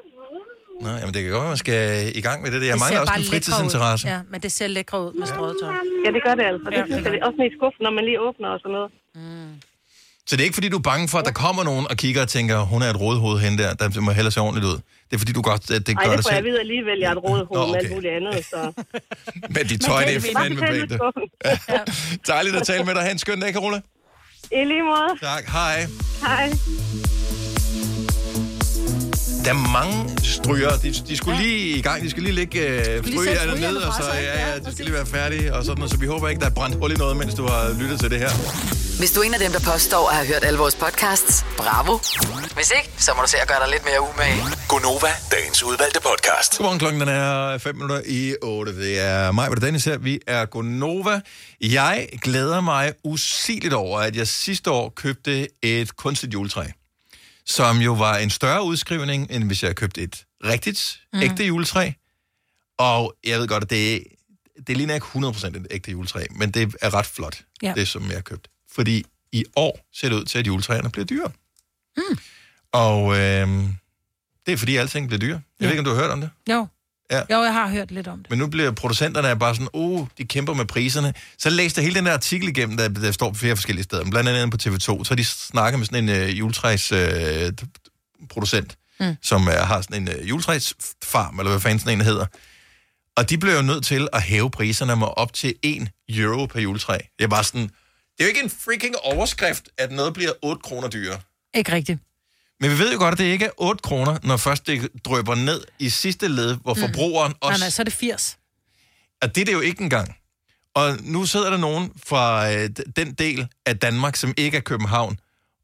Nå, 0.85 0.89
jamen 1.01 1.13
det 1.15 1.19
kan 1.23 1.29
godt 1.35 1.43
være, 1.45 1.53
man 1.57 1.63
skal 1.67 1.79
i 2.19 2.23
gang 2.27 2.37
med 2.43 2.49
det. 2.53 2.59
der. 2.61 2.67
Jeg 2.71 2.77
Det 2.77 2.83
mangler 2.83 2.97
ser 2.97 3.03
også 3.05 3.13
bare 3.13 3.21
en 3.25 3.29
fritidsinteresse. 3.33 4.03
Ud. 4.05 4.11
Ja, 4.13 4.19
men 4.31 4.39
det 4.45 4.51
ser 4.57 4.67
lækre 4.77 4.97
ud 5.05 5.11
med 5.19 5.27
strøget 5.33 5.55
tøj. 5.61 5.73
Ja, 6.05 6.09
det 6.15 6.21
gør 6.27 6.33
det 6.39 6.45
altså. 6.51 6.65
Det 6.69 6.77
Ja, 6.77 6.83
synes 6.85 7.03
det 7.05 7.11
jeg, 7.11 7.19
gør 7.21 7.27
også 7.27 7.37
ned 7.41 7.47
i 7.51 7.53
skuffen, 7.57 7.81
når 7.85 7.93
man 7.97 8.03
lige 8.09 8.19
åbner 8.27 8.49
og 8.55 8.59
sådan 8.63 8.75
noget. 8.77 8.89
Så 10.27 10.31
det 10.35 10.41
er 10.43 10.47
ikke, 10.49 10.59
fordi 10.59 10.69
du 10.75 10.79
er 10.83 10.87
bange 10.93 11.05
for, 11.11 11.17
at 11.21 11.25
der 11.29 11.35
kommer 11.45 11.63
nogen 11.71 11.85
og 11.91 11.95
kigger 12.03 12.21
og 12.25 12.29
tænker, 12.37 12.57
hun 12.73 12.79
er 12.85 12.89
et 12.93 12.99
rådhoved 13.03 13.37
hende 13.45 13.57
der, 13.63 13.69
der 13.81 13.87
må 14.07 14.11
hellere 14.17 14.33
se 14.35 14.39
ordentligt 14.47 14.67
ud. 14.71 14.77
Det 15.09 15.15
er 15.15 15.19
fordi, 15.19 15.33
du 15.33 15.41
godt 15.41 15.71
at 15.71 15.87
det 15.87 15.95
Ej, 15.97 16.03
gør 16.03 16.09
det 16.09 16.17
det 16.17 16.25
får 16.25 16.33
jeg 16.33 16.43
vide 16.43 16.59
alligevel, 16.59 16.99
jeg 16.99 17.07
er 17.07 17.15
et 17.15 17.23
rådehoved 17.23 17.59
Nå, 17.59 17.65
med 17.65 17.75
okay. 17.75 17.79
alt 17.79 17.91
muligt 17.95 18.13
andet, 18.13 18.45
så... 18.45 18.83
Men 19.55 19.65
dit 19.67 19.81
tøj, 19.81 20.03
det 20.03 20.15
er 20.15 20.21
fandme 20.37 20.61
pænt. 20.61 20.91
fortæl 20.91 22.19
Dejligt 22.27 22.55
at 22.55 22.63
tale 22.67 22.83
med 22.85 22.95
dig. 22.95 23.03
Ha' 23.03 23.11
en 23.11 23.17
skøn 23.17 23.39
dag, 23.39 23.53
Carola. 23.53 23.81
I 24.51 24.63
lige 24.65 24.83
måde. 24.83 25.19
Tak, 25.21 25.43
hej. 25.45 25.87
Hej. 26.21 26.49
Der 29.45 29.49
er 29.49 29.71
mange 29.73 30.09
stryger. 30.23 30.77
De, 30.77 30.93
de 31.07 31.17
skulle 31.17 31.37
lige 31.37 31.77
i 31.77 31.81
gang. 31.81 32.03
De 32.03 32.09
skal 32.09 32.23
lige 32.23 32.35
lægge 32.35 32.59
øh, 32.59 33.03
strygerne 33.07 33.61
ned, 33.61 33.75
og 33.75 33.93
så 33.93 34.03
ja, 34.13 34.49
ja, 34.49 34.59
de 34.59 34.71
skal 34.71 34.85
lige 34.85 34.93
være 34.93 35.05
færdige. 35.05 35.55
Og 35.55 35.63
sådan, 35.65 35.77
noget. 35.77 35.91
så 35.91 35.97
vi 35.97 36.05
håber 36.05 36.27
ikke, 36.29 36.39
der 36.39 36.45
er 36.45 36.53
brændt 36.53 36.75
hul 36.77 36.91
i 36.91 36.95
noget, 36.95 37.17
mens 37.17 37.33
du 37.33 37.47
har 37.47 37.75
lyttet 37.81 37.99
til 37.99 38.11
det 38.11 38.19
her. 38.19 38.29
Hvis 38.99 39.11
du 39.11 39.19
er 39.19 39.23
en 39.23 39.33
af 39.33 39.39
dem, 39.39 39.51
der 39.51 39.59
påstår 39.59 40.09
at 40.09 40.15
have 40.15 40.27
hørt 40.27 40.43
alle 40.43 40.59
vores 40.59 40.75
podcasts, 40.75 41.45
bravo. 41.57 41.99
Hvis 42.55 42.71
ikke, 42.77 42.89
så 42.97 43.11
må 43.15 43.21
du 43.21 43.27
se 43.29 43.37
at 43.41 43.47
gøre 43.47 43.59
dig 43.59 43.69
lidt 43.71 43.85
mere 43.85 44.01
umage. 44.01 44.43
Gonova, 44.67 45.11
dagens 45.31 45.63
udvalgte 45.63 45.99
podcast. 46.01 46.57
Godmorgen, 46.57 46.79
klokken 46.79 47.01
den 47.01 47.09
er 47.09 47.57
5 47.57 47.75
minutter 47.75 48.01
i 48.05 48.35
8. 48.41 48.75
Det 48.75 48.99
er 48.99 49.31
mig, 49.31 49.49
og 49.49 49.61
Dennis 49.61 49.85
her. 49.85 49.97
Vi 49.97 50.19
er 50.27 50.45
Gonova. 50.45 51.21
Jeg 51.61 52.07
glæder 52.21 52.61
mig 52.61 52.93
usigeligt 53.03 53.73
over, 53.73 53.99
at 53.99 54.15
jeg 54.15 54.27
sidste 54.27 54.71
år 54.71 54.93
købte 54.95 55.47
et 55.63 55.95
kunstigt 55.95 56.33
juletræ. 56.33 56.63
Som 57.49 57.77
jo 57.77 57.93
var 57.93 58.17
en 58.17 58.29
større 58.29 58.63
udskrivning, 58.63 59.31
end 59.31 59.43
hvis 59.43 59.63
jeg 59.63 59.75
købte 59.75 60.01
et 60.01 60.25
rigtigt, 60.43 60.99
mm. 61.13 61.19
ægte 61.21 61.43
juletræ. 61.45 61.91
Og 62.77 63.15
jeg 63.23 63.39
ved 63.39 63.47
godt, 63.47 63.63
at 63.63 63.69
det, 63.69 64.03
det 64.67 64.77
ligner 64.77 64.93
ikke 64.95 65.05
100% 65.05 65.47
et 65.47 65.67
ægte 65.71 65.91
juletræ, 65.91 66.25
men 66.31 66.51
det 66.51 66.75
er 66.81 66.93
ret 66.93 67.05
flot, 67.05 67.41
Ja. 67.61 67.73
det 67.75 67.87
som 67.87 68.03
jeg 68.07 68.13
har 68.13 68.21
købt. 68.21 68.47
Fordi 68.71 69.05
i 69.31 69.45
år 69.55 69.87
ser 69.93 70.09
det 70.09 70.15
ud 70.15 70.25
til, 70.25 70.39
at 70.39 70.47
juletræerne 70.47 70.89
bliver 70.91 71.05
dyre. 71.05 71.31
Mm. 71.97 72.17
Og 72.71 73.17
øh, 73.17 73.47
det 74.45 74.53
er 74.53 74.57
fordi, 74.57 74.75
alting 74.75 75.07
bliver 75.07 75.19
dyre. 75.19 75.29
Jeg 75.29 75.41
ja. 75.61 75.65
ved 75.65 75.71
ikke, 75.71 75.79
om 75.79 75.85
du 75.85 75.91
har 75.91 76.01
hørt 76.01 76.11
om 76.11 76.21
det? 76.21 76.29
Jo. 76.49 76.67
Ja. 77.11 77.21
Jo, 77.35 77.43
jeg 77.43 77.53
har 77.53 77.67
hørt 77.69 77.91
lidt 77.91 78.07
om 78.07 78.17
det. 78.17 78.29
Men 78.29 78.39
nu 78.39 78.47
bliver 78.47 78.71
producenterne 78.71 79.39
bare 79.39 79.55
sådan, 79.55 79.67
uh, 79.73 80.07
de 80.17 80.25
kæmper 80.25 80.53
med 80.53 80.65
priserne. 80.65 81.13
Så 81.37 81.49
læste 81.49 81.79
jeg 81.79 81.83
hele 81.85 81.95
den 81.95 82.05
der 82.05 82.13
artikel 82.13 82.47
igennem, 82.49 82.77
der, 82.77 82.87
der 82.87 83.11
står 83.11 83.29
på 83.29 83.35
flere 83.35 83.55
forskellige 83.55 83.83
steder, 83.83 84.09
blandt 84.09 84.29
andet 84.29 84.51
på 84.51 84.57
TV2, 84.69 85.03
så 85.03 85.15
de 85.17 85.25
snakket 85.25 85.79
med 85.79 85.85
sådan 85.85 86.09
en 86.09 86.23
uh, 86.23 86.39
juletræs 86.39 86.91
uh, 86.91 86.99
producent, 88.29 88.75
Mm. 89.01 89.15
som 89.21 89.41
uh, 89.47 89.53
har 89.53 89.81
sådan 89.81 90.01
en 90.01 90.09
uh, 90.19 90.29
juletræsfarm, 90.29 91.39
eller 91.39 91.49
hvad 91.51 91.59
fanden 91.59 91.79
sådan 91.79 91.97
en 91.97 92.05
hedder. 92.05 92.25
Og 93.17 93.29
de 93.29 93.37
blev 93.37 93.53
jo 93.55 93.61
nødt 93.61 93.85
til 93.85 94.07
at 94.13 94.21
hæve 94.21 94.51
priserne 94.51 94.95
med 94.95 95.07
op 95.17 95.33
til 95.33 95.53
1 95.63 95.89
euro 96.09 96.45
per 96.45 96.59
juletræ. 96.61 96.97
Det 97.17 97.23
er 97.23 97.27
bare 97.27 97.43
sådan, 97.43 97.61
det 97.61 98.19
er 98.19 98.23
jo 98.23 98.27
ikke 98.27 98.43
en 98.43 98.49
freaking 98.49 98.95
overskrift, 99.03 99.69
at 99.77 99.91
noget 99.91 100.13
bliver 100.13 100.31
8 100.43 100.61
kroner 100.61 100.87
dyrere. 100.87 101.19
Ikke 101.55 101.71
rigtigt. 101.71 101.99
Men 102.61 102.71
vi 102.71 102.77
ved 102.79 102.93
jo 102.93 102.99
godt, 102.99 103.11
at 103.11 103.17
det 103.17 103.23
ikke 103.25 103.45
er 103.45 103.49
8 103.57 103.81
kroner, 103.81 104.17
når 104.23 104.37
først 104.37 104.67
det 104.67 104.89
drøber 105.05 105.35
ned 105.35 105.61
i 105.79 105.89
sidste 105.89 106.27
led, 106.27 106.57
hvor 106.61 106.73
Mm. 106.73 106.79
forbrugeren 106.81 107.31
Nej, 107.31 107.37
også 107.51 107.59
nej, 107.59 107.69
så 107.69 107.81
er 107.81 107.83
det 107.83 107.93
80. 107.93 108.37
og 109.21 109.35
det 109.35 109.41
er 109.41 109.45
det 109.45 109.53
jo 109.53 109.59
ikke 109.59 109.81
engang. 109.83 110.15
Og 110.75 110.97
nu 111.01 111.25
sidder 111.25 111.49
der 111.49 111.57
nogen 111.57 111.91
fra 112.05 112.51
øh, 112.53 112.69
den 112.95 113.13
del 113.13 113.47
af 113.65 113.77
Danmark, 113.79 114.15
som 114.15 114.33
ikke 114.37 114.57
er 114.57 114.61
København, 114.61 115.19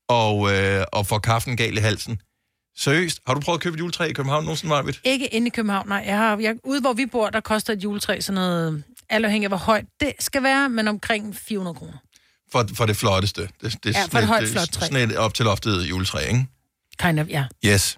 og, 0.07 0.53
øh, 0.53 0.85
og 0.93 1.07
får 1.07 1.19
kaffen 1.19 1.57
gal 1.57 1.77
i 1.77 1.79
halsen. 1.81 2.21
Seriøst, 2.77 3.19
har 3.27 3.33
du 3.33 3.39
prøvet 3.39 3.57
at 3.57 3.63
købe 3.63 3.73
et 3.75 3.79
juletræ 3.79 4.05
i 4.05 4.13
København 4.13 4.43
nogensinde, 4.43 4.69
Marvitt? 4.69 4.99
Ikke 5.03 5.27
inde 5.27 5.47
i 5.47 5.49
København, 5.49 5.87
nej. 5.87 6.03
Jeg 6.05 6.17
har, 6.17 6.37
jeg, 6.37 6.55
ude 6.63 6.81
hvor 6.81 6.93
vi 6.93 7.05
bor, 7.05 7.29
der 7.29 7.39
koster 7.39 7.73
et 7.73 7.83
juletræ 7.83 8.19
sådan 8.21 8.35
noget, 8.35 8.83
alt 9.09 9.25
afhængig 9.25 9.45
af 9.45 9.49
hvor 9.49 9.57
højt 9.57 9.85
det 9.99 10.13
skal 10.19 10.43
være, 10.43 10.69
men 10.69 10.87
omkring 10.87 11.35
400 11.35 11.75
kroner. 11.75 11.97
For, 12.51 12.67
for 12.73 12.85
det 12.85 12.97
flotteste. 12.97 13.41
Det, 13.41 13.77
det, 13.83 13.95
er 13.95 13.99
Ja, 13.99 14.05
for 14.05 14.17
et 14.19 14.27
højt, 14.27 14.49
flot 14.49 14.67
træ. 14.67 14.85
Sådan 14.85 15.09
et 15.09 15.17
op 15.17 15.33
til 15.33 15.45
loftet 15.45 15.83
juletræ, 15.89 16.27
ikke? 16.27 16.45
Kind 16.99 17.19
of, 17.19 17.27
ja. 17.27 17.45
Yes. 17.65 17.97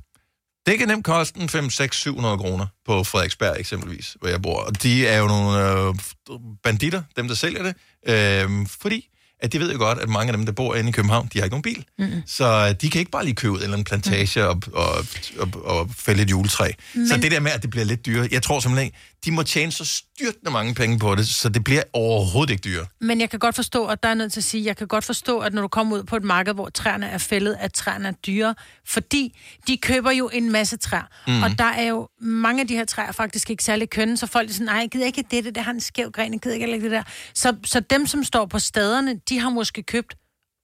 Det 0.65 0.79
kan 0.79 0.87
nemt 0.87 1.05
koste 1.05 1.39
en 1.39 1.49
5, 1.49 1.69
6, 1.69 1.97
700 1.97 2.37
kroner 2.37 2.65
på 2.85 3.03
Frederiksberg 3.03 3.55
eksempelvis, 3.59 4.17
hvor 4.19 4.29
jeg 4.29 4.41
bor. 4.41 4.59
Og 4.61 4.83
de 4.83 5.07
er 5.07 5.17
jo 5.17 5.27
nogle 5.27 5.71
øh, 5.71 5.95
banditter, 6.63 7.03
dem 7.15 7.27
der 7.27 7.35
sælger 7.35 7.63
det, 7.63 7.75
øh, 8.07 8.67
fordi 8.81 9.09
at 9.39 9.53
de 9.53 9.59
ved 9.59 9.71
jo 9.71 9.77
godt, 9.77 9.99
at 9.99 10.09
mange 10.09 10.31
af 10.31 10.37
dem, 10.37 10.45
der 10.45 10.53
bor 10.53 10.75
inde 10.75 10.89
i 10.89 10.91
København, 10.91 11.29
de 11.33 11.39
har 11.39 11.43
ikke 11.43 11.53
nogen 11.53 11.61
bil. 11.61 11.85
Mm-mm. 11.99 12.23
Så 12.25 12.73
de 12.73 12.89
kan 12.89 12.99
ikke 12.99 13.11
bare 13.11 13.23
lige 13.25 13.35
købe 13.35 13.55
en 13.55 13.61
eller 13.61 13.73
anden 13.73 13.83
plantage 13.83 14.41
mm. 14.41 14.47
og, 14.47 14.61
og, 14.73 15.05
og, 15.39 15.65
og 15.65 15.89
fælde 15.97 16.21
et 16.21 16.29
juletræ. 16.29 16.71
Men... 16.93 17.07
Så 17.07 17.17
det 17.17 17.31
der 17.31 17.39
med, 17.39 17.51
at 17.51 17.61
det 17.61 17.69
bliver 17.69 17.85
lidt 17.85 18.05
dyrere, 18.05 18.27
jeg 18.31 18.43
tror 18.43 18.59
simpelthen 18.59 18.91
de 19.25 19.31
må 19.31 19.43
tjene 19.43 19.71
så 19.71 19.85
styrtende 19.85 20.51
mange 20.51 20.75
penge 20.75 20.99
på 20.99 21.15
det, 21.15 21.27
så 21.27 21.49
det 21.49 21.63
bliver 21.63 21.83
overhovedet 21.93 22.51
ikke 22.51 22.61
dyrere. 22.61 22.85
Men 23.01 23.21
jeg 23.21 23.29
kan 23.29 23.39
godt 23.39 23.55
forstå, 23.55 23.85
at 23.85 24.03
der 24.03 24.09
er 24.09 24.13
nødt 24.13 24.33
til 24.33 24.39
at 24.39 24.43
sige, 24.43 24.65
jeg 24.65 24.77
kan 24.77 24.87
godt 24.87 25.03
forstå, 25.03 25.39
at 25.39 25.53
når 25.53 25.61
du 25.61 25.67
kommer 25.67 25.97
ud 25.97 26.03
på 26.03 26.15
et 26.15 26.23
marked, 26.23 26.53
hvor 26.53 26.69
træerne 26.69 27.07
er 27.07 27.17
fældet, 27.17 27.57
at 27.59 27.73
træerne 27.73 28.07
er 28.07 28.11
dyre, 28.11 28.55
fordi 28.85 29.39
de 29.67 29.77
køber 29.77 30.11
jo 30.11 30.29
en 30.33 30.51
masse 30.51 30.77
træer. 30.77 31.09
Mm. 31.27 31.43
Og 31.43 31.49
der 31.57 31.63
er 31.63 31.83
jo 31.83 32.09
mange 32.21 32.61
af 32.61 32.67
de 32.67 32.75
her 32.75 32.85
træer 32.85 33.11
faktisk 33.11 33.49
ikke 33.49 33.63
særlig 33.63 33.89
kønne, 33.89 34.17
så 34.17 34.27
folk 34.27 34.49
er 34.49 34.53
sådan, 34.53 34.65
nej, 34.65 34.75
jeg 34.75 34.89
gider 34.89 35.05
ikke 35.05 35.23
det, 35.31 35.43
det, 35.43 35.55
det 35.55 35.63
har 35.63 35.71
en 35.71 35.81
skæv 35.81 36.11
gren, 36.11 36.33
jeg 36.33 36.41
gider 36.41 36.55
ikke 36.55 36.83
det 36.83 36.91
der. 36.91 37.03
Så, 37.33 37.55
så 37.65 37.79
dem, 37.79 38.07
som 38.07 38.23
står 38.23 38.45
på 38.45 38.59
staderne, 38.59 39.19
de 39.29 39.39
har 39.39 39.49
måske 39.49 39.83
købt 39.83 40.15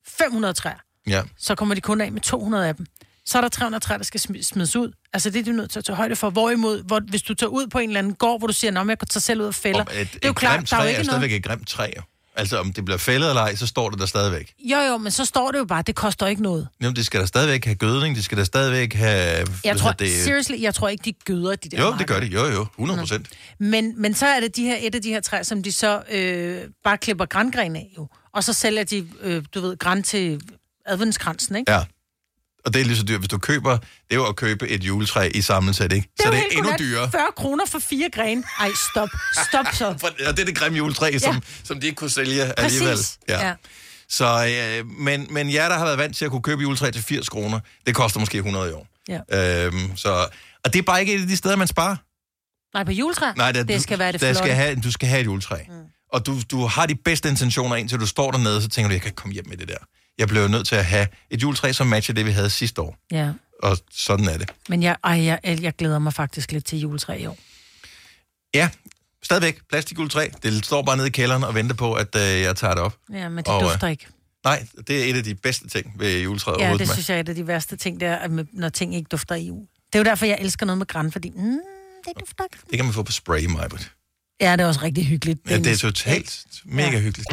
500 0.07 0.53
træer. 0.53 0.79
Ja. 1.07 1.21
Så 1.37 1.55
kommer 1.55 1.75
de 1.75 1.81
kun 1.81 2.01
af 2.01 2.11
med 2.11 2.21
200 2.21 2.67
af 2.67 2.75
dem. 2.75 2.85
Så 3.25 3.37
er 3.37 3.41
der 3.41 3.49
300 3.49 3.83
træer, 3.83 3.97
der 3.97 4.05
skal 4.05 4.19
smi- 4.19 4.43
smides 4.43 4.75
ud. 4.75 4.91
Altså 5.13 5.29
det 5.29 5.39
er 5.39 5.43
du 5.43 5.51
nødt 5.51 5.71
til 5.71 5.79
at 5.79 5.85
tage 5.85 5.95
højde 5.95 6.15
for. 6.15 6.29
Hvorimod, 6.29 6.83
hvor, 6.83 7.01
hvis 7.09 7.21
du 7.21 7.33
tager 7.33 7.49
ud 7.49 7.67
på 7.67 7.79
en 7.79 7.89
eller 7.89 7.99
anden 7.99 8.13
gård, 8.15 8.39
hvor 8.39 8.47
du 8.47 8.53
siger, 8.53 8.81
at 8.81 8.87
jeg 8.87 8.99
kan 8.99 9.07
tage 9.07 9.21
selv 9.21 9.41
ud 9.41 9.45
og 9.45 9.55
fælder. 9.55 9.81
Et, 9.81 9.87
det 9.89 9.99
er 9.99 10.19
jo 10.23 10.29
et 10.31 10.35
klart, 10.37 10.69
der 10.69 10.77
er 10.77 10.81
jo 10.81 10.85
er 10.85 10.89
ikke 10.89 11.03
stadigvæk 11.03 11.29
noget... 11.29 11.39
et 11.39 11.43
grimt 11.45 11.67
træ. 11.67 11.91
Altså, 12.35 12.57
om 12.59 12.73
det 12.73 12.85
bliver 12.85 12.97
fældet 12.97 13.29
eller 13.29 13.41
ej, 13.41 13.55
så 13.55 13.67
står 13.67 13.89
det 13.89 13.99
der 13.99 14.05
stadigvæk. 14.05 14.53
Jo, 14.59 14.77
jo, 14.77 14.97
men 14.97 15.11
så 15.11 15.25
står 15.25 15.51
det 15.51 15.59
jo 15.59 15.65
bare, 15.65 15.81
det 15.87 15.95
koster 15.95 16.27
ikke 16.27 16.41
noget. 16.41 16.67
Jamen, 16.81 16.95
det 16.95 17.05
skal 17.05 17.19
der 17.19 17.25
stadigvæk 17.25 17.65
have 17.65 17.75
gødning, 17.75 18.15
det 18.15 18.23
skal 18.23 18.37
der 18.37 18.43
stadigvæk 18.43 18.93
have... 18.93 19.47
Jeg 19.63 19.77
tror, 19.77 19.91
det, 19.91 20.11
seriously, 20.23 20.61
jeg 20.61 20.75
tror 20.75 20.87
ikke, 20.87 21.01
de 21.05 21.13
gøder 21.25 21.55
de 21.55 21.69
der 21.69 21.77
Jo, 21.77 21.83
marker. 21.83 21.97
det 21.97 22.07
gør 22.07 22.19
de. 22.19 22.25
Jo, 22.25 22.45
jo. 22.45 22.65
100 22.75 22.99
procent. 22.99 23.27
Men, 23.59 24.01
men 24.01 24.13
så 24.13 24.25
er 24.25 24.39
det 24.39 24.55
de 24.55 24.63
her, 24.63 24.77
et 24.81 24.95
af 24.95 25.01
de 25.01 25.09
her 25.09 25.21
træer, 25.21 25.43
som 25.43 25.63
de 25.63 25.71
så 25.71 26.01
øh, 26.11 26.61
bare 26.83 26.97
klipper 26.97 27.25
grængren 27.25 27.75
af 27.75 27.93
jo. 27.97 28.07
Og 28.33 28.43
så 28.43 28.53
sælger 28.53 28.83
de, 28.83 29.07
øh, 29.21 29.43
du 29.55 29.61
ved, 29.61 29.77
græn 29.77 30.03
til 30.03 30.41
adventskransen, 30.85 31.55
ikke? 31.55 31.71
Ja. 31.71 31.83
Og 32.65 32.73
det 32.73 32.81
er 32.81 32.85
lige 32.85 32.97
så 32.97 33.03
dyrt. 33.03 33.19
Hvis 33.19 33.29
du 33.29 33.37
køber... 33.37 33.71
Det 33.77 33.87
er 34.11 34.15
jo 34.15 34.25
at 34.25 34.35
købe 34.35 34.67
et 34.69 34.83
juletræ 34.83 35.29
i 35.35 35.41
sammensæt, 35.41 35.91
ikke? 35.93 36.09
så 36.21 36.31
det 36.31 36.39
er 36.39 36.43
endnu 36.57 36.71
dyrere. 36.79 37.11
40 37.11 37.21
kroner 37.35 37.65
for 37.65 37.79
fire 37.79 38.09
grene. 38.13 38.43
Ej, 38.59 38.69
stop. 38.91 39.09
Stop 39.49 39.65
så. 39.73 39.95
For- 40.01 40.07
Og 40.07 40.37
det 40.37 40.39
er 40.39 40.45
det 40.45 40.55
grimme 40.55 40.77
juletræ, 40.77 41.09
ja. 41.13 41.17
som, 41.19 41.41
som 41.63 41.79
de 41.79 41.85
ikke 41.87 41.95
kunne 41.95 42.09
sælge 42.09 42.59
alligevel. 42.59 42.89
Præcis. 42.95 43.17
Ja. 43.29 43.53
Så, 44.09 44.45
øh, 44.79 44.87
men, 44.87 45.27
men 45.29 45.53
jer, 45.53 45.69
der 45.69 45.77
har 45.77 45.85
været 45.85 45.97
vant 45.97 46.17
til 46.17 46.25
at 46.25 46.31
kunne 46.31 46.41
købe 46.41 46.61
juletræ 46.61 46.91
til 46.91 47.03
80 47.03 47.29
kroner, 47.29 47.59
det 47.87 47.95
koster 47.95 48.19
måske 48.19 48.37
100 48.37 48.69
i 48.69 48.71
år. 48.73 48.87
ja. 49.31 49.65
Øhm, 49.65 49.97
så, 49.97 50.27
og 50.63 50.73
det 50.73 50.79
er 50.79 50.83
bare 50.83 50.99
ikke 51.01 51.13
et 51.15 51.21
af 51.21 51.27
de 51.27 51.37
steder, 51.37 51.55
man 51.55 51.67
sparer. 51.67 51.95
Nej, 52.77 52.83
på 52.83 52.91
juletræ? 52.91 53.31
Nej, 53.37 53.51
det, 53.51 53.67
det 53.67 53.81
skal 53.83 53.99
være 53.99 54.11
det 54.11 54.21
der 54.21 54.27
flotte. 54.33 54.37
skal 54.39 54.55
have, 54.55 54.75
Du 54.81 54.91
skal 54.91 55.09
have 55.09 55.21
et 55.21 55.25
juletræ. 55.25 55.57
Mm. 55.67 55.73
Og 56.13 56.25
du, 56.25 56.39
du 56.51 56.65
har 56.65 56.85
de 56.85 56.95
bedste 56.95 57.29
intentioner, 57.29 57.75
indtil 57.75 57.99
du 57.99 58.05
står 58.07 58.31
dernede, 58.31 58.61
så 58.61 58.69
tænker 58.69 58.89
du, 58.89 58.93
jeg 58.93 59.01
kan 59.01 59.07
ikke 59.09 59.15
komme 59.15 59.33
hjem 59.33 59.47
med 59.47 59.57
det 59.57 59.67
der. 59.67 59.77
Jeg 60.17 60.27
blev 60.27 60.47
nødt 60.47 60.67
til 60.67 60.75
at 60.75 60.85
have 60.85 61.07
et 61.29 61.41
juletræ, 61.41 61.71
som 61.71 61.87
matcher 61.87 62.13
det, 62.15 62.25
vi 62.25 62.31
havde 62.31 62.49
sidste 62.49 62.81
år. 62.81 62.97
Ja. 63.11 63.31
Og 63.63 63.77
sådan 63.91 64.25
er 64.27 64.37
det. 64.37 64.51
Men 64.69 64.83
jeg, 64.83 64.95
ej, 65.03 65.23
jeg, 65.23 65.39
jeg 65.43 65.73
glæder 65.75 65.99
mig 65.99 66.13
faktisk 66.13 66.51
lidt 66.51 66.65
til 66.65 66.79
juletræ 66.79 67.17
i 67.17 67.25
år. 67.25 67.37
Ja, 68.55 68.69
stadigvæk 69.23 69.59
plastikjuletræ. 69.69 70.29
Det 70.43 70.65
står 70.65 70.81
bare 70.81 70.97
nede 70.97 71.07
i 71.07 71.11
kælderen 71.11 71.43
og 71.43 71.55
venter 71.55 71.75
på, 71.75 71.93
at 71.93 72.15
øh, 72.15 72.21
jeg 72.41 72.55
tager 72.55 72.73
det 72.73 72.83
op. 72.83 72.97
Ja, 73.13 73.29
men 73.29 73.37
det 73.37 73.47
Og, 73.47 73.63
øh, 73.63 73.69
dufter 73.69 73.87
ikke. 73.87 74.07
Nej, 74.43 74.65
det 74.87 75.03
er 75.03 75.05
et 75.09 75.15
af 75.17 75.23
de 75.23 75.35
bedste 75.35 75.67
ting 75.69 75.99
ved 75.99 76.19
juletræet 76.21 76.61
Ja, 76.61 76.77
det 76.77 76.89
synes 76.91 77.09
jeg 77.09 77.15
er 77.15 77.19
et 77.19 77.29
af 77.29 77.35
de 77.35 77.47
værste 77.47 77.75
ting, 77.75 77.99
der, 77.99 78.15
at 78.15 78.31
med- 78.31 78.45
når 78.53 78.69
ting 78.69 78.95
ikke 78.95 79.07
dufter 79.07 79.35
i 79.35 79.47
EU. 79.47 79.59
Det 79.59 79.95
er 79.95 79.99
jo 79.99 80.03
derfor, 80.03 80.25
jeg 80.25 80.37
elsker 80.41 80.65
noget 80.65 80.77
med 80.77 80.87
græn, 80.87 81.11
fordi 81.11 81.29
mm, 81.29 81.59
det 82.05 82.13
dufter 82.19 82.43
ikke. 82.43 82.57
Det 82.69 82.77
kan 82.77 82.85
man 82.85 82.93
få 82.93 83.03
på 83.03 83.11
spray, 83.11 83.45
Majbert. 83.45 83.91
Ja, 84.41 84.51
det 84.51 84.61
er 84.61 84.67
også 84.67 84.81
rigtig 84.83 85.05
hyggeligt. 85.07 85.39
Ja, 85.49 85.57
det 85.57 85.67
er 85.71 85.77
totalt 85.77 86.45
mega 86.65 86.99
hyggeligt. 86.99 87.29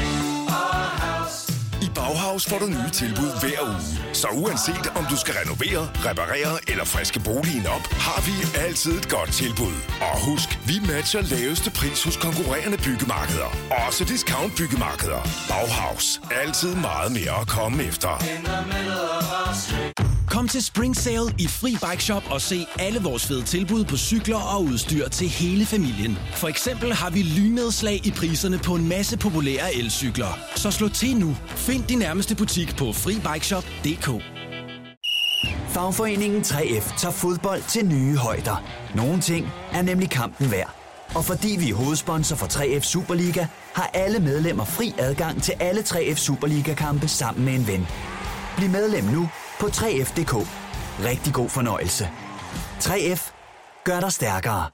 I 2.41 2.43
Bauhaus 2.43 2.61
får 2.61 2.67
du 2.67 2.67
nye 2.67 2.91
tilbud 2.93 3.31
hver 3.41 3.61
uge. 3.63 4.15
Så 4.15 4.29
uanset 4.33 4.87
om 4.97 5.05
du 5.11 5.17
skal 5.17 5.35
renovere, 5.35 5.91
reparere 6.09 6.71
eller 6.71 6.85
friske 6.85 7.21
boligen 7.21 7.67
op, 7.67 7.85
har 8.07 8.21
vi 8.27 8.35
altid 8.67 8.93
et 8.99 9.09
godt 9.09 9.33
tilbud. 9.33 9.75
Og 10.01 10.25
husk, 10.25 10.49
vi 10.67 10.75
matcher 10.93 11.23
laveste 11.23 11.71
pris 11.71 12.05
hos 12.05 12.17
konkurrerende 12.17 12.79
byggemarkeder. 12.79 13.51
Også 13.87 14.05
discount 14.05 14.57
byggemarkeder. 14.57 15.23
Bauhaus. 15.49 16.21
Altid 16.43 16.75
meget 16.75 17.13
mere 17.13 17.41
at 17.41 17.49
komme 17.49 17.85
efter. 17.85 18.13
Kom 20.31 20.49
til 20.49 20.65
Spring 20.65 20.97
Sale 20.97 21.35
i 21.39 21.47
Fri 21.47 21.71
Bike 21.71 22.05
Shop 22.05 22.23
og 22.31 22.41
se 22.41 22.67
alle 22.79 23.01
vores 23.01 23.27
fede 23.27 23.43
tilbud 23.43 23.85
på 23.85 23.97
cykler 23.97 24.37
og 24.37 24.65
udstyr 24.65 25.09
til 25.09 25.29
hele 25.29 25.67
familien. 25.67 26.19
For 26.35 26.49
eksempel 26.49 26.93
har 26.93 27.11
vi 27.11 27.23
lynnedslag 27.23 28.07
i 28.07 28.11
priserne 28.11 28.59
på 28.59 28.75
en 28.75 28.89
masse 28.89 29.19
populære 29.19 29.75
elcykler. 29.75 30.39
Så 30.57 30.71
slå 30.71 30.89
til 30.89 31.17
nu. 31.17 31.37
Find 31.49 31.85
din 31.85 31.99
nærmeste 31.99 32.30
butik 32.37 32.77
på 32.77 32.93
FriBikeShop.dk. 32.93 34.25
Fagforeningen 35.69 36.41
3F 36.41 36.99
tager 36.99 37.13
fodbold 37.13 37.63
til 37.69 37.87
nye 37.87 38.17
højder. 38.17 38.65
Nogle 38.95 39.21
ting 39.21 39.49
er 39.73 39.83
nemlig 39.83 40.11
kampen 40.11 40.51
værd. 40.51 40.75
Og 41.15 41.25
fordi 41.25 41.57
vi 41.59 41.71
er 41.71 41.75
hovedsponsor 41.75 42.37
for 42.37 42.47
3F 42.47 42.81
Superliga, 42.81 43.47
har 43.75 43.91
alle 43.95 44.21
medlemmer 44.21 44.65
fri 44.65 44.95
adgang 44.99 45.43
til 45.43 45.55
alle 45.61 45.81
3F 45.81 46.15
Superliga-kampe 46.15 47.09
sammen 47.09 47.45
med 47.45 47.55
en 47.55 47.67
ven. 47.67 47.87
Bliv 48.57 48.69
medlem 48.71 49.05
nu 49.05 49.29
på 49.61 49.67
3F.dk. 49.67 50.35
Rigtig 51.05 51.35
god 51.35 51.49
fornøjelse. 51.49 52.09
3F 52.81 53.33
gør 53.85 54.01
dig 54.01 54.13
stærkere. 54.13 54.71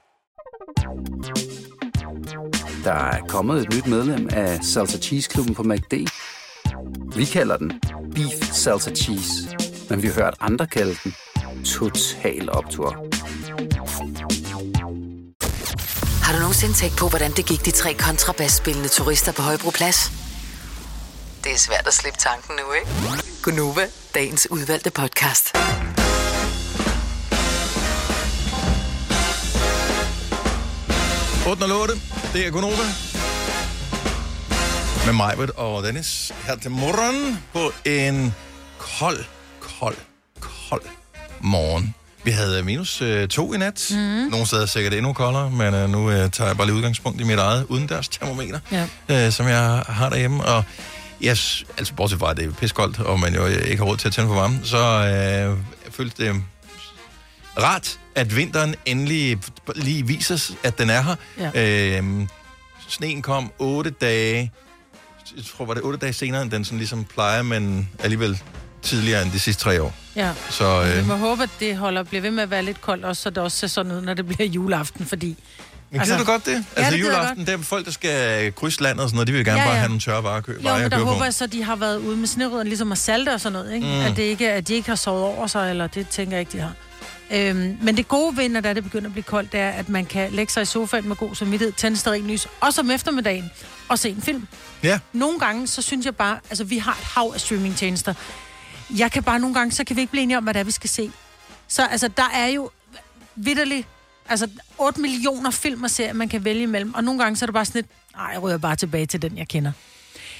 Der 2.83 2.93
er 2.93 3.21
kommet 3.27 3.61
et 3.61 3.73
nyt 3.75 3.87
medlem 3.87 4.29
af 4.31 4.63
Salsa 4.63 4.97
Cheese 4.97 5.29
Klubben 5.29 5.55
på 5.55 5.63
MACD. 5.63 5.93
Vi 7.17 7.25
kalder 7.25 7.57
den 7.57 7.81
Beef 8.15 8.53
Salsa 8.53 8.91
Cheese, 8.91 9.33
men 9.89 10.01
vi 10.01 10.07
har 10.07 10.13
hørt 10.13 10.35
andre 10.39 10.67
kalde 10.67 10.97
den 11.03 11.15
Total 11.65 12.49
Optor. 12.49 12.89
Har 16.23 16.33
du 16.33 16.39
nogensinde 16.39 16.73
tænkt 16.73 16.97
på, 16.97 17.09
hvordan 17.09 17.31
det 17.31 17.45
gik 17.45 17.65
de 17.65 17.71
tre 17.71 17.93
kontrabasspillende 17.93 18.89
turister 18.89 19.31
på 19.31 19.41
Højbroplads? 19.41 20.11
Det 21.43 21.51
er 21.51 21.57
svært 21.57 21.87
at 21.87 21.93
slippe 21.93 22.19
tanken 22.19 22.55
nu, 22.55 22.73
ikke? 22.73 22.87
Gunova, 23.43 23.87
dagens 24.15 24.47
udvalgte 24.51 24.91
podcast. 24.91 25.57
808, 31.47 31.93
det 32.33 32.47
er 32.47 32.51
Gunova. 32.51 33.06
Med 35.07 35.13
Majbert 35.15 35.49
og 35.49 35.83
Dennis 35.83 36.31
her 36.45 36.55
til 36.55 36.71
morgen 36.71 37.39
på 37.53 37.71
en 37.85 38.33
kold, 38.77 39.17
kold, 39.59 39.95
kold 40.39 40.81
morgen. 41.41 41.95
Vi 42.23 42.31
havde 42.31 42.63
minus 42.63 43.01
øh, 43.01 43.27
to 43.27 43.53
i 43.53 43.57
nat. 43.57 43.87
Mm. 43.91 43.97
Nogle 43.97 44.45
steder 44.45 44.65
sikkert 44.65 44.93
endnu 44.93 45.13
koldere, 45.13 45.49
men 45.51 45.73
øh, 45.73 45.89
nu 45.89 46.11
øh, 46.11 46.31
tager 46.31 46.47
jeg 46.47 46.57
bare 46.57 46.67
lige 46.67 46.75
udgangspunkt 46.75 47.21
i 47.21 47.23
mit 47.23 47.39
eget 47.39 47.65
udendørs 47.69 48.07
termometer, 48.07 48.59
Ja. 48.71 48.87
øh, 49.25 49.31
som 49.31 49.47
jeg 49.47 49.83
har 49.87 50.09
derhjemme. 50.09 50.45
Og 50.45 50.63
yes, 51.23 51.65
altså 51.77 51.93
bortset 51.93 52.19
fra, 52.19 52.31
at 52.31 52.37
det 52.37 52.45
er 52.45 52.51
piskoldt, 52.51 52.99
og 52.99 53.19
man 53.19 53.35
jo 53.35 53.45
ikke 53.45 53.77
har 53.77 53.85
råd 53.85 53.97
til 53.97 54.07
at 54.07 54.13
tænde 54.13 54.27
for 54.29 54.35
varmen, 54.35 54.61
så 54.63 54.77
øh, 54.77 55.57
jeg 55.85 55.93
følte 55.93 56.25
det 56.25 56.43
rart, 57.59 57.99
at 58.15 58.35
vinteren 58.35 58.75
endelig 58.85 59.39
lige 59.75 60.07
viser, 60.07 60.51
at 60.63 60.77
den 60.77 60.89
er 60.89 61.01
her. 61.01 61.15
Ja. 61.55 61.97
Øhm, 61.97 62.27
sneen 62.89 63.21
kom 63.21 63.51
otte 63.59 63.89
dage, 63.89 64.51
jeg 65.35 65.43
tror, 65.57 65.65
var 65.65 65.73
det 65.73 65.83
otte 65.83 65.99
dage 65.99 66.13
senere, 66.13 66.41
end 66.41 66.51
den 66.51 66.65
sådan 66.65 66.77
ligesom 66.77 67.03
plejer, 67.03 67.41
men 67.41 67.89
alligevel 67.99 68.39
tidligere 68.81 69.23
end 69.23 69.31
de 69.31 69.39
sidste 69.39 69.63
tre 69.63 69.81
år. 69.81 69.93
Ja. 70.15 70.31
Så 70.49 70.83
Vi 70.83 70.99
øh, 70.99 71.07
må 71.07 71.15
håbe, 71.15 71.43
at 71.43 71.49
det 71.59 71.77
holder, 71.77 72.03
bliver 72.03 72.21
ved 72.21 72.31
med 72.31 72.43
at 72.43 72.49
være 72.49 72.63
lidt 72.63 72.81
koldt, 72.81 73.05
også, 73.05 73.21
så 73.21 73.29
det 73.29 73.37
også 73.37 73.57
ser 73.57 73.67
sådan 73.67 73.91
ud, 73.91 74.01
når 74.01 74.13
det 74.13 74.27
bliver 74.27 74.45
juleaften, 74.49 75.05
fordi... 75.05 75.35
men 75.91 76.01
gider 76.01 76.17
du 76.17 76.23
godt 76.23 76.45
det? 76.45 76.65
Altså 76.75 76.91
det 76.91 76.99
gider 76.99 77.11
jeg 77.11 77.17
juleaften, 77.19 77.45
det 77.45 77.53
er 77.53 77.57
folk, 77.57 77.85
der 77.85 77.91
skal 77.91 78.53
krydse 78.53 78.81
landet 78.83 79.03
og 79.03 79.09
sådan 79.09 79.15
noget, 79.15 79.27
de 79.27 79.33
vil 79.33 79.45
gerne 79.45 79.59
Ja, 79.59 79.65
bare 79.65 79.73
ja. 79.73 79.79
have 79.79 79.89
nogle 79.89 80.01
tørre 80.01 80.23
varer, 80.23 80.41
kø, 80.41 80.51
Jo, 80.51 80.57
men 80.61 80.65
der 80.65 80.89
køre 80.89 80.99
på. 80.99 81.05
håber 81.05 81.23
jeg 81.23 81.33
så, 81.33 81.43
at 81.43 81.51
de 81.51 81.63
har 81.63 81.75
været 81.75 81.97
ude 81.97 82.17
med 82.17 82.27
snerødderne, 82.27 82.69
ligesom 82.69 82.91
at 82.91 82.97
salte 82.97 83.33
og 83.33 83.41
sådan 83.41 83.53
noget, 83.53 83.73
ikke? 83.73 83.87
Mm. 83.87 83.93
At, 83.99 84.15
det 84.17 84.23
ikke, 84.23 84.51
at 84.51 84.67
de 84.67 84.73
ikke 84.73 84.89
har 84.89 84.95
sovet 84.95 85.23
over 85.23 85.47
sig, 85.47 85.69
eller 85.69 85.87
det 85.87 86.07
tænker 86.07 86.33
jeg 86.33 86.39
ikke, 86.39 86.51
de 86.51 86.59
har. 86.59 86.71
Øhm, 87.31 87.77
men 87.81 87.97
det 87.97 88.07
gode 88.07 88.37
ved, 88.37 88.49
når 88.49 88.61
det, 88.61 88.75
det 88.75 88.83
begynder 88.83 89.07
at 89.07 89.11
blive 89.13 89.23
koldt, 89.23 89.51
det 89.51 89.59
er, 89.59 89.69
at 89.69 89.89
man 89.89 90.05
kan 90.05 90.31
lægge 90.31 90.53
sig 90.53 90.61
i 90.61 90.65
sofaen 90.65 91.07
med 91.07 91.15
god 91.15 91.35
samvittighed, 91.35 91.73
tænde 91.73 91.97
stearinlys, 91.97 92.47
også 92.61 92.81
om 92.81 92.91
eftermiddagen, 92.91 93.51
og 93.89 93.99
se 93.99 94.09
en 94.09 94.21
film. 94.21 94.47
Ja. 94.83 94.99
Nogle 95.13 95.39
gange, 95.39 95.67
så 95.67 95.81
synes 95.81 96.05
jeg 96.05 96.15
bare, 96.15 96.39
altså 96.49 96.63
vi 96.63 96.77
har 96.77 96.91
et 96.91 97.03
hav 97.03 97.31
af 97.33 97.41
streamingtjenester. 97.41 98.13
Jeg 98.97 99.11
kan 99.11 99.23
bare 99.23 99.39
nogle 99.39 99.53
gange, 99.53 99.71
så 99.71 99.83
kan 99.83 99.95
vi 99.95 100.01
ikke 100.01 100.11
blive 100.11 100.23
enige 100.23 100.37
om, 100.37 100.43
hvad 100.43 100.53
det 100.53 100.59
er, 100.59 100.63
vi 100.63 100.71
skal 100.71 100.89
se. 100.89 101.11
Så 101.67 101.85
altså, 101.85 102.07
der 102.07 102.29
er 102.33 102.47
jo 102.47 102.71
vidderligt, 103.35 103.87
altså 104.29 104.49
8 104.77 105.01
millioner 105.01 105.51
film 105.51 105.83
og 105.83 105.91
serier, 105.91 106.13
man 106.13 106.29
kan 106.29 106.43
vælge 106.43 106.63
imellem. 106.63 106.93
Og 106.93 107.03
nogle 107.03 107.23
gange, 107.23 107.35
så 107.35 107.45
er 107.45 107.47
det 107.47 107.53
bare 107.53 107.65
sådan 107.65 107.79
lidt, 107.79 107.91
nej, 108.15 108.25
jeg 108.25 108.41
ryger 108.41 108.57
bare 108.57 108.75
tilbage 108.75 109.05
til 109.05 109.21
den, 109.21 109.37
jeg 109.37 109.47
kender. 109.47 109.71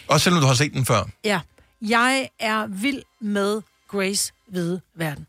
Også 0.07 0.23
selvom 0.23 0.41
du 0.41 0.47
har 0.47 0.53
set 0.53 0.73
den 0.73 0.85
før. 0.85 1.03
Ja, 1.23 1.39
jeg 1.81 2.29
er 2.39 2.67
vild 2.67 3.01
med 3.19 3.61
Grace 3.87 4.33
Hvide 4.47 4.81
Verden. 4.95 5.27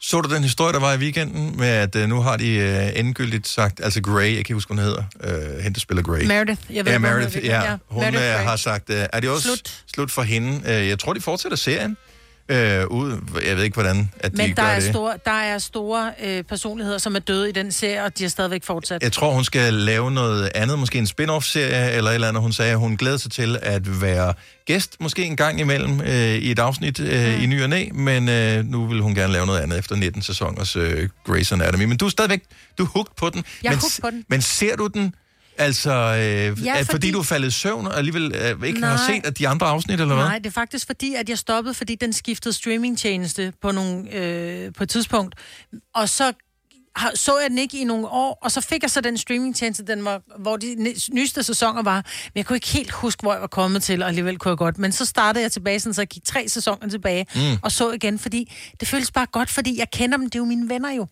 Så 0.00 0.20
du 0.20 0.34
den 0.34 0.42
historie, 0.42 0.72
der 0.72 0.80
var 0.80 0.92
i 0.94 0.96
weekenden, 0.96 1.56
med 1.56 1.68
at 1.68 1.96
øh, 1.96 2.08
nu 2.08 2.20
har 2.20 2.36
de 2.36 2.48
øh, 2.48 2.98
endegyldigt 2.98 3.48
sagt, 3.48 3.80
altså 3.84 4.02
Grey, 4.02 4.24
jeg 4.24 4.32
kan 4.32 4.38
ikke 4.38 4.54
huske, 4.54 4.68
hun 4.68 4.78
hedder, 4.78 5.02
øh, 5.24 5.58
hende, 5.58 5.74
der 5.74 5.80
spiller 5.80 6.02
Grey. 6.02 6.26
Meredith, 6.26 6.60
jeg 6.70 6.84
ved 6.84 6.92
ja, 6.92 6.98
Meredith, 6.98 7.44
ja. 7.44 7.76
Hun 7.88 8.00
Meredith 8.00 8.22
har 8.22 8.56
sagt, 8.56 8.90
øh, 8.90 9.06
er 9.12 9.20
det 9.20 9.30
også 9.30 9.48
Slut. 9.48 9.82
slut, 9.94 10.10
for 10.10 10.22
hende? 10.22 10.62
Øh, 10.66 10.88
jeg 10.88 10.98
tror, 10.98 11.12
de 11.12 11.20
fortsætter 11.20 11.56
serien. 11.56 11.96
Øh, 12.50 12.86
ud, 12.86 13.20
jeg 13.46 13.56
ved 13.56 13.64
ikke, 13.64 13.74
hvordan 13.74 14.10
at 14.20 14.32
de 14.32 14.36
Men 14.36 14.48
der 14.48 14.54
gør 14.62 14.62
er, 14.62 14.80
det. 14.80 14.88
store, 14.88 15.14
der 15.24 15.30
er 15.30 15.58
store 15.58 16.12
øh, 16.24 16.42
personligheder, 16.44 16.98
som 16.98 17.14
er 17.14 17.18
døde 17.18 17.48
i 17.48 17.52
den 17.52 17.72
serie, 17.72 18.04
og 18.04 18.18
de 18.18 18.24
har 18.24 18.28
stadigvæk 18.28 18.64
fortsat. 18.64 19.02
Jeg 19.02 19.12
tror, 19.12 19.32
hun 19.32 19.44
skal 19.44 19.74
lave 19.74 20.10
noget 20.10 20.50
andet, 20.54 20.78
måske 20.78 20.98
en 20.98 21.06
spin-off-serie 21.06 21.90
eller 21.92 22.10
et 22.10 22.14
eller 22.14 22.28
andet. 22.28 22.42
Hun 22.42 22.52
sagde, 22.52 22.72
at 22.72 22.78
hun 22.78 22.96
glæder 22.96 23.16
sig 23.16 23.30
til 23.30 23.58
at 23.62 24.00
være 24.02 24.34
gæst, 24.66 24.96
måske 25.00 25.24
en 25.24 25.36
gang 25.36 25.60
imellem 25.60 26.00
øh, 26.00 26.10
i 26.34 26.50
et 26.50 26.58
afsnit 26.58 27.00
øh, 27.00 27.34
Mm. 27.36 27.42
i 27.42 27.46
ny 27.46 27.62
og 27.62 27.68
næ, 27.68 27.88
men 27.92 28.28
øh, 28.28 28.64
nu 28.64 28.86
vil 28.86 29.00
hun 29.00 29.14
gerne 29.14 29.32
lave 29.32 29.46
noget 29.46 29.60
andet 29.60 29.78
efter 29.78 29.96
19 29.96 30.22
sæsoners 30.22 30.76
øh, 30.76 31.08
Grey's 31.28 31.52
Anatomy. 31.52 31.84
Men 31.84 31.96
du 31.96 32.06
er 32.06 32.10
stadigvæk, 32.10 32.42
du 32.78 32.82
er 32.84 32.88
hooked 32.88 33.12
på 33.16 33.30
den. 33.30 33.44
Jeg 33.62 33.68
er 33.68 33.72
men, 33.72 33.78
hooked 33.80 34.02
på 34.02 34.10
den. 34.10 34.24
Men 34.28 34.42
ser 34.42 34.76
du 34.76 34.86
den, 34.86 35.14
altså, 35.58 35.90
øh, 35.90 36.20
ja, 36.20 36.50
fordi... 36.50 36.56
fordi- 36.64 36.84
fordi 36.90 37.10
du 37.10 37.18
er 37.18 37.22
faldet 37.22 37.48
i 37.48 37.50
søvn 37.50 37.86
og 37.86 37.98
alligevel 37.98 38.34
øh, 38.34 38.66
ikke 38.68 38.80
Nej. 38.80 38.90
har 38.90 39.06
set 39.06 39.26
at 39.26 39.38
de 39.38 39.48
andre 39.48 39.66
afsnit, 39.66 40.00
eller 40.00 40.14
hvad? 40.14 40.24
Nej, 40.24 40.38
det 40.38 40.46
er 40.46 40.50
faktisk 40.50 40.86
fordi, 40.86 41.14
at 41.14 41.28
jeg 41.28 41.38
stoppede, 41.38 41.74
fordi 41.74 41.94
den 41.94 42.12
skiftede 42.12 42.52
streamingtjeneste 42.54 43.52
på, 43.62 43.70
nogle, 43.72 44.14
øh, 44.14 44.72
på 44.72 44.82
et 44.82 44.88
tidspunkt. 44.88 45.34
Og 45.94 46.08
så 46.08 46.32
har- 46.96 47.12
så 47.14 47.38
jeg 47.38 47.50
den 47.50 47.58
ikke 47.58 47.80
i 47.80 47.84
nogle 47.84 48.06
år, 48.08 48.38
og 48.42 48.52
så 48.52 48.60
fik 48.60 48.82
jeg 48.82 48.90
så 48.90 49.00
den 49.00 49.18
streamingtjeneste, 49.18 49.84
den 49.86 50.04
var, 50.04 50.22
hvor 50.38 50.56
de 50.56 50.94
nyeste 51.12 51.42
sæsoner 51.42 51.82
var. 51.82 51.94
Men 51.94 52.32
jeg 52.34 52.46
kunne 52.46 52.56
ikke 52.56 52.68
helt 52.68 52.90
huske, 52.90 53.22
hvor 53.22 53.32
jeg 53.32 53.40
var 53.40 53.46
kommet 53.46 53.82
til, 53.82 54.02
og 54.02 54.08
alligevel 54.08 54.38
kunne 54.38 54.50
jeg 54.50 54.58
godt. 54.58 54.78
Men 54.78 54.92
så 54.92 55.04
startede 55.04 55.42
jeg 55.42 55.52
tilbage, 55.52 55.80
sådan, 55.80 55.94
så 55.94 56.00
jeg 56.00 56.08
gik 56.08 56.24
tre 56.24 56.48
sæsoner 56.48 56.88
tilbage, 56.88 57.26
mm. 57.34 57.40
og 57.62 57.72
så 57.72 57.90
igen, 57.90 58.18
fordi 58.18 58.52
det 58.80 58.88
føles 58.88 59.10
bare 59.10 59.26
godt, 59.26 59.50
fordi 59.50 59.78
jeg 59.78 59.90
kender 59.92 60.16
dem, 60.16 60.26
det 60.26 60.34
er 60.34 60.38
jo 60.38 60.44
mine 60.44 60.68
venner 60.68 60.90
jo. 60.94 61.06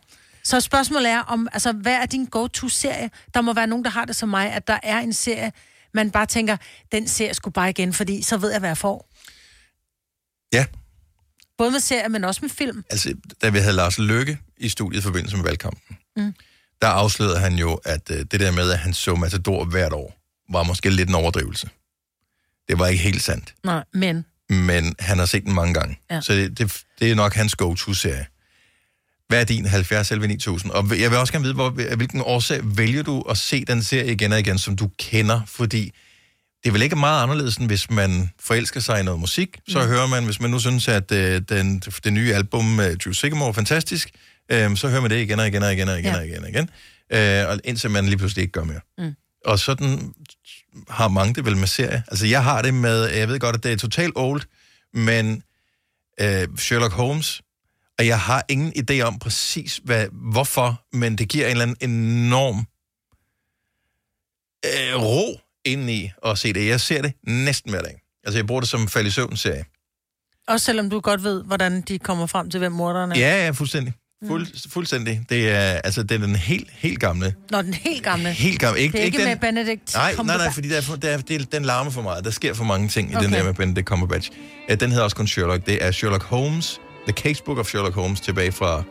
Så 0.46 0.60
spørgsmålet 0.60 1.10
er, 1.10 1.18
om, 1.20 1.48
altså, 1.52 1.72
hvad 1.72 1.94
er 1.94 2.06
din 2.06 2.24
go-to-serie? 2.24 3.10
Der 3.34 3.40
må 3.40 3.52
være 3.52 3.66
nogen, 3.66 3.84
der 3.84 3.90
har 3.90 4.04
det 4.04 4.16
som 4.16 4.28
mig, 4.28 4.52
at 4.52 4.66
der 4.68 4.78
er 4.82 4.98
en 4.98 5.12
serie, 5.12 5.52
man 5.94 6.10
bare 6.10 6.26
tænker, 6.26 6.56
den 6.92 7.08
ser 7.08 7.26
jeg 7.26 7.36
sgu 7.36 7.50
bare 7.50 7.70
igen, 7.70 7.92
fordi 7.92 8.22
så 8.22 8.36
ved 8.36 8.50
jeg, 8.50 8.58
hvad 8.58 8.68
jeg 8.68 8.78
får. 8.78 9.08
Ja. 10.52 10.66
Både 11.58 11.70
med 11.70 11.80
serier, 11.80 12.08
men 12.08 12.24
også 12.24 12.40
med 12.42 12.50
film. 12.50 12.84
Altså, 12.90 13.14
da 13.42 13.48
vi 13.48 13.58
havde 13.58 13.72
Lars 13.76 13.98
Løkke 13.98 14.38
i 14.56 14.68
studiet 14.68 15.00
i 15.00 15.02
forbindelse 15.02 15.36
med 15.36 15.44
valgkampen, 15.44 15.96
Mm. 16.16 16.34
der 16.82 16.88
afslørede 16.88 17.38
han 17.38 17.54
jo, 17.54 17.74
at 17.84 18.10
øh, 18.10 18.18
det 18.18 18.40
der 18.40 18.50
med, 18.52 18.70
at 18.70 18.78
han 18.78 18.94
så 18.94 19.14
Matador 19.14 19.64
hvert 19.64 19.92
år, 19.92 20.16
var 20.52 20.62
måske 20.62 20.90
lidt 20.90 21.08
en 21.08 21.14
overdrivelse. 21.14 21.68
Det 22.68 22.78
var 22.78 22.86
ikke 22.86 23.02
helt 23.02 23.22
sandt, 23.22 23.54
Nej, 23.64 23.84
men... 23.92 24.24
men 24.48 24.94
han 24.98 25.18
har 25.18 25.26
set 25.26 25.44
den 25.44 25.54
mange 25.54 25.74
gange. 25.74 25.98
Ja. 26.10 26.20
Så 26.20 26.32
det, 26.32 26.58
det, 26.58 26.82
det 26.98 27.10
er 27.10 27.14
nok 27.14 27.34
hans 27.34 27.54
go-to-serie. 27.54 28.26
Hvad 29.28 29.40
er 29.40 29.44
din 29.44 29.66
70 29.66 30.10
11 30.10 30.28
9000? 30.28 30.72
Og 30.72 31.00
jeg 31.00 31.10
vil 31.10 31.18
også 31.18 31.32
gerne 31.32 31.42
vide, 31.42 31.54
hvor, 31.54 31.70
hvilken 31.96 32.20
årsag 32.24 32.60
vælger 32.64 33.02
du 33.02 33.20
at 33.20 33.38
se 33.38 33.64
den 33.64 33.82
serie 33.82 34.12
igen 34.12 34.32
og 34.32 34.38
igen, 34.38 34.58
som 34.58 34.76
du 34.76 34.90
kender? 34.98 35.40
Fordi 35.46 35.92
det 36.62 36.70
er 36.70 36.72
vel 36.72 36.82
ikke 36.82 36.96
meget 36.96 37.22
anderledes, 37.22 37.56
end 37.56 37.66
hvis 37.66 37.90
man 37.90 38.30
forelsker 38.40 38.80
sig 38.80 39.00
i 39.00 39.02
noget 39.02 39.20
musik. 39.20 39.58
Så 39.68 39.82
mm. 39.82 39.88
hører 39.88 40.06
man, 40.06 40.24
hvis 40.24 40.40
man 40.40 40.50
nu 40.50 40.58
synes, 40.58 40.88
at 40.88 41.12
øh, 41.12 41.42
den, 41.48 41.78
det 42.04 42.12
nye 42.12 42.34
album 42.34 42.64
med 42.64 42.96
Drew 42.96 43.12
Sigamore 43.12 43.48
er 43.48 43.52
fantastisk, 43.52 44.10
øh, 44.52 44.76
så 44.76 44.88
hører 44.88 45.00
man 45.00 45.10
det 45.10 45.20
igen 45.20 45.38
og 45.40 45.46
igen 45.46 45.62
og 45.62 45.72
igen 45.72 45.88
og 45.88 45.98
igen 45.98 46.12
Ja. 46.12 46.18
og 46.18 46.26
igen 46.26 46.42
og 46.42 46.48
igen. 46.48 46.70
Øh, 47.12 47.48
og 47.48 47.60
indtil 47.64 47.90
man 47.90 48.04
lige 48.04 48.16
pludselig 48.18 48.42
ikke 48.42 48.52
gør 48.52 48.64
mere. 48.64 48.80
Mm. 48.98 49.14
Og 49.44 49.58
sådan 49.58 50.14
har 50.90 51.08
mange 51.08 51.34
det 51.34 51.44
vel 51.44 51.56
med 51.56 51.66
serie. 51.66 52.02
Altså, 52.08 52.26
jeg 52.26 52.44
har 52.44 52.62
det 52.62 52.74
med, 52.74 53.04
jeg 53.04 53.28
ved 53.28 53.38
godt, 53.38 53.56
at 53.56 53.62
det 53.62 53.72
er 53.72 53.76
totalt 53.76 54.12
old, 54.16 54.42
men 54.94 55.42
øh, 56.20 56.48
Sherlock 56.58 56.92
Holmes, 56.92 57.42
og 57.98 58.06
jeg 58.06 58.20
har 58.20 58.44
ingen 58.48 58.72
idé 58.76 59.00
om 59.00 59.18
præcis, 59.18 59.80
hvad, 59.84 60.06
hvorfor, 60.12 60.82
men 60.92 61.18
det 61.18 61.28
giver 61.28 61.46
en 61.46 61.50
eller 61.50 61.62
anden 61.62 61.90
enorm 61.90 62.66
øh, 64.66 65.02
ro 65.02 65.40
indeni 65.64 66.10
at 66.26 66.38
se 66.38 66.52
det. 66.52 66.66
Jeg 66.66 66.80
ser 66.80 67.02
det 67.02 67.12
næsten 67.22 67.70
hver 67.70 67.82
dag. 67.82 68.00
Altså, 68.24 68.38
jeg 68.38 68.46
bruger 68.46 68.60
det 68.60 68.70
som 68.70 68.88
fald 68.88 69.06
i 69.06 69.10
søvn-serie. 69.10 69.64
Også 70.48 70.66
selvom 70.66 70.90
du 70.90 71.00
godt 71.00 71.22
ved, 71.24 71.44
hvordan 71.44 71.80
de 71.80 71.98
kommer 71.98 72.26
frem 72.26 72.50
til, 72.50 72.58
hvem 72.58 72.72
morderen 72.72 73.12
er. 73.12 73.18
Ja, 73.18 73.44
ja, 73.44 73.50
fuldstændig. 73.50 73.94
Fuld, 74.26 74.70
fuldstændig. 74.70 75.26
Det 75.28 75.50
er, 75.50 75.60
altså, 75.60 76.02
det 76.02 76.10
er 76.10 76.18
den 76.18 76.36
helt, 76.36 76.70
helt 76.70 77.00
gamle. 77.00 77.34
Når 77.50 77.62
den 77.62 77.74
helt 77.74 78.04
gamle. 78.04 78.32
Helt 78.32 78.60
gamle. 78.60 78.80
Ikke, 78.80 78.92
det 78.92 79.00
er 79.00 79.04
ikke, 79.04 79.16
ikke 79.16 79.26
med 79.26 79.36
den... 79.36 79.38
Benedict 79.38 79.94
Nej, 79.94 80.14
nej, 80.24 80.36
nej, 80.36 80.52
fordi 80.52 80.68
der 80.68 80.76
er, 80.76 80.96
der 80.96 81.10
er, 81.10 81.18
det 81.18 81.40
er, 81.40 81.44
den 81.44 81.64
larmer 81.64 81.90
for 81.90 82.02
meget. 82.02 82.24
Der 82.24 82.30
sker 82.30 82.54
for 82.54 82.64
mange 82.64 82.88
ting 82.88 83.10
i 83.10 83.14
okay. 83.14 83.24
den 83.24 83.32
Okay. 83.32 83.40
der 83.40 83.46
med 83.46 83.54
Benedict 83.54 83.86
Cumberbatch. 83.86 84.30
Uh, 84.70 84.76
den 84.80 84.90
hedder 84.90 85.04
også 85.04 85.16
kun 85.16 85.26
Sherlock. 85.26 85.66
Det 85.66 85.84
er 85.84 85.90
Sherlock 85.90 86.22
Holmes, 86.22 86.80
The 87.06 87.12
Casebook 87.12 87.58
of 87.58 87.66
Sherlock 87.66 87.94
Holmes, 87.94 88.20
tilbage 88.20 88.52
fra 88.52 88.82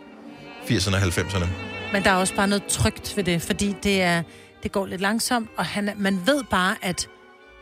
80'erne 0.66 0.94
og 0.96 1.02
90'erne. 1.02 1.46
Men 1.92 2.04
der 2.04 2.10
er 2.10 2.14
også 2.14 2.34
bare 2.34 2.48
noget 2.48 2.64
trygt 2.68 3.16
ved 3.16 3.24
det, 3.24 3.42
fordi 3.42 3.74
det, 3.82 4.02
er, 4.02 4.22
det 4.62 4.72
går 4.72 4.86
lidt 4.86 5.00
langsomt, 5.00 5.48
og 5.56 5.64
han, 5.66 5.90
man 5.96 6.20
ved 6.26 6.42
bare, 6.50 6.76
at 6.82 7.08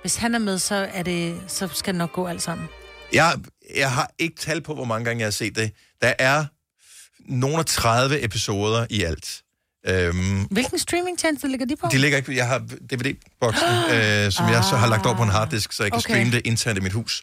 hvis 0.00 0.16
han 0.16 0.34
er 0.34 0.38
med, 0.38 0.58
så, 0.58 0.88
er 0.94 1.02
det, 1.02 1.40
så 1.46 1.68
skal 1.72 1.94
det 1.94 1.98
nok 1.98 2.12
gå 2.12 2.26
alt 2.26 2.42
sammen. 2.42 2.66
Jeg, 3.12 3.34
jeg 3.76 3.90
har 3.92 4.10
ikke 4.18 4.36
tal 4.36 4.60
på, 4.62 4.74
hvor 4.74 4.84
mange 4.84 5.04
gange 5.04 5.20
jeg 5.20 5.26
har 5.26 5.30
set 5.30 5.56
det. 5.56 5.70
Der 6.02 6.12
er 6.18 6.44
nogle 7.28 7.58
af 7.58 7.66
30 7.66 8.24
episoder 8.24 8.86
i 8.90 9.02
alt. 9.02 9.40
Øhm, 9.86 10.42
Hvilken 10.50 10.78
streamingtjeneste 10.78 11.48
ligger 11.48 11.66
de 11.66 11.76
på? 11.76 11.88
de 11.92 11.98
ligger 11.98 12.18
ikke... 12.18 12.36
Jeg 12.36 12.48
har 12.48 12.58
DVD-boksen, 12.58 13.68
øh, 13.94 14.32
som 14.32 14.48
jeg 14.48 14.64
så 14.70 14.76
har 14.76 14.86
lagt 14.88 15.06
over 15.06 15.16
på 15.16 15.22
en 15.22 15.28
harddisk, 15.28 15.72
så 15.72 15.82
jeg 15.82 15.92
kan 15.92 15.98
Okay. 15.98 16.14
streame 16.14 16.30
det 16.30 16.42
internt 16.46 16.78
i 16.78 16.80
mit 16.80 16.92
hus. 16.92 17.22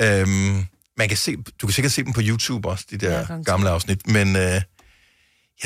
Øhm, 0.00 0.66
man 0.98 1.08
kan 1.08 1.16
se, 1.16 1.36
du 1.36 1.66
kan 1.66 1.74
sikkert 1.74 1.92
se 1.92 2.04
dem 2.04 2.12
på 2.12 2.20
YouTube 2.24 2.68
også, 2.68 2.84
de 2.90 2.96
der 2.98 3.18
Ja, 3.18 3.42
gamle 3.44 3.70
afsnit, 3.70 4.06
men 4.06 4.36
øh, 4.36 4.42
jeg 4.42 4.62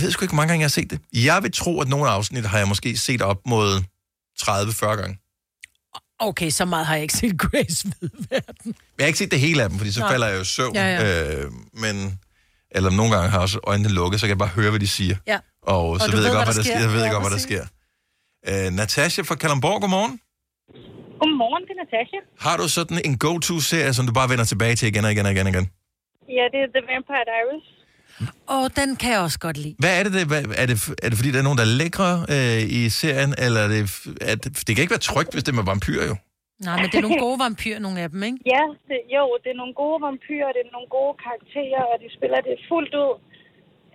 ved 0.05 0.11
sgu 0.11 0.25
ikke, 0.25 0.31
hvor 0.33 0.37
mange 0.37 0.49
gange 0.49 0.61
jeg 0.61 0.65
har 0.65 0.71
set 0.71 0.91
det. 0.91 1.01
Jeg 1.13 1.43
vil 1.43 1.53
tro, 1.53 1.81
at 1.81 1.89
nogle 1.89 2.07
af 2.09 2.13
afsnit 2.13 2.47
har 2.47 2.59
jeg 2.59 2.69
måske 2.69 2.97
set 2.99 3.23
op 3.23 3.37
mod 3.47 3.83
30-40 4.41 4.87
gange. 4.87 5.19
Okay, 6.19 6.51
så 6.51 6.65
meget 6.65 6.87
har 6.87 6.95
jeg 6.95 7.03
ikke 7.03 7.15
set 7.15 7.39
Grace 7.39 7.89
ved. 8.01 8.11
Men 8.31 8.75
jeg 8.99 9.05
har 9.05 9.07
ikke 9.07 9.19
set 9.19 9.31
det 9.31 9.41
hele 9.41 9.63
af 9.63 9.69
dem, 9.69 9.79
fordi 9.79 9.93
så 9.93 10.01
Nej. 10.01 10.11
falder 10.11 10.27
jeg 10.27 10.37
jo 10.37 10.41
i 10.41 10.45
søvn. 10.45 10.75
Ja, 10.75 10.87
ja. 10.87 11.35
Øh, 11.37 11.51
men, 11.73 12.19
eller 12.71 12.91
nogle 12.91 13.15
gange 13.15 13.29
har 13.31 13.37
jeg 13.39 13.43
også 13.43 13.59
øjnene 13.65 13.89
lukket, 13.89 14.21
så 14.21 14.27
kan 14.27 14.29
jeg 14.31 14.39
bare 14.39 14.49
høre, 14.49 14.71
hvad 14.71 14.81
de 14.81 14.89
siger. 14.89 15.17
Ja. 15.27 15.39
Og, 15.63 15.89
Og 15.91 16.01
så 16.01 16.11
ved 16.11 16.25
jeg 16.25 16.33
godt, 16.33 16.47
hvad 16.47 16.55
der 16.55 16.63
der 16.63 16.63
sker. 16.63 16.73
sker. 16.75 16.81
Jeg 16.81 16.93
ved 16.93 17.05
Ja, 17.05 17.11
godt, 17.11 17.23
hvad 17.23 17.31
der 17.31 17.39
sker. 17.39 17.67
Øh, 18.67 18.73
Natasha 18.73 19.23
fra 19.23 19.35
Kalamborg, 19.35 19.81
godmorgen. 19.81 20.21
Godmorgen, 21.21 21.63
det 21.67 21.73
er 21.77 21.81
Natasha. 21.85 22.19
Har 22.47 22.57
du 22.61 22.67
sådan 22.79 22.99
en 23.09 23.15
go-to-serie, 23.25 23.93
som 23.99 24.05
du 24.09 24.13
bare 24.21 24.29
vender 24.33 24.45
tilbage 24.53 24.75
til 24.79 24.87
igen 24.93 25.05
og 25.07 25.13
igen 25.15 25.27
og 25.27 25.33
igen 25.35 25.47
og 25.49 25.53
igen? 25.55 25.67
Ja, 26.37 26.45
det 26.53 26.59
er 26.65 26.69
The 26.77 26.83
Vampire 26.93 27.25
Diaries. 27.31 27.67
Og 28.57 28.63
den 28.81 28.89
kan 29.01 29.11
jeg 29.15 29.21
også 29.29 29.39
godt 29.47 29.57
lide. 29.65 29.75
Hvad 29.83 29.93
er 29.99 30.03
det? 30.07 30.13
det 30.19 30.25
hvad, 30.33 30.43
er, 30.63 30.67
det 30.71 30.77
er 31.05 31.09
det 31.11 31.17
fordi, 31.21 31.31
der 31.35 31.39
er 31.43 31.47
nogen, 31.49 31.59
der 31.61 31.67
er 31.69 31.75
lækre 31.83 32.11
øh, 32.35 32.61
i 32.79 32.81
serien, 33.01 33.33
eller 33.45 33.61
er 33.67 33.71
det, 33.75 33.83
er 34.31 34.35
det, 34.43 34.51
det 34.67 34.71
kan 34.75 34.81
ikke 34.85 34.95
være 34.97 35.07
trygt, 35.13 35.31
hvis 35.33 35.45
det 35.45 35.53
er 35.55 35.59
med 35.61 35.67
vampyr, 35.73 36.03
jo. 36.11 36.17
Nej, 36.67 36.77
men 36.81 36.87
det 36.91 36.97
er 37.01 37.05
nogle 37.09 37.21
gode 37.27 37.39
vampyrer, 37.47 37.79
nogle 37.87 37.99
af 38.05 38.09
dem, 38.15 38.21
ikke? 38.29 38.39
Ja, 38.55 38.63
det, 38.91 38.99
jo, 39.17 39.25
det 39.43 39.51
er 39.55 39.59
nogle 39.63 39.75
gode 39.83 39.99
vampyrer, 40.07 40.51
det 40.57 40.63
er 40.67 40.71
nogle 40.77 40.91
gode 40.99 41.15
karakterer, 41.27 41.83
og 41.91 41.97
de 42.03 42.09
spiller 42.17 42.41
det 42.49 42.55
fuldt 42.71 42.95
ud. 43.05 43.13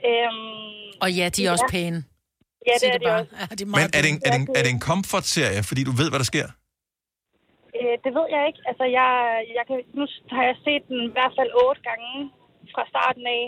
Øhm, 0.09 1.01
Og 1.03 1.09
ja, 1.19 1.25
de 1.35 1.39
er 1.45 1.51
også 1.55 1.67
pæne. 1.75 1.99
Ja, 2.67 2.73
Sig 2.79 2.81
det 2.81 2.87
er 2.87 2.97
det 2.97 3.01
de 3.01 3.05
bare. 3.09 3.19
også. 3.21 3.31
Ja, 3.39 3.55
de 3.59 3.63
er 3.63 3.67
Men 3.67 3.89
er 3.97 4.01
det, 4.05 4.09
en, 4.13 4.19
er, 4.25 4.31
det 4.33 4.39
en, 4.41 4.47
er 4.57 4.61
det 4.65 4.71
en 4.77 4.81
comfort-serie, 4.89 5.61
fordi 5.69 5.81
du 5.89 5.93
ved, 6.01 6.07
hvad 6.11 6.19
der 6.23 6.29
sker? 6.33 6.47
Øh, 7.79 7.95
det 8.05 8.11
ved 8.17 8.27
jeg 8.35 8.43
ikke. 8.49 8.61
Altså, 8.69 8.85
jeg, 8.99 9.09
jeg 9.57 9.63
kan, 9.69 9.77
nu 9.97 10.03
har 10.35 10.43
jeg 10.49 10.57
set 10.67 10.83
den 10.91 10.99
i 11.09 11.11
hvert 11.15 11.33
fald 11.37 11.51
otte 11.65 11.81
gange 11.89 12.11
fra 12.73 12.83
starten 12.93 13.25
af. 13.37 13.43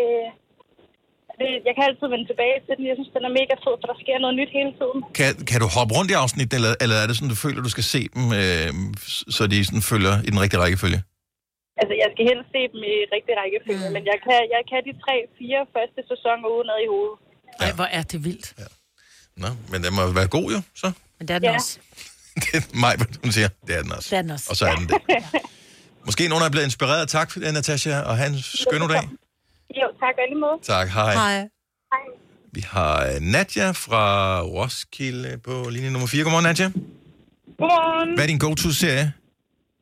Øh, 0.00 0.28
det, 1.40 1.50
jeg 1.68 1.74
kan 1.76 1.84
altid 1.88 2.06
vende 2.14 2.26
tilbage 2.30 2.58
til 2.66 2.74
den. 2.76 2.84
Jeg 2.90 2.96
synes, 2.98 3.12
den 3.16 3.24
er 3.28 3.32
mega 3.40 3.54
fed, 3.64 3.74
for 3.80 3.86
der 3.92 3.98
sker 4.04 4.16
noget 4.24 4.36
nyt 4.40 4.52
hele 4.58 4.72
tiden. 4.80 4.98
Kan, 5.18 5.30
kan 5.50 5.58
du 5.62 5.68
hoppe 5.76 5.92
rundt 5.98 6.10
i 6.14 6.16
afsnit, 6.22 6.50
eller, 6.58 6.72
eller 6.82 6.96
er 7.02 7.06
det 7.08 7.14
sådan, 7.16 7.32
du 7.34 7.40
føler, 7.44 7.60
du 7.68 7.72
skal 7.76 7.86
se 7.94 8.00
dem, 8.16 8.24
øh, 8.40 8.70
så 9.36 9.42
de 9.52 9.56
sådan 9.68 9.84
følger 9.92 10.14
i 10.26 10.30
den 10.34 10.40
rigtige 10.44 10.60
rækkefølge? 10.64 11.00
Altså, 11.80 11.94
jeg 12.02 12.08
skal 12.12 12.24
helst 12.30 12.48
se 12.56 12.62
dem 12.72 12.80
i 12.92 12.94
rigtig 13.14 13.32
rækkefølge, 13.42 13.86
mm. 13.88 13.92
men 13.96 14.02
jeg 14.12 14.18
kan, 14.26 14.38
jeg 14.54 14.62
kan 14.70 14.80
de 14.88 14.92
tre, 15.04 15.14
fire 15.38 15.60
første 15.74 16.00
sæsoner 16.10 16.48
uden 16.54 16.68
ad 16.74 16.78
i 16.86 16.88
hovedet. 16.94 17.16
Ej, 17.64 17.70
hvor 17.78 17.88
er 17.98 18.02
det 18.12 18.18
vildt. 18.28 18.48
Ja. 18.62 18.68
Nå, 19.42 19.48
men 19.70 19.78
den 19.84 19.92
må 19.98 20.02
være 20.20 20.30
god 20.38 20.48
jo, 20.54 20.60
så. 20.82 20.88
Men 21.18 21.22
det 21.28 21.34
er 21.34 21.38
den 21.44 21.48
Ja. 21.50 21.54
også. 21.60 21.72
Det 22.34 22.54
er 22.56 22.62
mig, 22.84 22.92
hvad 22.96 23.06
hun 23.24 23.32
siger. 23.32 23.48
Det 23.66 23.74
er 23.78 23.82
den 23.82 23.92
også. 23.92 24.08
Det 24.10 24.18
er 24.18 24.22
den 24.22 24.30
også. 24.30 24.46
Og 24.50 24.56
så 24.56 24.64
er 24.70 24.74
den 24.74 24.86
det. 24.88 24.98
Måske 26.08 26.28
nogen 26.28 26.44
er 26.44 26.50
blevet 26.50 26.66
inspireret. 26.70 27.08
Tak 27.08 27.30
for 27.30 27.40
det, 27.40 27.54
Natasha, 27.54 28.00
og 28.08 28.16
have 28.16 28.30
en 28.34 28.38
skøn 28.62 28.80
dag. 28.80 29.04
Jo, 29.80 29.86
tak 30.02 30.14
måde. 30.44 30.56
Tak, 30.62 30.88
hej. 30.88 31.12
Hej. 31.14 31.38
Hej. 31.92 32.06
Vi 32.56 32.62
har 32.74 32.94
øh, 33.10 33.16
Nadja 33.34 33.68
fra 33.84 34.04
Roskilde 34.56 35.30
på 35.46 35.54
linje 35.74 35.90
nummer 35.90 36.08
4. 36.08 36.22
Godmorgen, 36.24 36.46
Nadja. 36.50 36.68
Godmorgen. 37.58 38.10
Hvad 38.16 38.24
er 38.24 38.30
din 38.34 38.42
go-to-serie? 38.46 39.06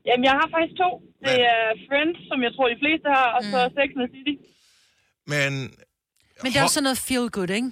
Jamen, 0.08 0.24
jeg 0.28 0.34
har 0.40 0.46
faktisk 0.54 0.74
to. 0.82 0.90
Det 1.26 1.36
er 1.54 1.62
Friends, 1.88 2.18
som 2.30 2.38
jeg 2.46 2.52
tror, 2.54 2.66
de 2.74 2.78
fleste 2.84 3.06
har, 3.18 3.28
og 3.36 3.42
så 3.50 3.58
Sex 3.76 3.88
and 4.02 4.10
City. 4.14 4.34
Men 5.32 5.50
Men 6.42 6.48
det 6.52 6.58
er 6.58 6.62
også 6.66 6.78
sådan 6.78 6.88
noget 6.88 7.00
feel 7.08 7.26
good, 7.36 7.50
ikke? 7.58 7.70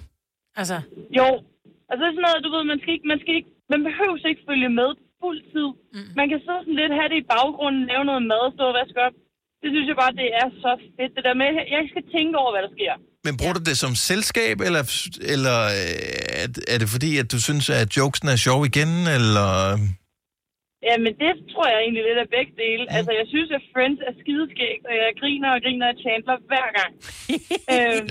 Altså, 0.61 0.77
Jo. 1.19 1.27
Altså, 1.89 1.99
det 2.01 2.07
er 2.09 2.15
sådan 2.17 2.25
noget, 2.27 2.39
du 2.45 2.49
ved, 2.55 2.63
man 2.71 2.79
skal 2.81 2.91
ikke, 2.95 3.07
man 3.13 3.19
skal 3.23 3.33
ikke, 3.39 3.51
man 3.71 3.81
behøver 3.87 4.17
ikke 4.31 4.43
følge 4.49 4.71
med 4.79 4.89
på 4.97 5.03
fuld 5.23 5.41
tid. 5.53 5.69
Mm. 5.95 6.09
Man 6.19 6.27
kan 6.31 6.39
sidde 6.45 6.61
sådan 6.63 6.79
lidt, 6.81 6.93
have 6.99 7.09
det 7.13 7.19
i 7.23 7.27
baggrunden, 7.35 7.81
lave 7.91 8.03
noget 8.09 8.23
mad 8.31 8.43
stå 8.55 8.63
og 8.71 8.75
vaske 8.79 8.99
op. 9.07 9.15
Det 9.61 9.69
synes 9.73 9.87
jeg 9.91 9.97
bare, 10.03 10.13
det 10.21 10.29
er 10.41 10.47
så 10.63 10.71
fedt. 10.97 11.11
Det 11.15 11.23
der 11.27 11.35
med, 11.41 11.49
jeg 11.75 11.83
skal 11.91 12.03
tænke 12.15 12.33
over, 12.41 12.51
hvad 12.53 12.63
der 12.65 12.71
sker. 12.77 12.93
Men 13.25 13.33
bruger 13.39 13.55
du 13.57 13.63
det 13.69 13.77
som 13.83 13.93
selskab, 14.09 14.57
eller, 14.67 14.83
eller 15.33 15.57
øh, 15.79 16.41
er, 16.41 16.47
er 16.73 16.77
det 16.81 16.89
fordi, 16.95 17.11
at 17.21 17.27
du 17.33 17.39
synes, 17.47 17.65
at 17.81 17.89
jokesen 17.97 18.27
er 18.35 18.39
sjov 18.47 18.59
igen, 18.71 18.91
eller... 19.17 19.49
Ja, 20.87 20.95
men 21.05 21.13
det 21.23 21.31
tror 21.51 21.65
jeg 21.71 21.79
egentlig 21.85 22.03
lidt 22.09 22.19
af 22.25 22.29
begge 22.37 22.53
dele. 22.63 22.83
Mm. 22.87 22.95
Altså, 22.97 23.11
jeg 23.19 23.27
synes, 23.33 23.49
at 23.57 23.63
Friends 23.73 23.99
er 24.09 24.13
skideskægt, 24.21 24.83
og 24.89 24.93
jeg 25.01 25.07
griner 25.21 25.49
og 25.55 25.59
griner 25.65 25.87
af 25.93 25.97
Chandler 26.03 26.37
hver 26.51 26.67
gang. 26.79 26.91
øhm, 27.75 28.05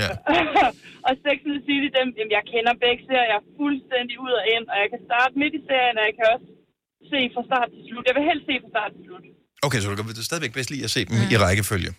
og 1.07 1.13
Sex 1.25 1.37
and 1.47 1.55
the 1.57 1.63
City, 1.69 1.89
dem, 1.99 2.09
jamen, 2.19 2.33
jeg 2.39 2.45
kender 2.53 2.73
begge 2.87 3.03
serier 3.11 3.41
fuldstændig 3.59 4.17
ud 4.27 4.33
og 4.41 4.45
ind, 4.55 4.67
og 4.73 4.77
jeg 4.83 4.89
kan 4.93 5.01
starte 5.09 5.33
midt 5.43 5.55
i 5.59 5.63
serien, 5.69 5.97
og 6.01 6.05
jeg 6.09 6.15
kan 6.19 6.27
også 6.35 6.49
se 7.13 7.21
fra 7.35 7.43
start 7.49 7.69
til 7.75 7.83
slut. 7.89 8.05
Jeg 8.09 8.15
vil 8.17 8.25
helst 8.31 8.45
se 8.51 8.55
fra 8.63 8.71
start 8.75 8.91
til 8.97 9.03
slut. 9.07 9.25
Okay, 9.67 9.79
så 9.81 9.87
du 9.91 9.97
kan 9.99 10.29
stadigvæk 10.31 10.53
bedst 10.59 10.71
lide 10.73 10.85
at 10.89 10.93
se 10.97 11.01
dem 11.09 11.17
mm. 11.19 11.33
i 11.33 11.37
rækkefølge. 11.45 11.91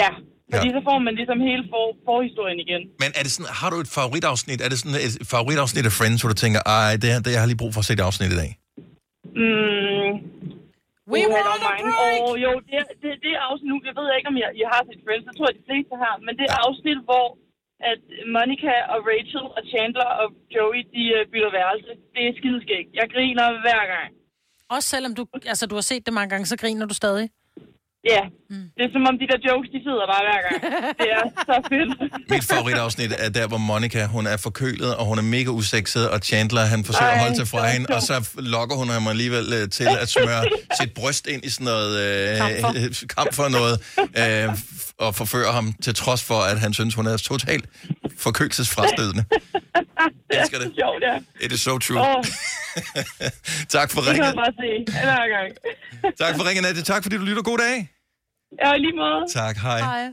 Ja, 0.00 0.10
fordi 0.52 0.68
så 0.76 0.80
får 0.88 0.98
man 1.06 1.14
ligesom 1.20 1.38
hele 1.48 1.62
for, 1.72 1.84
forhistorien 2.08 2.58
igen. 2.66 2.82
Men 3.02 3.10
er 3.18 3.22
det 3.26 3.32
sådan, 3.36 3.50
har 3.60 3.68
du 3.72 3.76
et 3.84 3.90
favoritafsnit? 3.98 4.58
Er 4.64 4.68
det 4.72 4.78
sådan 4.82 4.98
et 5.06 5.14
favoritafsnit 5.34 5.84
af 5.90 5.94
Friends, 5.98 6.18
hvor 6.22 6.30
du 6.34 6.38
tænker, 6.44 6.60
ej, 6.76 6.92
det, 7.02 7.08
her, 7.12 7.18
det 7.26 7.30
jeg 7.36 7.40
har 7.42 7.48
lige 7.52 7.62
brug 7.62 7.72
for 7.74 7.80
at 7.84 7.88
se 7.88 7.92
det 7.98 8.04
afsnit 8.10 8.32
i 8.36 8.38
dag? 8.44 8.50
Mm. 9.40 10.10
We 11.12 11.20
want 11.32 11.46
a 11.54 11.56
break! 11.64 11.82
Åh, 12.04 12.34
jo, 12.44 12.52
det, 12.70 12.78
det, 13.02 13.10
det 13.24 13.32
er 13.36 13.42
afsnit 13.48 13.68
nu. 13.72 13.76
Jeg 13.88 13.94
ved 13.98 14.06
ikke, 14.16 14.30
om 14.32 14.38
jeg, 14.42 14.50
jeg 14.62 14.68
har 14.74 14.82
set 14.88 15.00
Friends. 15.06 15.26
Jeg 15.28 15.34
tror, 15.38 15.48
at 15.52 15.56
de 15.60 15.64
fleste 15.70 15.94
har. 16.04 16.14
Men 16.26 16.32
det 16.38 16.46
er 16.52 16.56
afsnit, 16.66 17.00
hvor 17.08 17.26
at 17.90 18.02
Monica 18.36 18.74
og 18.92 18.98
Rachel 19.10 19.46
og 19.56 19.62
Chandler 19.70 20.10
og 20.22 20.26
Joey, 20.56 20.82
de 20.94 21.02
øh, 21.16 21.22
bytter 21.32 21.52
værelse. 21.58 21.92
Det 22.14 22.22
er 22.28 22.32
skideskægt. 22.38 22.90
Jeg 23.00 23.06
griner 23.14 23.46
hver 23.64 23.82
gang. 23.94 24.08
Også 24.74 24.88
selvom 24.94 25.12
du, 25.18 25.22
altså, 25.52 25.64
du 25.70 25.74
har 25.74 25.86
set 25.90 26.06
det 26.06 26.14
mange 26.14 26.30
gange, 26.32 26.46
så 26.46 26.56
griner 26.62 26.86
du 26.86 26.94
stadig. 26.94 27.26
Ja, 28.12 28.22
mm. 28.50 28.64
det 28.76 28.82
er 28.86 28.90
som 28.92 29.02
om 29.10 29.14
de 29.20 29.26
der 29.32 29.38
jokes, 29.48 29.68
de 29.74 29.78
sidder 29.86 30.04
bare 30.12 30.22
hver 30.28 30.40
gang. 30.46 30.56
Det 31.00 31.08
er 31.18 31.24
så 31.48 31.56
fedt. 31.70 31.90
Mit 32.30 32.44
favoritafsnit 32.44 33.12
er 33.18 33.28
der, 33.28 33.46
hvor 33.48 33.58
Monica, 33.58 34.06
hun 34.06 34.26
er 34.26 34.36
forkølet, 34.36 34.94
og 34.96 35.04
hun 35.06 35.18
er 35.18 35.22
mega 35.22 35.50
usekset, 35.50 36.10
og 36.10 36.18
Chandler, 36.18 36.64
han 36.64 36.84
forsøger 36.84 37.10
at 37.10 37.16
Ej, 37.18 37.22
holde 37.22 37.36
sig 37.36 37.48
fra 37.48 37.68
hende, 37.68 37.94
og 37.94 38.02
så 38.02 38.28
lokker 38.38 38.76
hun 38.76 38.88
ham 38.88 39.08
alligevel 39.08 39.46
øh, 39.52 39.68
til 39.68 39.88
at 40.00 40.08
smøre 40.08 40.44
sit 40.80 40.94
bryst 40.94 41.26
ind 41.26 41.44
i 41.44 41.50
sådan 41.50 41.64
noget 41.64 41.90
øh, 42.00 42.38
Kamfer. 42.38 43.06
kamp 43.16 43.34
for 43.34 43.48
noget, 43.48 43.74
øh, 43.98 44.48
og 44.98 45.14
forfører 45.14 45.52
ham, 45.52 45.72
til 45.82 45.94
trods 45.94 46.22
for, 46.24 46.40
at 46.40 46.60
han 46.60 46.72
synes, 46.74 46.94
hun 46.94 47.06
er 47.06 47.16
totalt 47.16 47.64
forkølelsesfrastødende. 48.18 49.24
Jeg 50.32 50.40
elsker 50.40 50.58
det. 50.58 50.72
Sjovt, 50.78 51.02
ja. 51.02 51.44
It 51.46 51.52
is 51.52 51.60
so 51.60 51.78
true. 51.78 52.00
Åh, 52.00 52.24
tak 53.68 53.90
for 53.90 54.00
det 54.00 54.14
kan 54.14 54.24
ringen. 54.24 54.24
jeg 54.24 54.34
bare 54.34 54.52
se 54.60 55.00
hver 55.04 55.28
gang. 55.36 56.16
Tak 56.18 56.36
for 56.36 56.48
ringen, 56.48 56.62
Nadia. 56.64 56.82
Tak 56.82 57.02
fordi 57.02 57.16
du 57.16 57.22
lytter. 57.22 57.42
God 57.42 57.58
dag. 57.58 57.88
Ja, 58.64 58.76
lige 58.76 58.92
måde. 58.96 59.24
Tak, 59.34 59.56
hej. 59.56 59.78
Hej. 59.80 60.06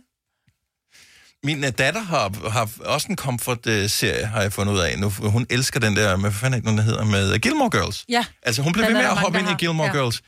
Min 1.43 1.63
uh, 1.63 1.69
datter 1.69 2.01
har, 2.01 2.49
har 2.49 2.69
også 2.85 3.07
en 3.09 3.15
comfort-serie, 3.15 4.25
har 4.25 4.41
jeg 4.41 4.53
fundet 4.53 4.73
ud 4.73 4.79
af. 4.79 4.99
Nu, 4.99 5.09
hun 5.09 5.45
elsker 5.49 5.79
den 5.79 5.95
der, 5.95 6.17
hvad 6.17 6.31
fanden 6.31 6.61
nu, 6.65 6.71
den 6.71 6.79
hedder, 6.79 7.05
med 7.05 7.39
Gilmore 7.39 7.69
Girls. 7.69 8.05
Ja. 8.09 8.25
Altså, 8.43 8.61
hun 8.61 8.73
blev 8.73 8.85
ved 8.85 8.93
med 8.93 9.01
at 9.01 9.17
hoppe 9.17 9.39
ind 9.39 9.49
i. 9.49 9.53
Gilmore 9.53 9.87
Ja. 9.87 9.93
Girls. 9.93 10.21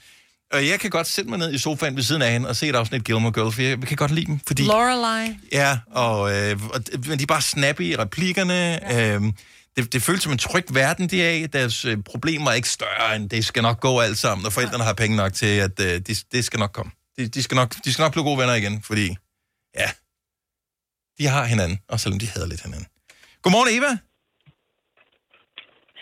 Og 0.54 0.68
jeg 0.68 0.80
kan 0.80 0.90
godt 0.90 1.08
sætte 1.08 1.30
mig 1.30 1.40
ned 1.40 1.54
i 1.54 1.58
sofaen 1.58 1.96
ved 1.96 2.04
siden 2.04 2.22
af 2.22 2.32
hende 2.32 2.50
og 2.50 2.56
se 2.56 2.68
et 2.68 2.76
afsnit 2.76 3.04
Gilmore 3.04 3.32
Girls, 3.32 3.56
for 3.56 3.62
jeg 3.62 3.80
kan 3.82 3.98
godt 3.98 4.12
lide 4.12 4.26
dem, 4.26 4.40
fordi... 4.48 4.64
Lorelei. 4.64 5.38
Ja, 5.52 5.78
og, 5.92 6.36
øh, 6.36 6.60
og, 6.74 6.82
men 7.08 7.18
de 7.20 7.24
er 7.24 7.28
bare 7.28 7.42
snappy 7.42 7.82
i 7.82 7.96
replikkerne. 7.96 8.54
Ja. 8.54 9.14
Øhm, 9.16 9.34
det, 9.78 9.94
det 9.94 10.02
føles 10.04 10.24
som 10.24 10.32
en 10.32 10.38
tryg 10.38 10.66
verden, 10.70 11.08
de 11.10 11.24
er 11.24 11.32
i. 11.32 11.48
Deres 11.48 11.86
øh, 11.86 11.98
problemer 12.06 12.52
er 12.52 12.56
ikke 12.56 12.70
større, 12.70 13.16
end 13.16 13.30
det 13.30 13.46
skal 13.46 13.64
nok 13.64 13.80
gå 13.80 14.00
alt 14.00 14.18
sammen, 14.18 14.46
og 14.46 14.54
forældrene 14.54 14.84
har 14.84 14.94
penge 14.94 15.18
nok 15.18 15.34
til, 15.34 15.46
at 15.46 15.80
øh, 15.80 16.00
de, 16.08 16.16
det 16.32 16.46
skal 16.46 16.60
nok 16.60 16.72
komme. 16.74 16.92
De, 17.18 17.24
de, 17.36 17.42
skal 17.44 17.56
nok, 17.62 17.70
de 17.86 17.90
skal 17.94 18.04
nok 18.06 18.14
blive 18.16 18.28
gode 18.30 18.40
venner 18.42 18.56
igen, 18.62 18.76
fordi, 18.90 19.06
ja, 19.82 19.90
de 21.18 21.26
har 21.34 21.44
hinanden, 21.54 21.78
og 21.92 21.98
selvom 22.02 22.20
de 22.20 22.28
hader 22.34 22.48
lidt 22.54 22.62
hinanden. 22.66 22.88
Godmorgen, 23.42 23.70
Eva. 23.78 23.92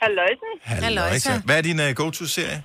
Halløjsen. 0.01 0.51
Halløjsa. 0.61 1.33
Hvad 1.47 1.57
er 1.59 1.63
din 1.69 1.79
uh, 1.85 1.89
go-to-serie? 1.99 2.59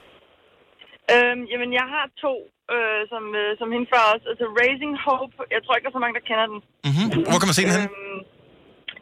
Øhm, 1.15 1.43
jamen, 1.53 1.71
jeg 1.81 1.87
har 1.95 2.05
to, 2.25 2.35
øh, 2.75 3.01
som, 3.13 3.23
øh, 3.41 3.51
som 3.61 3.69
hende 3.75 3.87
før 3.93 4.03
også. 4.13 4.27
Altså, 4.33 4.47
Raising 4.61 4.95
Hope. 5.05 5.35
Jeg 5.55 5.61
tror 5.63 5.73
ikke, 5.75 5.85
der 5.87 5.93
er 5.93 5.99
så 5.99 6.05
mange, 6.05 6.17
der 6.19 6.25
kender 6.31 6.47
den. 6.53 6.61
Mm-hmm. 6.87 7.09
Hvor 7.31 7.39
kan 7.41 7.49
man 7.51 7.57
se 7.59 7.63
den 7.67 7.75
hen? 7.79 7.85
Øhm, 7.89 8.21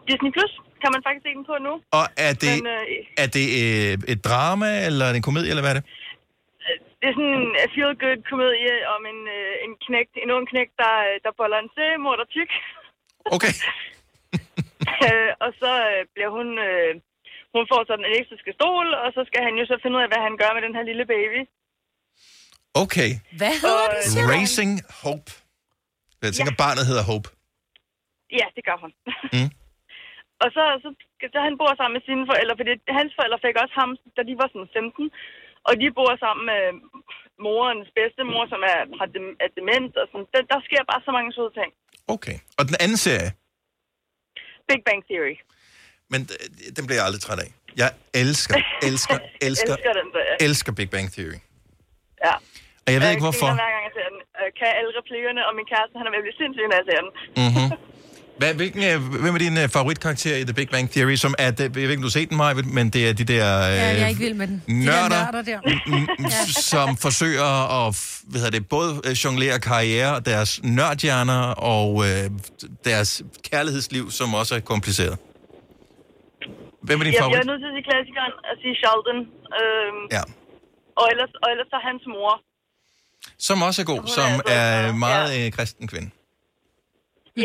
Disney 0.09 0.31
Plus 0.37 0.53
kan 0.83 0.91
man 0.95 1.01
faktisk 1.07 1.25
se 1.27 1.33
den 1.39 1.45
på 1.51 1.55
nu. 1.69 1.73
Og 1.99 2.05
er 2.27 2.33
det, 2.45 2.55
Men, 2.57 2.67
øh, 2.77 3.23
er 3.23 3.29
det 3.37 3.47
øh, 3.63 4.13
et 4.13 4.21
drama, 4.29 4.69
eller 4.89 5.05
er 5.11 5.15
en 5.21 5.27
komedie, 5.29 5.51
eller 5.53 5.65
hvad 5.65 5.73
er 5.75 5.79
det? 5.81 5.87
Det 7.07 7.13
er 7.13 7.21
sådan 7.21 7.41
en 7.43 7.53
feel-good 7.75 8.21
komedie 8.31 8.75
om 8.95 9.03
en, 9.13 9.21
øh, 9.37 9.53
en 9.65 9.73
knægt, 9.85 10.15
en 10.25 10.31
ung 10.37 10.45
knægt, 10.53 10.75
der, 10.83 10.95
øh, 11.09 11.17
der 11.25 11.39
boller 11.39 11.59
en 11.61 11.71
seriemorder 11.77 12.27
tyk. 12.37 12.51
Okay. 13.37 13.55
øh, 15.07 15.31
og 15.45 15.51
så 15.61 15.73
øh, 15.91 16.01
bliver 16.15 16.31
hun... 16.37 16.49
Øh, 16.69 16.93
hun 17.57 17.65
får 17.73 17.81
sådan 17.89 18.05
en 18.05 18.11
elektriske 18.13 18.53
stol, 18.59 18.89
og 19.03 19.09
så 19.17 19.21
skal 19.29 19.41
han 19.47 19.55
jo 19.61 19.65
så 19.71 19.77
finde 19.83 19.97
ud 19.97 20.03
af, 20.05 20.11
hvad 20.13 20.23
han 20.29 20.37
gør 20.43 20.51
med 20.55 20.63
den 20.67 20.75
her 20.77 20.85
lille 20.91 21.07
baby. 21.15 21.41
Okay. 22.85 23.11
Hvad 23.41 23.55
hedder 23.65 23.89
det, 23.95 24.03
siger 24.11 24.27
du? 24.27 24.33
Racing 24.33 24.73
Hope. 25.03 25.31
Jeg 26.23 26.33
tænker, 26.37 26.55
ja. 26.57 26.63
barnet 26.65 26.85
hedder 26.91 27.05
Hope. 27.11 27.29
Ja, 28.41 28.47
det 28.57 28.63
gør 28.69 28.79
hun. 28.85 28.91
Mm. 29.35 29.51
Og 30.43 30.49
så, 30.57 30.63
så, 30.83 30.89
så 31.35 31.39
han 31.47 31.55
bor 31.61 31.73
sammen 31.75 31.97
med 31.97 32.05
sine 32.09 32.25
forældre, 32.31 32.59
fordi 32.61 32.73
hans 33.01 33.13
forældre 33.19 33.39
fik 33.45 33.57
også 33.63 33.75
ham, 33.81 33.91
da 34.17 34.23
de 34.29 34.35
var 34.41 34.49
sådan 34.49 34.71
15. 34.79 35.11
Og 35.69 35.73
de 35.81 35.87
bor 35.99 36.11
sammen 36.25 36.45
med 36.53 36.63
morens 37.47 37.89
bedstemor, 37.97 38.43
som 38.53 38.61
er, 38.73 38.79
har 39.01 39.09
dem, 39.17 39.27
er 39.45 39.51
dement. 39.59 39.93
Og 40.01 40.07
sådan. 40.11 40.27
Der, 40.35 40.41
der 40.53 40.59
sker 40.69 40.81
bare 40.91 41.01
så 41.07 41.11
mange 41.17 41.31
søde 41.37 41.53
ting. 41.61 41.71
Okay. 42.15 42.37
Og 42.59 42.63
den 42.71 42.77
anden 42.85 43.01
serie, 43.07 43.31
Big 44.69 44.81
Bang 44.87 45.01
Theory. 45.11 45.37
men 46.13 46.21
øh, 46.35 46.47
den 46.77 46.83
bliver 46.87 46.99
jeg 47.01 47.07
aldrig 47.09 47.23
træt 47.27 47.41
af. 47.47 47.51
Jeg 47.83 47.91
elsker, 48.23 48.57
elsker, 48.89 49.17
elsker, 49.49 49.75
Elsker 49.77 49.93
den 50.01 50.09
elsker 50.47 50.73
Big 50.79 50.91
Bang 50.95 51.09
Theory. 51.17 51.41
Ja. 52.27 52.35
Og 52.85 52.89
jeg 52.95 53.01
ved 53.03 53.09
ikke, 53.15 53.27
hvorfor. 53.29 53.49
griner 53.49 53.63
Hver 53.63 53.73
gang 53.75 53.85
jeg 53.89 53.95
ser 53.99 54.09
den. 54.15 54.21
Jeg 54.45 54.53
kan 54.61 54.69
alle 54.79 54.91
replikkerne, 55.01 55.41
og 55.49 55.53
min 55.59 55.67
kæreste, 55.73 55.95
han 56.01 56.05
er 56.09 56.13
ved 56.15 56.21
at 56.23 56.27
blive 56.27 56.39
sindssyg, 56.41 56.67
når 56.71 56.77
jeg 56.81 56.87
ser 56.91 57.01
den. 57.05 57.13
Mm-hmm. 57.43 57.69
Hvad, 58.39 58.55
hvilken, 58.55 58.83
øh, 58.85 59.21
hvem 59.23 59.35
er 59.35 59.39
din 59.39 59.59
øh, 59.59 59.69
favoritkarakter 59.69 60.37
i 60.37 60.45
The 60.45 60.55
Big 60.55 60.69
Bang 60.69 60.91
Theory, 60.91 61.15
som 61.17 61.35
er, 61.39 61.51
det, 61.51 61.61
jeg 61.65 61.75
ved 61.75 61.83
ikke, 61.83 61.95
om 61.95 62.03
du 62.03 62.07
har 62.07 62.19
set 62.21 62.29
den, 62.31 62.37
Maja, 62.37 62.55
men 62.79 62.91
det 62.91 63.09
er 63.09 63.13
de 63.13 63.25
der 63.25 63.45
øh, 63.59 63.63
Ja, 63.63 63.73
jeg 63.75 64.01
er 64.03 64.07
ikke 64.07 64.21
vild 64.21 64.35
med 64.35 64.47
den. 64.47 64.63
De 64.67 64.85
nørder, 64.85 65.09
der 65.09 65.33
nørder 65.33 65.43
der. 65.43 65.61
ja. 66.23 66.45
som 66.73 66.97
forsøger 66.97 67.51
at 67.87 67.97
hvad 68.31 68.41
hedder 68.41 68.59
det, 68.59 68.69
både 68.69 68.91
øh, 69.07 69.13
jonglere 69.25 69.59
karriere, 69.61 70.21
deres 70.21 70.61
nørdhjerner 70.63 71.43
og 71.75 72.05
øh, 72.09 72.31
deres 72.85 73.23
kærlighedsliv, 73.51 74.11
som 74.11 74.35
også 74.35 74.55
er 74.55 74.61
kompliceret. 74.61 75.19
Hvem 76.83 77.01
er 77.01 77.05
din 77.05 77.13
jeg, 77.13 77.19
jeg 77.19 77.23
favorit? 77.23 77.41
er 77.41 77.45
nødt 77.53 77.61
til 77.63 77.69
at 77.73 77.75
sige 77.77 77.87
klassikeren 77.91 78.33
og 78.51 78.55
sige 78.63 78.75
Sheldon. 78.83 79.19
Øhm, 79.61 80.03
Ja. 80.17 80.23
og, 81.01 81.07
ellers, 81.13 81.33
og 81.43 81.47
ellers 81.53 81.69
så 81.75 81.79
hans 81.89 82.03
mor. 82.15 82.33
Som 83.39 83.63
også 83.63 83.83
er 83.83 83.87
god, 83.87 83.99
er 84.03 84.07
som 84.19 84.31
altså- 84.33 84.55
er 84.55 84.93
meget 84.93 85.47
øh, 85.47 85.53
kristen 85.53 85.89
kvinde. 85.89 86.11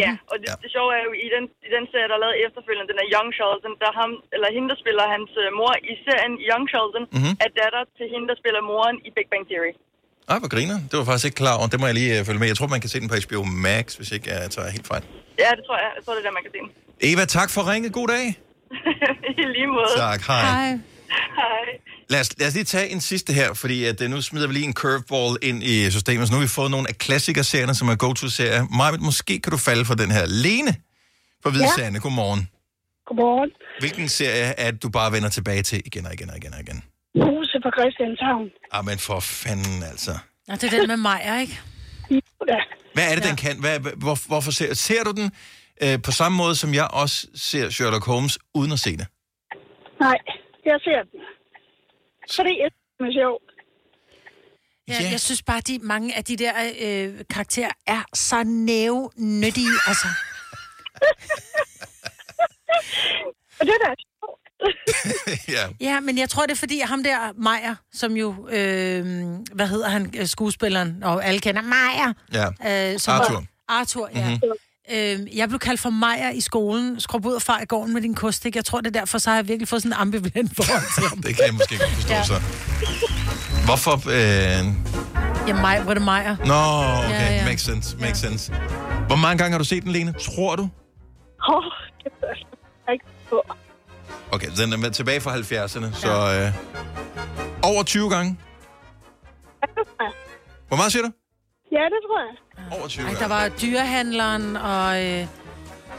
Ja, 0.04 0.12
og 0.32 0.36
det, 0.42 0.48
ja. 0.50 0.56
det 0.64 0.70
sjove 0.76 0.90
er 0.98 1.02
jo, 1.08 1.12
i 1.26 1.28
den, 1.36 1.44
i 1.68 1.70
den 1.76 1.86
serie, 1.92 2.08
der 2.12 2.16
er 2.20 2.24
lavet 2.26 2.38
efterfølgende, 2.46 2.88
den 2.92 3.00
er 3.04 3.08
Young 3.16 3.30
Sheldon, 3.38 3.74
der 3.82 3.88
er 3.92 3.96
ham, 4.02 4.12
eller 4.36 4.48
hende, 4.56 4.68
der 4.74 4.78
spiller 4.84 5.04
hans 5.16 5.32
øh, 5.44 5.48
mor 5.60 5.74
i 5.92 5.94
serien 6.06 6.34
Young 6.50 6.66
Sheldon, 6.72 7.04
Mhm. 7.08 7.14
mm-hmm. 7.18 7.44
er 7.46 7.50
datter 7.62 7.84
til 7.98 8.06
hende, 8.14 8.26
der 8.32 8.38
spiller 8.42 8.62
moren 8.72 8.98
i 9.08 9.10
Big 9.18 9.28
Bang 9.32 9.44
Theory. 9.52 9.74
Ej, 10.32 10.38
hvor 10.42 10.52
griner. 10.56 10.78
Det 10.90 10.96
var 11.00 11.06
faktisk 11.10 11.28
ikke 11.30 11.40
klar 11.44 11.56
over. 11.60 11.68
Det 11.74 11.78
må 11.82 11.86
jeg 11.90 11.96
lige 12.02 12.12
øh, 12.18 12.22
følge 12.28 12.40
med. 12.42 12.48
Jeg 12.52 12.58
tror, 12.60 12.70
man 12.76 12.82
kan 12.84 12.90
se 12.94 12.98
den 13.04 13.10
på 13.14 13.18
HBO 13.26 13.42
Max, 13.68 13.86
hvis 14.00 14.10
ikke 14.16 14.26
jeg 14.34 14.40
tager 14.56 14.70
helt 14.78 14.88
fejl. 14.92 15.04
Ja, 15.44 15.50
det 15.58 15.64
tror 15.68 15.78
jeg. 15.84 15.90
Jeg 15.98 16.02
tror, 16.04 16.14
det 16.16 16.22
er 16.24 16.28
der, 16.30 16.36
man 16.40 16.44
kan 16.46 16.52
se 16.56 16.60
den. 16.66 16.72
Eva, 17.10 17.24
tak 17.38 17.50
for 17.56 17.62
ringet. 17.72 17.90
God 18.00 18.08
dag. 18.16 18.26
I 19.42 19.44
lige 19.58 19.70
måde. 19.78 19.94
Tak, 20.08 20.20
hej. 20.32 20.44
Hej. 20.56 20.70
Hej. 21.42 21.68
Lad 22.14 22.20
os, 22.20 22.30
lad 22.40 22.48
os 22.48 22.54
lige 22.54 22.64
tage 22.64 22.90
en 22.90 23.02
sidste 23.02 23.34
her, 23.34 23.54
fordi 23.54 23.78
at, 23.86 24.02
øh, 24.02 24.10
nu 24.10 24.22
smider 24.22 24.48
vi 24.48 24.54
lige 24.54 24.66
en 24.66 24.74
curveball 24.74 25.38
ind 25.42 25.64
i 25.64 25.92
systemet. 25.92 26.28
Så 26.28 26.34
nu 26.34 26.38
har 26.40 26.46
vi 26.48 26.54
fået 26.60 26.72
nogle 26.72 26.88
af 26.90 26.96
klassikerserierne, 27.06 27.76
som 27.76 27.88
er 27.94 27.96
go-to-serier. 27.96 28.64
Maja, 28.78 28.98
måske 29.10 29.34
kan 29.44 29.52
du 29.52 29.58
falde 29.58 29.86
for 29.86 29.96
den 29.96 30.12
her. 30.12 30.24
Lene 30.46 30.74
på 31.44 31.50
Hvidsande. 31.50 31.98
Ja. 32.00 32.04
Godmorgen. 32.06 32.42
Godmorgen. 33.08 33.52
Hvilken 33.80 34.08
serie 34.10 34.48
er 34.64 34.72
det, 34.72 34.84
du 34.84 34.90
bare 34.90 35.12
vender 35.12 35.30
tilbage 35.30 35.64
til 35.70 35.82
igen 35.86 36.06
og 36.06 36.14
igen 36.14 36.30
og 36.30 36.38
igen 36.38 36.54
og 36.54 36.60
igen? 36.60 36.84
Huset 37.16 37.60
på 37.66 37.70
Christianshavn. 37.78 38.48
Ah, 38.72 38.86
men 38.86 38.98
for 39.08 39.20
fanden 39.20 39.84
altså. 39.92 40.14
Ja, 40.48 40.54
det 40.54 40.64
er 40.64 40.80
den 40.80 40.88
med 40.88 40.98
Maja, 40.98 41.40
ikke? 41.40 41.60
Ja. 42.52 42.60
Hvad 42.94 43.06
er 43.12 43.16
det, 43.16 43.24
ja. 43.24 43.30
den 43.30 43.36
kan? 43.44 43.60
Hvad, 43.60 43.80
hvor, 43.80 44.28
hvorfor 44.28 44.52
ser, 44.52 44.74
ser 44.74 45.04
du 45.04 45.12
den 45.12 45.32
øh, 45.84 46.02
på 46.06 46.12
samme 46.12 46.36
måde, 46.38 46.56
som 46.56 46.74
jeg 46.74 46.88
også 47.02 47.28
ser 47.36 47.70
Sherlock 47.70 48.06
Holmes, 48.06 48.40
uden 48.60 48.72
at 48.72 48.80
se 48.80 48.92
det? 48.98 49.08
Nej, 50.00 50.18
jeg 50.66 50.78
ser 50.88 51.02
den. 51.12 51.20
Fordi 52.36 52.60
jeg 52.64 52.70
synes, 52.72 52.98
det 53.00 53.08
er 53.08 53.14
sjovt. 53.22 53.44
Ja, 54.88 55.12
jeg 55.12 55.20
synes 55.20 55.44
bare, 55.44 55.58
at 55.58 55.70
mange 55.82 56.16
af 56.18 56.24
de 56.24 56.38
der 56.38 56.54
øh, 56.82 57.20
karakterer 57.30 57.72
er 57.88 58.02
så 58.14 58.44
nævnyttige. 58.44 59.76
Altså, 59.88 60.08
Og 63.60 63.66
det 63.68 63.74
er 63.74 63.88
da 63.88 63.94
ja. 65.56 65.68
ja, 65.80 66.00
men 66.00 66.18
jeg 66.18 66.30
tror, 66.30 66.46
det 66.46 66.52
er 66.52 66.56
fordi, 66.56 66.80
ham 66.80 67.04
der, 67.04 67.34
Majer, 67.38 67.76
som 67.94 68.18
jo, 68.18 68.48
øh, 68.50 69.06
hvad 69.54 69.68
hedder 69.68 69.90
han, 69.90 70.14
øh, 70.18 70.28
skuespilleren, 70.28 71.04
og 71.04 71.26
alle 71.26 71.40
kender 71.40 71.62
Majer. 71.62 72.14
Ja. 72.34 72.94
Øh, 72.94 73.00
som 73.00 73.14
Arthur. 73.14 73.44
Arthur, 73.68 74.10
ja. 74.16 74.30
Mhm. 74.30 74.40
Mm-hmm. 74.44 74.71
Øh, 74.94 75.38
jeg 75.38 75.48
blev 75.50 75.60
kaldt 75.60 75.80
for 75.82 75.90
Majer 75.90 76.32
i 76.32 76.42
skolen. 76.42 77.00
Skrub 77.00 77.26
ud 77.26 77.34
og 77.34 77.42
far 77.42 77.60
i 77.62 77.66
gården 77.66 77.94
med 77.94 78.02
din 78.02 78.16
kostik. 78.16 78.56
Jeg 78.56 78.66
tror, 78.66 78.82
det 78.82 78.96
er 78.96 79.00
derfor, 79.00 79.18
så 79.18 79.30
har 79.30 79.38
jeg 79.38 79.48
virkelig 79.48 79.68
fået 79.68 79.82
sådan 79.82 79.94
en 79.98 80.02
ambivalent 80.02 80.52
forhold 80.58 80.94
til 80.96 81.10
ham. 81.10 81.18
Det 81.22 81.36
kan 81.36 81.46
jeg 81.46 81.54
måske 81.54 81.78
godt 81.78 81.92
forstå 81.92 82.14
Ja. 82.14 82.24
så. 82.24 82.42
Hvorfor? 83.66 83.92
Øh... 84.10 84.66
Ja, 85.48 85.62
Majer, 85.62 85.82
hvor 85.84 85.92
er 85.92 85.94
det 85.94 86.04
Majer? 86.04 86.36
Nå, 86.38 86.54
okay. 87.06 87.22
Ja, 87.22 87.36
ja. 87.36 87.46
Makes 87.46 87.62
sense, 87.62 87.98
makes 87.98 88.18
sense. 88.20 88.54
Hvor 89.08 89.16
mange 89.16 89.38
gange 89.38 89.52
har 89.52 89.58
du 89.58 89.64
set 89.64 89.84
den, 89.84 89.92
Lene? 89.92 90.14
Tror 90.14 90.56
du? 90.56 90.62
Åh, 91.50 91.56
oh, 91.56 91.64
det 92.04 92.12
er 92.88 92.92
ikke 92.92 93.06
på. 93.30 93.42
Okay, 94.32 94.48
den 94.58 94.74
er 94.74 94.78
med 94.78 94.92
tilbage 94.92 95.22
fra 95.22 95.36
70'erne, 95.36 95.94
så... 95.96 96.10
Øh... 96.10 96.54
Over 97.64 97.84
20 97.84 98.10
gange? 98.10 98.38
Hvor 100.68 100.78
meget 100.78 100.92
siger 100.92 101.04
du? 101.04 101.12
Ja, 101.72 101.84
det 101.94 102.00
tror 102.08 102.20
jeg. 102.26 102.34
Over 102.72 102.88
20 102.88 103.08
Ej, 103.08 103.14
der 103.20 103.28
var 103.28 103.50
dyrehandleren, 103.62 104.58
og, 104.58 105.04
øh, 105.04 105.28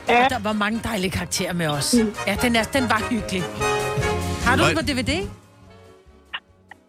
ja. 0.09 0.25
og 0.25 0.31
der 0.31 0.39
var 0.39 0.53
mange 0.53 0.81
dejlige 0.85 1.11
karakterer 1.11 1.53
med 1.53 1.67
os. 1.67 1.95
Ja, 2.27 2.37
den, 2.43 2.57
er, 2.57 2.65
den 2.65 2.89
var 2.89 3.03
hyggelig. 3.11 3.43
Har 4.45 4.57
du 4.57 4.65
den 4.69 4.77
på 4.77 4.83
DVD? 4.83 5.29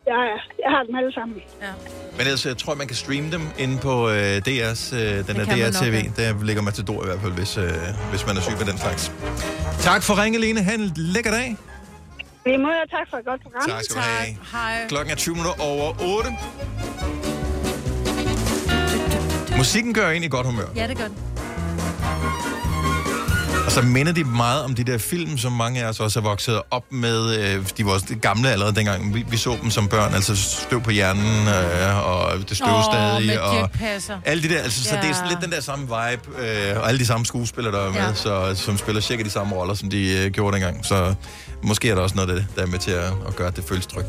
Jeg, 0.08 0.40
jeg 0.64 0.72
har 0.76 0.84
dem 0.84 0.96
alle 0.96 1.14
sammen. 1.14 1.38
Ja. 1.62 1.68
Men 2.12 2.22
ellers, 2.22 2.46
jeg 2.46 2.58
tror, 2.58 2.76
man 2.76 2.88
kan 2.88 2.96
streame 2.96 3.32
dem 3.32 3.42
inde 3.58 3.78
på 3.78 4.10
øh, 4.10 4.38
DR's, 4.48 4.96
øh, 4.96 5.28
den 5.28 5.36
nok, 5.36 5.48
DR-TV. 5.48 6.12
Der 6.18 6.44
ligger 6.44 6.62
Matador 6.62 7.04
i 7.04 7.06
hvert 7.06 7.20
fald, 7.22 7.32
hvis, 7.32 7.58
øh, 7.58 7.72
hvis 8.10 8.28
man 8.28 8.38
er 8.38 8.42
syg 8.42 8.58
med 8.58 8.66
den 8.66 8.78
slags. 8.78 9.12
Tak 9.80 10.04
for 10.04 10.24
ringe, 10.24 10.40
Lene. 10.40 10.64
Ha' 10.64 10.74
en 10.74 10.92
lækker 10.96 11.32
dag. 11.32 11.58
Vi 12.46 12.58
må 12.58 12.70
tak 12.92 13.08
for 13.10 13.18
et 13.18 13.26
godt 13.26 13.42
program. 13.44 13.70
Tak 13.70 13.84
skal 13.84 13.96
du 13.96 14.02
have. 14.02 14.38
Hej. 14.52 14.88
Klokken 14.88 15.12
er 15.12 15.16
20 15.16 15.36
minutter 15.36 15.62
over 15.62 15.88
8. 16.02 16.30
Musikken 19.64 19.94
gør 19.94 20.10
en 20.10 20.24
i 20.24 20.28
godt 20.28 20.46
humør. 20.46 20.66
Ja, 20.76 20.88
det 20.88 20.98
gør 20.98 21.08
den. 21.08 21.16
Og 23.66 23.72
så 23.72 23.82
minder 23.82 24.12
de 24.12 24.24
meget 24.24 24.64
om 24.64 24.76
de 24.76 24.84
der 24.84 24.98
film, 24.98 25.38
som 25.38 25.52
mange 25.52 25.84
af 25.84 25.90
os 25.90 26.00
også 26.00 26.20
er 26.20 26.24
vokset 26.24 26.62
op 26.72 26.84
med. 26.92 27.36
Øh, 27.40 27.66
De 27.78 27.86
var 27.86 27.92
også 27.92 28.06
gamle 28.22 28.52
allerede 28.52 28.76
dengang, 28.76 29.14
vi, 29.16 29.26
vi 29.30 29.38
så 29.38 29.58
dem 29.62 29.70
som 29.70 29.88
børn. 29.88 30.14
Altså 30.14 30.36
støv 30.36 30.82
på 30.82 30.92
hjernen, 30.92 31.48
øh, 31.48 32.08
og 32.08 32.50
det 32.50 32.58
støv 32.58 32.68
Åh, 32.74 32.84
stadig. 32.94 33.42
og 33.42 33.70
alle 34.26 34.44
de 34.44 34.50
der, 34.50 34.62
altså, 34.62 34.84
så 34.84 34.96
Ja. 34.96 35.02
det 35.02 35.10
er 35.10 35.14
sådan 35.14 35.30
lidt 35.30 35.42
den 35.42 35.52
der 35.52 35.62
samme 35.62 35.86
vibe, 35.86 36.46
øh, 36.48 36.78
og 36.82 36.88
alle 36.88 37.00
de 37.00 37.06
samme 37.06 37.26
skuespillere, 37.26 37.74
der 37.76 37.82
er 37.82 37.92
med, 37.92 38.00
Ja. 38.02 38.14
så, 38.14 38.56
som 38.56 38.78
spiller 38.78 39.02
cirka 39.02 39.24
de 39.24 39.30
samme 39.30 39.56
roller, 39.56 39.74
som 39.74 39.90
de 39.90 40.18
øh, 40.26 40.32
gjorde 40.32 40.54
dengang. 40.54 40.86
Så 40.86 41.16
måske 41.64 41.90
er 41.90 41.96
der 41.96 42.02
også 42.02 42.16
noget 42.16 42.30
af 42.30 42.36
det, 42.36 42.48
der 42.56 42.62
er 42.62 42.66
med 42.66 42.80
til 42.80 42.92
at, 42.92 43.14
at 43.28 43.36
gøre, 43.36 43.48
at 43.48 43.56
det 43.56 43.64
føles 43.68 43.86
trygt. 43.86 44.08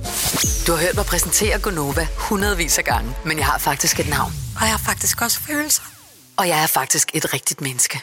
Du 0.67 0.73
har 0.73 0.81
hørt 0.81 0.97
mig 0.97 1.07
præsentere 1.07 1.59
Gonova 1.59 2.07
hundredvis 2.17 2.79
af 2.79 2.85
gange, 2.85 3.15
men 3.25 3.39
jeg 3.39 3.47
har 3.47 3.59
faktisk 3.59 4.01
et 4.01 4.09
navn. 4.09 4.33
Og 4.57 4.63
jeg 4.63 4.71
har 4.71 4.79
faktisk 4.79 5.23
også 5.23 5.41
følelser. 5.41 5.83
Og 6.37 6.49
jeg 6.49 6.63
er 6.63 6.67
faktisk 6.67 7.11
et 7.15 7.35
rigtigt 7.35 7.61
menneske. 7.61 8.01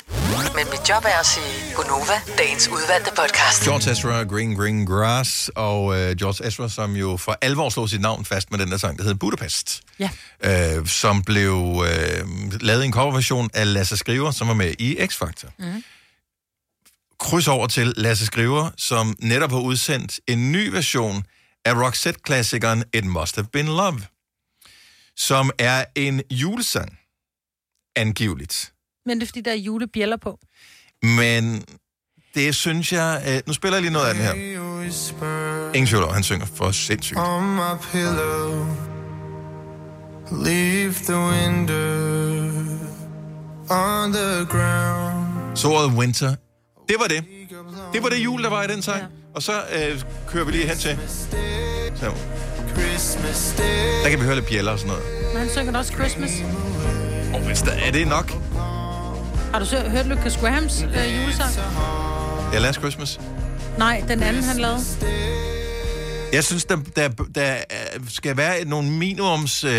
Men 0.56 0.66
mit 0.72 0.90
job 0.90 1.06
er 1.06 1.20
at 1.20 1.26
sige 1.26 1.76
Gonova, 1.76 2.22
dagens 2.38 2.68
udvalgte 2.68 3.12
podcast. 3.18 3.64
George 3.64 3.92
Ezra, 3.92 4.24
Green 4.24 4.56
Green 4.56 4.86
Grass, 4.86 5.52
og 5.56 6.00
øh, 6.00 6.16
George 6.16 6.48
Ezra, 6.48 6.70
som 6.70 6.96
jo 6.96 7.18
for 7.18 7.38
alvor 7.42 7.70
slog 7.70 7.90
sit 7.90 8.02
navn 8.02 8.26
fast 8.26 8.52
med 8.52 8.60
den 8.60 8.72
der 8.72 8.78
sang, 8.78 8.98
der 8.98 9.04
hedder 9.04 9.18
Budapest. 9.18 9.82
Ja. 10.00 10.10
Øh, 10.44 10.88
som 10.88 11.24
blev 11.24 11.86
øh, 11.88 12.24
lavet 12.62 12.84
i 12.84 12.86
en 12.86 12.94
coverversion 12.94 13.50
af 13.54 13.74
Lasse 13.74 13.98
Skriver, 13.98 14.32
som 14.32 14.48
var 14.48 14.54
med 14.54 14.74
i 14.80 14.96
X-Factor. 14.96 15.50
Mm. 15.60 15.84
Kryds 17.22 17.48
over 17.48 17.68
til 17.68 17.94
Lasse 17.98 18.26
Skriver, 18.26 18.70
som 18.78 19.16
netop 19.20 19.52
har 19.52 19.60
udsendt 19.60 20.20
en 20.28 20.52
ny 20.52 20.68
version 20.68 21.24
af 21.66 21.74
Roxette-klassikeren 21.74 22.84
It 22.94 23.06
Must 23.06 23.36
Have 23.36 23.48
Been 23.54 23.66
Love, 23.66 24.02
som 25.18 25.52
er 25.60 25.86
en 25.96 26.22
julesang, 26.32 26.98
angiveligt. 27.96 28.74
Men 29.06 29.20
det 29.20 29.26
er 29.26 29.28
fordi, 29.28 29.42
der 29.42 29.52
er 29.52 29.56
julebjæller 29.56 30.18
på. 30.18 30.40
Men 31.04 31.66
det 32.36 32.56
synes 32.56 32.94
jeg... 32.94 33.24
Øh, 33.28 33.42
nu 33.48 33.54
spiller 33.54 33.78
jeg 33.78 33.82
lige 33.82 33.94
noget 33.94 34.08
af 34.08 34.14
den 34.16 34.24
her. 34.24 34.34
Ingen 35.74 35.88
tvivl 35.88 36.14
han 36.14 36.24
synger 36.24 36.46
for 36.46 36.72
sindssygt. 36.72 37.20
On 37.20 37.56
my 37.56 37.74
pillow, 37.92 38.66
leave 40.32 40.94
the 40.94 41.18
window 41.18 42.52
on 43.70 44.14
the 44.14 44.46
ground. 44.46 45.58
Så 45.58 45.68
ordet 45.68 45.92
winter, 45.92 46.36
det 46.92 47.00
var 47.00 47.08
det. 47.08 47.24
Det 47.94 48.04
var 48.04 48.10
det 48.10 48.18
jul, 48.18 48.44
der 48.44 48.50
var 48.50 48.64
i 48.64 48.68
den 48.68 48.82
sang. 48.82 49.00
Ja. 49.00 49.06
Og 49.36 49.44
så 49.44 49.52
øh, 49.52 50.02
kører 50.28 50.46
vi 50.46 50.52
lige 50.52 50.68
hen 50.68 50.78
til... 50.78 50.98
Så. 51.96 52.12
Der 54.04 54.10
kan 54.10 54.20
vi 54.20 54.26
høre 54.26 54.36
lidt 54.36 54.48
bjæller 54.48 54.72
og 54.72 54.80
sådan 54.80 54.94
noget. 54.94 55.04
Men 55.34 55.42
han 55.42 55.50
synger 55.50 55.78
også 55.78 55.94
Christmas. 55.94 56.32
Og 57.34 57.40
hvis 57.40 57.62
der 57.62 57.72
er 57.72 57.92
det 57.92 58.08
nok. 58.08 58.32
Har 59.54 59.60
du 59.60 59.66
så 59.66 59.80
hørt 59.90 60.06
Lucas 60.06 60.38
Grahams 60.38 60.82
øh, 60.82 61.22
julesang? 61.22 61.52
Ja, 62.54 62.60
Last 62.60 62.80
Christmas. 62.80 63.20
Nej, 63.78 64.04
den 64.08 64.24
anden, 64.24 64.44
han 64.44 64.58
lavede. 64.58 64.80
Jeg 66.34 66.44
synes, 66.44 66.66
der, 66.66 66.78
der, 66.96 67.10
der 67.36 67.54
øh, 67.54 68.02
skal 68.10 68.38
være 68.38 68.66
nogle 68.66 68.92
minimums... 68.92 69.64
Øh, 69.64 69.72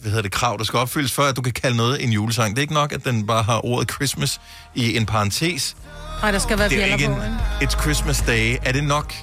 hvad 0.00 0.10
hedder 0.10 0.22
det, 0.22 0.32
krav, 0.32 0.58
der 0.58 0.64
skal 0.64 0.78
opfyldes, 0.78 1.12
før 1.12 1.24
at 1.24 1.36
du 1.36 1.42
kan 1.42 1.52
kalde 1.52 1.76
noget 1.76 2.04
en 2.04 2.10
julesang. 2.10 2.50
Det 2.50 2.58
er 2.58 2.62
ikke 2.62 2.74
nok, 2.74 2.92
at 2.92 3.04
den 3.04 3.26
bare 3.26 3.42
har 3.42 3.64
ordet 3.66 3.92
Christmas 3.92 4.40
i 4.74 4.96
en 4.96 5.06
parentes. 5.06 5.76
Nej, 6.22 6.30
der 6.30 6.38
skal 6.38 6.58
være 6.58 6.68
Det 6.68 6.82
er 6.82 6.86
ikke 6.86 7.06
på, 7.06 7.12
en, 7.12 7.22
ikke? 7.22 7.36
It's 7.72 7.80
Christmas 7.82 8.20
Day. 8.20 8.56
Er 8.64 8.72
det 8.72 8.84
nok? 8.84 9.14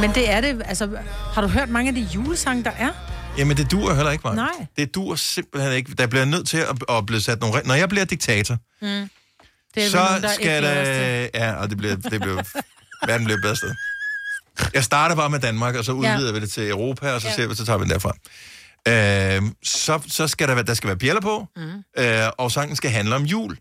Men 0.00 0.14
det 0.14 0.30
er 0.30 0.40
det, 0.40 0.62
altså... 0.64 0.98
Har 1.34 1.40
du 1.42 1.48
hørt 1.48 1.68
mange 1.68 1.88
af 1.88 1.94
de 1.94 2.00
julesange, 2.14 2.64
der 2.64 2.70
er? 2.78 2.88
Jamen, 3.38 3.56
det 3.56 3.70
duer 3.70 3.94
heller 3.94 4.10
ikke, 4.12 4.22
mig. 4.26 4.34
Nej. 4.36 4.66
Det 4.76 4.94
duer 4.94 5.16
simpelthen 5.16 5.72
ikke. 5.72 5.94
Der 5.94 6.06
bliver 6.06 6.24
nødt 6.24 6.48
til 6.48 6.58
at, 6.58 6.76
at 6.88 7.06
blive 7.06 7.20
sat 7.20 7.40
nogle... 7.40 7.60
Når 7.64 7.74
jeg 7.74 7.88
bliver 7.88 8.04
diktator, 8.04 8.56
Mm. 8.82 9.08
Det 9.74 9.84
er 9.86 9.88
så 9.90 9.96
nogen, 9.96 10.22
der 10.22 10.28
skal 10.32 10.62
der... 10.62 11.28
Ja, 11.34 11.52
og 11.54 11.68
det 11.70 11.76
bliver... 11.78 11.96
Det 11.96 12.20
bliver 12.20 12.42
verden 13.06 13.24
bliver 13.24 13.40
bedre 13.42 13.56
sted. 13.56 13.74
Jeg 14.74 14.84
starter 14.84 15.16
bare 15.16 15.30
med 15.30 15.40
Danmark, 15.40 15.74
og 15.74 15.84
så 15.84 15.92
udvider 15.92 16.26
Ja. 16.26 16.32
vi 16.32 16.40
det 16.40 16.50
til 16.50 16.68
Europa, 16.70 17.12
og 17.12 17.20
så 17.20 17.28
Ja. 17.28 17.34
ser 17.34 17.46
vi, 17.46 17.54
så 17.54 17.64
tager 17.66 17.78
vi 17.78 17.84
den 17.84 17.90
derfra. 17.90 18.12
Øh, 18.88 19.42
så, 19.64 20.00
så 20.08 20.28
skal 20.28 20.48
der, 20.48 20.54
være- 20.54 20.64
der 20.64 20.74
skal 20.74 20.88
være 20.88 20.96
bjæller 20.98 21.20
på, 21.20 21.46
Mm. 21.56 21.62
øh, 21.98 22.28
og 22.38 22.52
sangen 22.52 22.76
skal 22.76 22.90
handle 22.90 23.14
om 23.14 23.22
jul. 23.22 23.56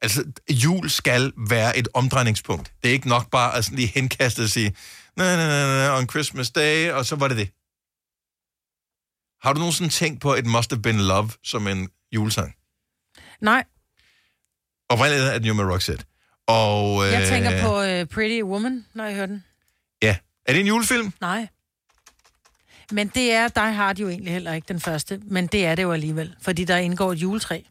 Altså, 0.00 0.24
jul 0.50 0.90
skal 0.90 1.32
være 1.36 1.78
et 1.78 1.88
omdrejningspunkt. 1.94 2.72
Det 2.82 2.88
er 2.88 2.92
ikke 2.92 3.08
nok 3.08 3.30
bare 3.30 3.56
at 3.56 3.64
sådan 3.64 3.76
lige 3.76 3.88
henkaste 3.94 4.40
og 4.42 4.48
sige, 4.48 4.74
na, 5.16 5.36
na, 5.36 5.46
na, 5.46 5.98
on 5.98 6.08
Christmas 6.08 6.50
Day, 6.50 6.90
og 6.90 7.06
så 7.06 7.16
var 7.16 7.28
det 7.28 7.36
det. 7.36 7.50
Har 9.42 9.52
du 9.52 9.58
nogensinde 9.58 9.90
tænkt 9.90 10.20
på 10.20 10.34
It 10.34 10.46
Must 10.46 10.70
Have 10.70 10.82
Been 10.82 11.00
Love 11.00 11.30
som 11.44 11.68
en 11.68 11.88
julesang? 12.12 12.54
Nej, 13.40 13.64
Oprindeligt 14.88 15.24
er 15.24 15.38
den 15.38 15.46
jo 15.46 15.54
med 15.54 15.64
Roxette. 15.64 16.04
Og, 16.46 17.06
øh, 17.06 17.12
jeg 17.12 17.28
tænker 17.28 17.62
på 17.62 17.80
uh, 17.80 18.08
Pretty 18.14 18.42
Woman, 18.42 18.86
når 18.94 19.04
jeg 19.04 19.14
hører 19.14 19.26
den. 19.26 19.44
Ja. 20.02 20.16
Er 20.46 20.52
det 20.52 20.60
en 20.60 20.66
julefilm? 20.66 21.12
Nej. 21.20 21.48
Men 22.92 23.08
det 23.08 23.32
er 23.32 23.48
Die 23.48 23.72
Hard 23.72 23.98
jo 23.98 24.08
egentlig 24.08 24.32
heller 24.32 24.52
ikke 24.52 24.68
den 24.68 24.80
første, 24.80 25.20
men 25.24 25.46
det 25.46 25.66
er 25.66 25.74
det 25.74 25.82
jo 25.82 25.92
alligevel, 25.92 26.36
fordi 26.42 26.64
der 26.64 26.76
indgår 26.76 27.12
et 27.12 27.16
juletræ. 27.16 27.62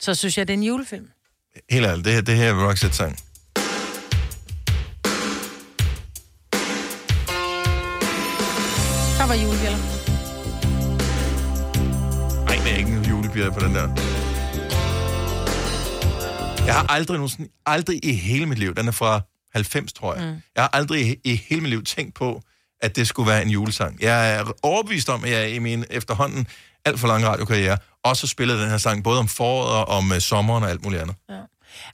Så 0.00 0.14
synes 0.14 0.38
jeg, 0.38 0.48
det 0.48 0.54
er 0.54 0.58
en 0.58 0.62
julefilm. 0.62 1.10
Helt 1.70 1.86
ærligt, 1.86 2.04
det 2.04 2.12
her, 2.14 2.20
det 2.20 2.36
her 2.36 2.50
er 2.50 2.68
Roxette-sang. 2.68 3.16
Der 9.18 9.26
var 9.26 9.34
julebjæller. 9.34 9.78
Nej, 12.44 12.56
det 12.64 12.72
er 12.72 12.76
ikke 12.76 12.90
en 12.90 13.04
julebjerg 13.04 13.52
på 13.54 13.60
den 13.60 13.74
der. 13.74 13.86
Jeg 16.66 16.74
har 16.74 16.86
aldrig 16.88 17.16
nogensinde, 17.16 17.50
aldrig 17.66 18.04
i 18.04 18.12
hele 18.12 18.46
mit 18.46 18.58
liv, 18.58 18.74
den 18.74 18.88
er 18.88 18.92
fra 18.92 19.20
90, 19.54 19.92
tror 19.92 20.14
jeg. 20.14 20.24
Mm. 20.24 20.30
Jeg 20.54 20.62
har 20.62 20.70
aldrig 20.72 21.06
i, 21.06 21.20
i 21.24 21.42
hele 21.48 21.60
mit 21.60 21.70
liv 21.70 21.84
tænkt 21.84 22.14
på, 22.14 22.42
at 22.80 22.96
det 22.96 23.08
skulle 23.08 23.30
være 23.30 23.42
en 23.42 23.50
julesang. 23.50 24.02
Jeg 24.02 24.34
er 24.34 24.44
overbevist 24.62 25.08
om, 25.08 25.24
at 25.24 25.30
jeg 25.30 25.50
i 25.50 25.58
min 25.58 25.84
efterhånden 25.90 26.46
alt 26.84 27.00
for 27.00 27.08
lang 27.08 27.26
radiokarriere 27.26 27.78
også 28.04 28.26
spillede 28.26 28.60
den 28.60 28.70
her 28.70 28.78
sang, 28.78 29.04
både 29.04 29.18
om 29.18 29.28
foråret 29.28 29.70
og 29.70 29.88
om 29.88 30.12
øh, 30.12 30.20
sommeren 30.20 30.64
og 30.64 30.70
alt 30.70 30.84
muligt 30.84 31.02
andet. 31.02 31.16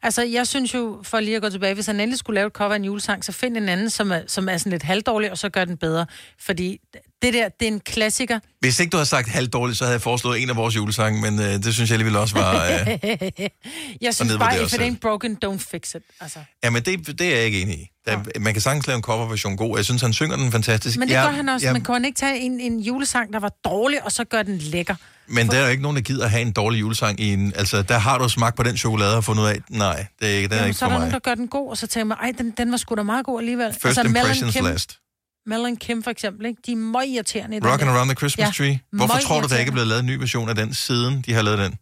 Altså, 0.03 0.23
jeg 0.23 0.47
synes 0.47 0.75
jo, 0.75 1.01
for 1.03 1.21
lige 1.21 1.37
at 1.37 1.43
gå 1.43 1.51
tilbage, 1.51 1.75
hvis 1.75 1.87
han 1.87 2.01
endelig 2.01 2.19
skulle 2.19 2.35
lave 2.35 2.47
et 2.47 2.53
cover 2.53 2.71
af 2.71 2.77
en 2.77 2.85
julesang, 2.85 3.25
så 3.25 3.33
find 3.33 3.57
en 3.57 3.69
anden, 3.69 3.91
som 3.91 4.13
er, 4.13 4.21
som 4.27 4.49
er 4.49 4.57
sådan 4.57 4.73
lidt 4.73 4.83
halvdårlig, 4.83 5.31
og 5.31 5.39
så 5.39 5.49
gør 5.49 5.65
den 5.65 5.77
bedre. 5.77 6.07
Fordi 6.39 6.81
det 7.23 7.35
der, 7.35 7.49
det 7.61 7.69
er 7.69 7.73
en 7.73 7.81
klassiker. 7.81 8.39
Hvis 8.61 8.81
ikke 8.81 8.91
du 8.91 8.97
havde 8.97 9.07
sagt 9.09 9.29
halvdårligt, 9.29 9.79
så 9.79 9.85
havde 9.85 9.93
jeg 9.93 10.03
foreslået 10.03 10.43
en 10.43 10.51
af 10.51 10.57
vores 10.57 10.77
julesange, 10.77 11.21
men 11.21 11.39
uh, 11.39 11.45
det 11.45 11.75
synes 11.75 11.91
jeg 11.91 11.95
alligevel 11.95 12.17
også 12.17 12.35
var... 12.35 12.55
Uh, 12.55 12.89
jeg 14.01 14.15
synes 14.15 14.37
bare, 14.39 14.63
if 14.63 14.73
it 14.75 14.81
ain't 14.81 14.99
broken, 14.99 15.39
don't 15.45 15.59
fix 15.71 15.95
it. 15.95 16.03
Altså. 16.21 16.39
Jamen, 16.65 16.83
det, 16.83 17.19
det 17.19 17.27
er 17.33 17.37
jeg 17.37 17.45
ikke 17.45 17.61
enig 17.63 17.79
i. 17.79 17.87
Der, 18.07 18.41
man 18.41 18.53
kan 18.53 18.63
sagtens 18.63 18.87
lave 18.87 18.97
en 18.97 19.03
coverversion 19.03 19.57
god. 19.57 19.77
Jeg 19.79 19.85
synes, 19.85 20.03
han 20.03 20.13
synger 20.13 20.37
den 20.37 20.53
fantastisk. 20.53 20.99
Men 20.99 21.09
det 21.09 21.15
jeg, 21.15 21.25
gør 21.25 21.31
han 21.33 21.49
også. 21.49 21.67
jeg- 21.67 21.73
Man 21.73 21.83
kan 21.83 21.95
han 21.95 22.05
ikke 22.05 22.19
tage 22.19 22.39
en, 22.41 22.61
en 22.61 22.81
julesang, 22.81 23.33
der 23.33 23.39
var 23.41 23.53
dårlig, 23.65 24.05
og 24.05 24.13
så 24.13 24.25
gør 24.25 24.43
den 24.43 24.59
lækker. 24.59 24.95
Men 25.29 25.47
der 25.49 25.57
er 25.59 25.65
jo 25.65 25.71
ikke 25.71 25.83
nogen, 25.83 25.97
der 25.97 26.03
gider 26.03 26.25
at 26.25 26.31
have 26.31 26.41
en 26.43 26.53
dårlig 26.53 26.81
julesang 26.81 27.21
i 27.21 27.33
en... 27.33 27.53
Altså, 27.57 27.83
der 27.83 27.99
har 27.99 28.19
du 28.19 28.29
smagt 28.29 28.57
på 28.57 28.63
den 28.63 28.77
chokolade 28.77 29.17
og 29.17 29.25
fundet 29.25 29.43
ud 29.43 29.49
af, 29.49 29.61
nej, 29.71 30.07
det 30.21 30.29
er 30.31 30.35
ikke, 30.35 30.49
den 30.49 30.53
er 30.53 30.57
Jamen, 30.57 30.69
ikke 30.69 30.79
så 30.79 30.85
er 30.85 30.89
for 30.89 30.93
der 30.93 30.99
mig. 30.99 31.09
nogen, 31.09 31.13
der 31.13 31.19
gør 31.19 31.35
den 31.35 31.49
god, 31.49 31.71
og 31.71 31.77
så 31.79 31.87
tænker 31.87 32.05
man, 32.05 32.19
ej, 32.23 32.33
den, 32.39 32.51
den 32.51 32.71
var 32.71 32.77
sgu 32.77 32.95
da 32.95 33.03
meget 33.03 33.27
god 33.27 33.41
alligevel. 33.41 33.77
First 33.83 33.99
impressions 34.05 34.55
Kim, 34.55 34.65
last. 34.65 34.99
Mel 35.47 35.67
and 35.67 35.77
Kim 35.77 36.03
for 36.03 36.11
eksempel, 36.11 36.47
ikke? 36.47 36.63
de 36.67 36.73
er 36.73 36.77
meget 36.77 37.09
irriterende. 37.09 37.57
i 37.57 37.61
der. 37.61 37.67
Around 37.69 38.09
the 38.09 38.15
Christmas 38.15 38.47
Ja, 38.47 38.65
Tree. 38.65 38.81
Hvorfor 38.93 39.19
tror 39.19 39.41
du, 39.41 39.49
der 39.49 39.59
ikke 39.59 39.69
er 39.69 39.73
blevet 39.73 39.89
lavet 39.89 40.01
en 40.01 40.07
ny 40.07 40.15
version 40.15 40.49
af 40.49 40.55
den, 40.55 40.75
siden 40.75 41.23
de 41.27 41.33
har 41.33 41.43
lavet 41.43 41.59
den? 41.59 41.75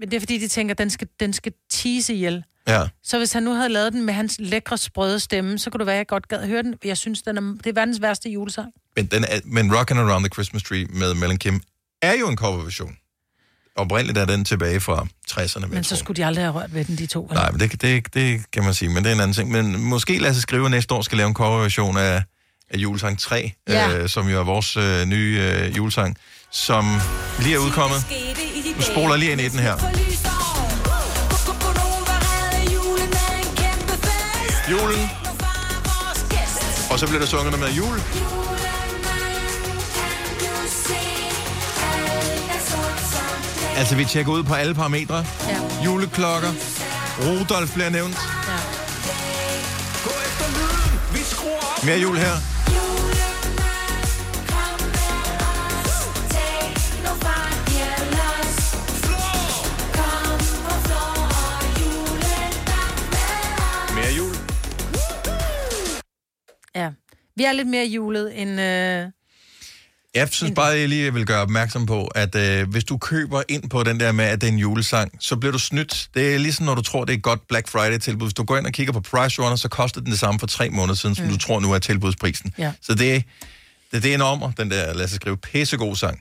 Men 0.00 0.10
det 0.10 0.16
er 0.16 0.20
fordi, 0.20 0.38
de 0.38 0.48
tænker, 0.48 0.74
den 0.74 0.90
skal, 0.90 1.08
den 1.20 1.32
skal 1.32 1.52
tease 1.70 2.14
ihjel. 2.14 2.44
Ja. 2.68 2.86
Så 3.02 3.18
hvis 3.18 3.32
han 3.32 3.42
nu 3.42 3.52
havde 3.52 3.68
lavet 3.68 3.92
den 3.92 4.04
med 4.06 4.14
hans 4.14 4.36
lækre, 4.38 4.78
sprøde 4.78 5.20
stemme, 5.20 5.58
så 5.58 5.70
kunne 5.70 5.78
det 5.78 5.86
være, 5.86 5.94
at 5.94 5.98
jeg 5.98 6.06
godt 6.06 6.28
gad 6.28 6.38
at 6.38 6.48
høre 6.48 6.62
den. 6.62 6.74
Jeg 6.84 6.96
synes, 6.96 7.22
den 7.22 7.36
er, 7.36 7.40
det 7.40 7.66
er 7.66 7.72
verdens 7.72 8.00
værste 8.00 8.30
julesang. 8.30 8.72
Men, 8.96 9.06
den 9.06 9.24
er, 9.24 9.40
men 9.44 9.70
Rockin' 9.70 9.98
Around 9.98 10.24
the 10.24 10.28
Christmas 10.32 10.62
Tree 10.62 10.84
med 10.84 11.14
Mel 11.14 11.30
and 11.30 11.38
Kim 11.38 11.60
er 12.02 12.12
jo 12.20 12.28
en 12.28 12.36
coverversion. 12.36 12.96
Oprindeligt 13.76 14.18
er 14.18 14.24
den 14.24 14.44
tilbage 14.44 14.80
fra 14.80 15.06
60'erne. 15.30 15.66
Men 15.66 15.84
så 15.84 15.96
skulle 15.96 16.16
de 16.16 16.26
aldrig 16.26 16.44
have 16.44 16.54
rørt 16.54 16.74
ved 16.74 16.84
den, 16.84 16.98
de 16.98 17.06
to. 17.06 17.26
eller? 17.26 17.42
Nej, 17.42 17.50
men 17.50 17.60
det, 17.60 17.82
det, 17.82 18.14
det 18.14 18.50
kan 18.52 18.64
man 18.64 18.74
sige, 18.74 18.88
men 18.88 19.04
det 19.04 19.10
er 19.10 19.14
en 19.14 19.20
anden 19.20 19.34
ting. 19.34 19.50
Men 19.50 19.80
måske 19.80 20.28
os 20.28 20.36
skrive 20.36 20.70
næste 20.70 20.94
år 20.94 21.02
skal 21.02 21.18
lave 21.18 21.28
en 21.28 21.34
coverversion 21.34 21.96
af, 21.96 22.22
af 22.70 22.78
julesang 22.78 23.18
3, 23.20 23.52
Ja. 23.68 23.88
øh, 23.96 24.08
som 24.08 24.28
jo 24.28 24.40
er 24.40 24.44
vores 24.44 24.76
øh, 24.76 25.04
nye 25.06 25.38
øh, 25.42 25.76
julesang, 25.76 26.16
som 26.52 27.00
lige 27.40 27.54
er 27.54 27.58
udkommet. 27.58 28.06
Nu 28.76 28.82
spoler 28.82 29.16
lige 29.16 29.32
ind 29.32 29.40
i 29.40 29.48
den 29.48 29.58
her. 29.58 29.76
Julen. 34.70 35.10
Og 36.90 36.98
så 36.98 37.06
bliver 37.06 37.18
der 37.20 37.26
sunget 37.26 37.50
noget 37.52 37.66
med 37.68 37.76
jul. 37.76 38.00
Altså, 43.76 43.96
vi 43.96 44.04
tjekker 44.04 44.32
ud 44.32 44.42
på 44.42 44.54
alle 44.54 44.74
parametre. 44.74 45.24
Ja. 45.48 45.84
Juleklokker. 45.84 46.48
Rudolf 47.26 47.74
bliver 47.74 47.90
nævnt. 47.90 48.14
Ja. 48.48 48.69
Mere 51.84 51.98
jul 51.98 52.16
her. 52.16 52.36
Mere 63.94 64.12
jul. 64.16 64.34
Ja. 66.74 66.92
Vi 67.36 67.44
er 67.44 67.52
lidt 67.52 67.68
mere 67.68 67.86
julet 67.86 68.42
end... 68.42 68.60
Øh... 68.60 69.19
Jeg 70.14 70.28
synes 70.32 70.52
bare, 70.54 70.66
jeg 70.66 70.88
lige 70.88 71.14
vil 71.14 71.26
gøre 71.26 71.40
opmærksom 71.42 71.86
på, 71.86 72.06
at 72.06 72.34
øh, 72.34 72.68
hvis 72.70 72.84
du 72.84 72.98
køber 72.98 73.42
ind 73.48 73.70
på 73.70 73.82
den 73.82 74.00
der 74.00 74.12
med, 74.12 74.24
at 74.24 74.40
det 74.40 74.48
er 74.48 74.52
en 74.52 74.58
julesang, 74.58 75.12
så 75.20 75.36
bliver 75.36 75.52
du 75.52 75.58
snydt. 75.58 76.08
Det 76.14 76.34
er 76.34 76.38
ligesom, 76.38 76.66
når 76.66 76.74
du 76.74 76.82
tror, 76.82 77.04
det 77.04 77.12
er 77.12 77.16
et 77.16 77.22
godt 77.22 77.48
Black 77.48 77.68
Friday-tilbud. 77.68 78.26
Hvis 78.26 78.34
du 78.34 78.44
går 78.44 78.58
ind 78.58 78.66
og 78.66 78.72
kigger 78.72 78.92
på 78.92 79.00
Price 79.00 79.42
Runner, 79.42 79.56
så 79.56 79.68
koster 79.68 80.00
den 80.00 80.10
det 80.10 80.18
samme 80.18 80.40
for 80.40 80.46
tre 80.46 80.70
måneder 80.70 80.94
siden, 80.94 81.14
som 81.14 81.24
Mm. 81.26 81.30
du 81.32 81.38
tror 81.38 81.60
nu 81.60 81.72
er 81.72 81.78
tilbudsprisen. 81.78 82.54
Ja. 82.58 82.72
Så 82.82 82.94
det, 82.94 83.24
det, 83.92 84.02
det 84.02 84.10
er 84.10 84.14
en 84.14 84.20
ommer, 84.22 84.50
den 84.52 84.70
der, 84.70 84.94
lad 84.94 85.04
os 85.04 85.10
skrive, 85.10 85.36
pissegod 85.36 85.96
sang. 85.96 86.20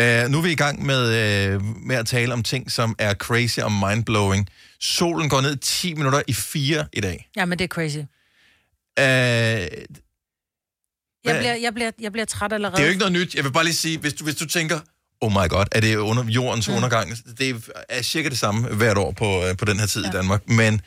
Uh, 0.00 0.04
nu 0.30 0.38
er 0.38 0.42
vi 0.42 0.52
i 0.52 0.54
gang 0.56 0.86
med, 0.86 1.54
uh, 1.56 1.62
med 1.86 1.96
at 1.96 2.06
tale 2.06 2.32
om 2.32 2.42
ting, 2.42 2.72
som 2.72 2.94
er 2.98 3.14
crazy 3.14 3.58
og 3.58 3.72
mindblowing. 3.72 4.48
Solen 4.80 5.28
går 5.28 5.40
ned 5.40 5.56
10 5.56 5.94
minutter 5.94 6.22
i 6.28 6.32
4 6.32 6.86
i 6.92 7.00
dag. 7.00 7.28
Ja, 7.36 7.44
men 7.44 7.58
det 7.58 7.64
er 7.64 7.68
crazy. 7.68 7.98
Uh, 9.00 9.96
Jeg 11.26 11.38
bliver, 11.38 11.54
jeg, 11.54 11.74
bliver, 11.74 11.90
jeg 12.00 12.12
bliver 12.12 12.24
træt 12.24 12.52
allerede. 12.52 12.76
Det 12.76 12.82
er 12.82 12.86
jo 12.86 12.90
ikke 12.90 12.98
noget 12.98 13.12
nyt. 13.12 13.34
Jeg 13.34 13.44
vil 13.44 13.52
bare 13.52 13.64
lige 13.64 13.74
sige, 13.74 13.98
hvis 13.98 14.14
du, 14.14 14.24
hvis 14.24 14.34
du 14.34 14.46
tænker, 14.46 14.80
oh 15.20 15.32
my 15.32 15.48
god, 15.48 15.64
er 15.72 15.80
det 15.80 15.96
under 15.96 16.24
jordens 16.24 16.68
mm. 16.68 16.74
undergang? 16.74 17.16
Det 17.38 17.70
er 17.88 18.02
cirka 18.02 18.28
det 18.28 18.38
samme 18.38 18.68
hvert 18.74 18.98
år 18.98 19.12
på, 19.12 19.44
øh, 19.44 19.56
på 19.56 19.64
den 19.64 19.78
her 19.78 19.86
tid 19.86 20.02
ja. 20.02 20.08
i 20.08 20.12
Danmark. 20.12 20.48
Men, 20.48 20.80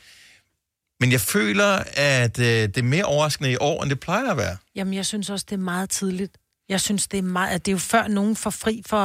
men 1.00 1.12
jeg 1.12 1.20
føler, 1.20 1.82
at 1.92 2.38
øh, 2.38 2.44
det 2.46 2.78
er 2.78 2.82
mere 2.82 3.04
overraskende 3.04 3.52
i 3.52 3.56
år, 3.60 3.82
end 3.82 3.90
det 3.90 4.00
plejer 4.00 4.30
at 4.30 4.36
være. 4.36 4.56
Jamen, 4.76 4.94
jeg 4.94 5.06
synes 5.06 5.30
også, 5.30 5.46
det 5.48 5.54
er 5.56 5.60
meget 5.60 5.90
tidligt. 5.90 6.38
Jeg 6.68 6.80
synes, 6.80 7.08
det 7.08 7.18
er 7.18 7.22
meget... 7.22 7.54
At 7.54 7.66
det 7.66 7.72
er 7.72 7.74
jo 7.74 7.78
før 7.78 8.08
nogen 8.08 8.36
får 8.36 8.50
fri 8.50 8.82
for 8.86 8.96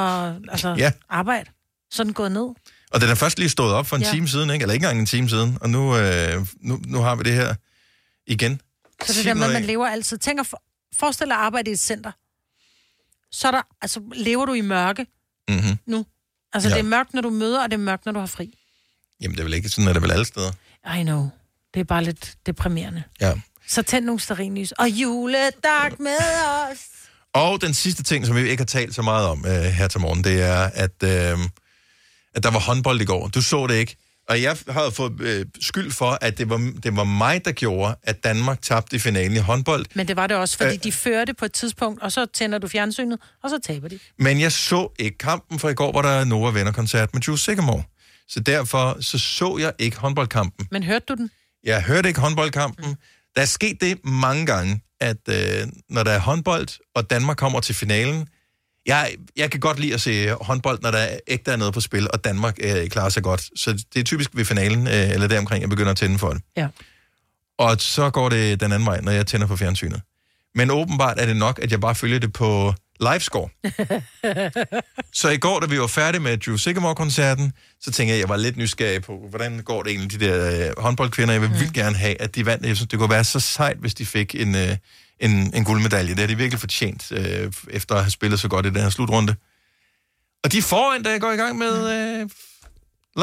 altså, 0.51 0.75
Ja. 0.77 0.91
arbejde. 1.09 1.49
Så 1.91 2.01
er 2.01 2.03
den 2.03 2.13
gået 2.13 2.31
ned. 2.31 2.49
Og 2.91 3.01
den 3.01 3.09
er 3.09 3.15
først 3.15 3.39
lige 3.39 3.49
stået 3.49 3.73
op 3.73 3.87
for 3.87 3.95
en 3.95 4.01
Ja. 4.01 4.11
time 4.11 4.27
siden, 4.27 4.49
ikke? 4.49 4.63
eller 4.63 4.73
ikke 4.73 4.83
engang 4.83 4.99
en 4.99 5.05
time 5.05 5.29
siden. 5.29 5.57
Og 5.61 5.69
nu, 5.69 5.97
øh, 5.97 6.47
nu, 6.61 6.79
nu 6.87 7.01
har 7.01 7.15
vi 7.15 7.23
det 7.23 7.33
her 7.33 7.55
igen. 8.27 8.61
Så 9.05 9.13
det 9.13 9.25
der 9.25 9.33
med, 9.33 9.43
at 9.45 9.53
man 9.53 9.63
lever 9.63 9.87
altid... 9.87 10.17
Tænk 10.17 10.39
at 10.39 10.47
forestil 10.99 11.27
dig 11.27 11.35
at 11.35 11.39
arbejde 11.41 11.69
i 11.69 11.73
et 11.73 11.79
center. 11.79 12.11
Så 13.31 13.47
er 13.47 13.51
der, 13.51 13.61
altså, 13.81 14.01
lever 14.13 14.45
du 14.45 14.53
i 14.53 14.61
mørke 14.61 15.05
Mm-hmm. 15.49 15.77
nu. 15.85 16.05
Altså, 16.53 16.69
Ja. 16.69 16.75
det 16.75 16.79
er 16.79 16.83
mørkt, 16.89 17.13
når 17.13 17.21
du 17.21 17.29
møder, 17.29 17.63
og 17.63 17.71
det 17.71 17.77
er 17.77 17.81
mørkt, 17.81 18.05
når 18.05 18.11
du 18.11 18.19
har 18.19 18.25
fri. 18.27 18.57
Jamen, 19.21 19.35
det 19.35 19.39
er 19.39 19.43
vel 19.43 19.53
ikke 19.53 19.69
sådan, 19.69 19.87
at 19.87 19.95
det 19.95 20.01
vel 20.03 20.11
alle 20.11 20.25
steder. 20.25 20.51
I 20.99 21.03
know. 21.03 21.29
Det 21.73 21.79
er 21.79 21.83
bare 21.83 22.03
lidt 22.03 22.35
deprimerende. 22.45 23.03
Ja. 23.21 23.33
Så 23.67 23.81
tænd 23.81 24.05
nogle 24.05 24.19
stearinlys. 24.19 24.71
Og 24.71 24.89
juledag 24.89 25.91
med 25.99 26.17
os. 26.71 26.77
Og 27.33 27.61
den 27.61 27.73
sidste 27.73 28.03
ting, 28.03 28.25
som 28.25 28.35
vi 28.35 28.49
ikke 28.49 28.61
har 28.61 28.65
talt 28.65 28.95
så 28.95 29.01
meget 29.01 29.27
om 29.27 29.45
øh, 29.47 29.51
her 29.63 29.87
til 29.87 29.99
morgen, 30.01 30.23
det 30.23 30.41
er, 30.41 30.69
at, 30.73 31.03
øh, 31.03 31.37
at 32.35 32.43
der 32.43 32.51
var 32.51 32.59
håndbold 32.59 33.01
i 33.01 33.05
går. 33.05 33.27
Du 33.27 33.41
så 33.41 33.67
det 33.67 33.75
ikke. 33.75 33.95
Og 34.29 34.41
jeg 34.41 34.57
har 34.69 34.89
fået 34.89 35.21
øh, 35.21 35.45
skyld 35.61 35.91
for, 35.91 36.17
at 36.21 36.37
det 36.37 36.49
var, 36.49 36.71
det 36.83 36.95
var 36.95 37.03
mig, 37.03 37.45
der 37.45 37.51
gjorde, 37.51 37.95
at 38.03 38.23
Danmark 38.23 38.61
tabte 38.61 38.95
i 38.95 38.99
finalen 38.99 39.37
i 39.37 39.39
håndbold. 39.39 39.85
Men 39.95 40.07
det 40.07 40.15
var 40.15 40.27
det 40.27 40.37
også, 40.37 40.57
fordi 40.57 40.73
Øh. 40.75 40.83
de 40.83 40.91
førte 40.91 41.33
på 41.33 41.45
et 41.45 41.51
tidspunkt, 41.53 42.01
og 42.01 42.11
så 42.11 42.25
tænder 42.25 42.57
du 42.57 42.67
fjernsynet, 42.67 43.19
og 43.43 43.49
så 43.49 43.59
taber 43.63 43.87
de. 43.87 43.99
Men 44.19 44.39
jeg 44.39 44.51
så 44.51 44.89
ikke 44.99 45.17
kampen, 45.17 45.59
for 45.59 45.69
i 45.69 45.73
går 45.73 45.91
var 45.91 46.01
der 46.01 46.23
Nova 46.25 46.49
Venner-koncert 46.59 47.13
med 47.13 47.21
Jules 47.21 47.41
Sigamore. 47.41 47.83
Så 48.27 48.39
derfor 48.39 48.97
så, 49.01 49.17
så 49.19 49.57
jeg 49.57 49.73
ikke 49.79 49.97
håndboldkampen. 49.97 50.67
Men 50.71 50.83
hørte 50.83 51.05
du 51.09 51.13
den? 51.15 51.29
Jeg 51.63 51.83
hørte 51.83 52.07
ikke 52.09 52.19
håndboldkampen. 52.19 52.95
Der 53.35 53.41
er 53.41 53.45
sket 53.45 53.81
det 53.81 54.05
mange 54.05 54.45
gange, 54.45 54.81
at 55.01 55.17
øh, 55.29 55.67
når 55.89 56.03
der 56.03 56.11
er 56.11 56.19
håndbold, 56.19 56.67
og 56.95 57.09
Danmark 57.09 57.37
kommer 57.37 57.59
til 57.59 57.75
finalen, 57.75 58.27
jeg, 58.85 59.15
jeg 59.35 59.51
kan 59.51 59.59
godt 59.59 59.79
lide 59.79 59.93
at 59.93 60.01
se 60.01 60.29
håndbold, 60.41 60.79
når 60.81 60.91
der 60.91 60.97
er 60.97 61.19
ægte 61.27 61.51
er 61.51 61.55
noget 61.55 61.73
på 61.73 61.81
spil, 61.81 62.07
og 62.13 62.23
Danmark 62.23 62.57
øh, 62.61 62.89
klarer 62.89 63.09
sig 63.09 63.23
godt. 63.23 63.49
Så 63.55 63.85
det 63.93 63.99
er 63.99 64.03
typisk 64.03 64.29
ved 64.33 64.45
finalen, 64.45 64.87
øh, 64.87 65.09
eller 65.09 65.27
deromkring, 65.27 65.61
jeg 65.61 65.69
begynder 65.69 65.91
at 65.91 65.97
tænde 65.97 66.19
for 66.19 66.33
det. 66.33 66.41
Ja. 66.57 66.67
Og 67.57 67.75
så 67.79 68.09
går 68.09 68.29
det 68.29 68.59
den 68.59 68.71
anden 68.71 68.85
vej, 68.85 69.01
når 69.01 69.11
jeg 69.11 69.27
tænder 69.27 69.47
på 69.47 69.57
fjernsynet. 69.57 70.01
Men 70.55 70.71
åbenbart 70.71 71.19
er 71.19 71.25
det 71.25 71.37
nok, 71.37 71.59
at 71.63 71.71
jeg 71.71 71.81
bare 71.81 71.95
følger 71.95 72.19
det 72.19 72.33
på 72.33 72.73
livescore. 72.99 73.49
Så 75.19 75.29
i 75.29 75.37
går, 75.37 75.59
da 75.59 75.65
vi 75.65 75.79
var 75.79 75.87
færdige 75.87 76.21
med 76.21 76.37
Drew 76.37 76.57
Sigamore-koncerten, 76.57 77.53
så 77.81 77.91
tænkte 77.91 78.09
jeg, 78.09 78.13
at 78.13 78.19
jeg 78.19 78.29
var 78.29 78.37
lidt 78.37 78.57
nysgerrig 78.57 79.01
på, 79.01 79.17
hvordan 79.29 79.59
går 79.63 79.83
det 79.83 79.89
egentlig, 79.91 80.19
de 80.19 80.25
der 80.25 80.67
øh, 80.67 80.73
håndboldkvinder. 80.77 81.33
Jeg 81.33 81.41
vil 81.41 81.49
mm. 81.49 81.59
vildt 81.59 81.73
gerne 81.73 81.95
have, 81.95 82.21
at 82.21 82.35
de 82.35 82.45
vandt. 82.45 82.65
Jeg 82.65 82.75
synes, 82.75 82.89
det 82.89 82.99
kunne 82.99 83.09
være 83.09 83.23
så 83.23 83.39
sejt, 83.39 83.77
hvis 83.77 83.93
de 83.93 84.05
fik 84.05 84.35
en, 84.35 84.55
øh, 84.55 84.77
en, 85.19 85.31
en 85.55 85.63
guldmedalje. 85.63 86.11
Det 86.11 86.19
har 86.19 86.27
de 86.27 86.37
virkelig 86.37 86.59
fortjent, 86.59 87.11
øh, 87.11 87.51
efter 87.69 87.95
at 87.95 88.01
have 88.01 88.11
spillet 88.11 88.39
så 88.39 88.47
godt 88.47 88.65
i 88.65 88.69
den 88.69 88.81
her 88.81 88.89
slutrunde. 88.89 89.35
Og 90.43 90.51
de 90.51 90.57
er 90.57 90.61
foran, 90.61 91.03
da 91.03 91.09
jeg 91.09 91.21
går 91.21 91.31
i 91.31 91.35
gang 91.35 91.57
med 91.57 91.89
øh, 91.93 92.29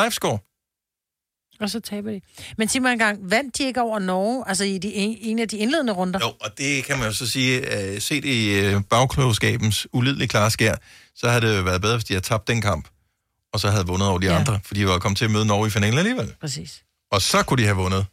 livescore. 0.03 0.39
Og 1.63 1.71
så 1.71 1.81
taber 1.81 2.11
de. 2.11 2.21
Men 2.59 2.69
sig 2.69 2.83
mig 2.83 2.93
engang, 2.93 3.31
vandt 3.31 3.59
de 3.59 3.65
ikke 3.65 3.81
over 3.83 3.99
Norge, 3.99 4.45
altså 4.49 4.65
i 4.65 4.79
de, 4.79 4.95
en, 4.95 5.39
af 5.39 5.49
de 5.49 5.57
indledende 5.57 5.93
runder? 5.93 6.21
Jo, 6.23 6.33
og 6.41 6.51
det 6.59 6.85
kan 6.85 6.99
man 6.99 7.07
jo 7.07 7.15
så 7.15 7.27
sige, 7.27 7.79
øh, 7.95 8.01
set 8.01 8.25
i 8.25 8.59
øh, 8.59 8.81
bagklogskabens 8.91 9.87
ulidelige 9.93 10.29
klare 10.29 10.51
skær, 10.51 10.75
så 11.17 11.29
havde 11.29 11.47
det 11.47 11.65
været 11.65 11.81
bedre, 11.81 11.97
hvis 11.97 12.05
de 12.05 12.15
havde 12.15 12.25
tabt 12.25 12.49
den 12.49 12.61
kamp, 12.61 12.89
og 13.53 13.61
så 13.61 13.71
havde 13.71 13.87
vundet 13.87 14.09
over 14.09 14.19
de 14.19 14.27
Ja. 14.27 14.39
andre, 14.39 14.61
for 14.65 14.75
de 14.75 14.87
var 14.87 14.99
kommet 14.99 15.19
til 15.19 15.25
at 15.25 15.31
møde 15.31 15.47
Norge 15.47 15.67
i 15.67 15.71
finalen 15.71 15.99
alligevel. 15.99 16.35
Præcis. 16.41 16.83
Og 17.13 17.23
så 17.23 17.43
kunne 17.43 17.59
de 17.63 17.65
have 17.67 17.77
vundet. 17.77 18.07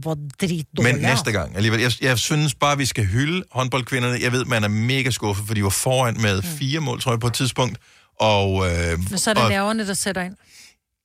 Hvor 0.00 0.16
drit 0.40 0.66
Men 0.82 0.96
næste 0.96 1.32
gang 1.32 1.56
alligevel. 1.56 1.80
Jeg, 1.80 1.92
jeg 2.00 2.18
synes 2.18 2.54
bare, 2.54 2.78
vi 2.78 2.86
skal 2.86 3.04
hylde 3.04 3.44
håndboldkvinderne. 3.50 4.18
Jeg 4.22 4.32
ved, 4.32 4.44
man 4.44 4.64
er 4.64 4.68
mega 4.68 5.10
skuffet, 5.10 5.46
for 5.46 5.54
de 5.54 5.62
var 5.62 5.68
foran 5.70 6.20
med 6.20 6.42
fire 6.42 6.80
mål, 6.80 7.00
tror 7.00 7.12
jeg, 7.12 7.20
på 7.20 7.26
et 7.26 7.34
tidspunkt. 7.34 7.78
Og, 8.20 8.66
øh, 8.70 8.98
Men 8.98 9.18
så 9.18 9.30
er 9.30 9.34
det 9.34 9.42
og 9.42 9.48
nerverne, 9.50 9.86
der 9.86 9.94
sætter 9.94 10.22
ind. 10.22 10.36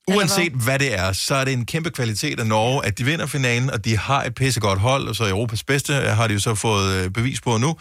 Uanset 0.07 0.51
hvad 0.51 0.79
det 0.79 0.93
er, 0.99 1.11
så 1.11 1.35
er 1.35 1.45
det 1.45 1.53
en 1.53 1.65
kæmpe 1.65 1.89
kvalitet 1.89 2.39
af 2.39 2.47
Norge, 2.47 2.85
at 2.85 2.97
de 2.97 3.03
vinder 3.03 3.25
finalen, 3.25 3.69
og 3.69 3.85
de 3.85 3.97
har 3.97 4.23
et 4.23 4.35
pissegodt 4.35 4.79
hold, 4.79 5.07
og 5.07 5.15
så 5.15 5.29
Europas 5.29 5.63
bedste 5.63 5.93
har 5.93 6.27
de 6.27 6.33
jo 6.33 6.39
så 6.39 6.55
fået 6.55 6.93
øh, 6.93 7.09
bevis 7.09 7.41
på 7.41 7.57
nu. 7.57 7.75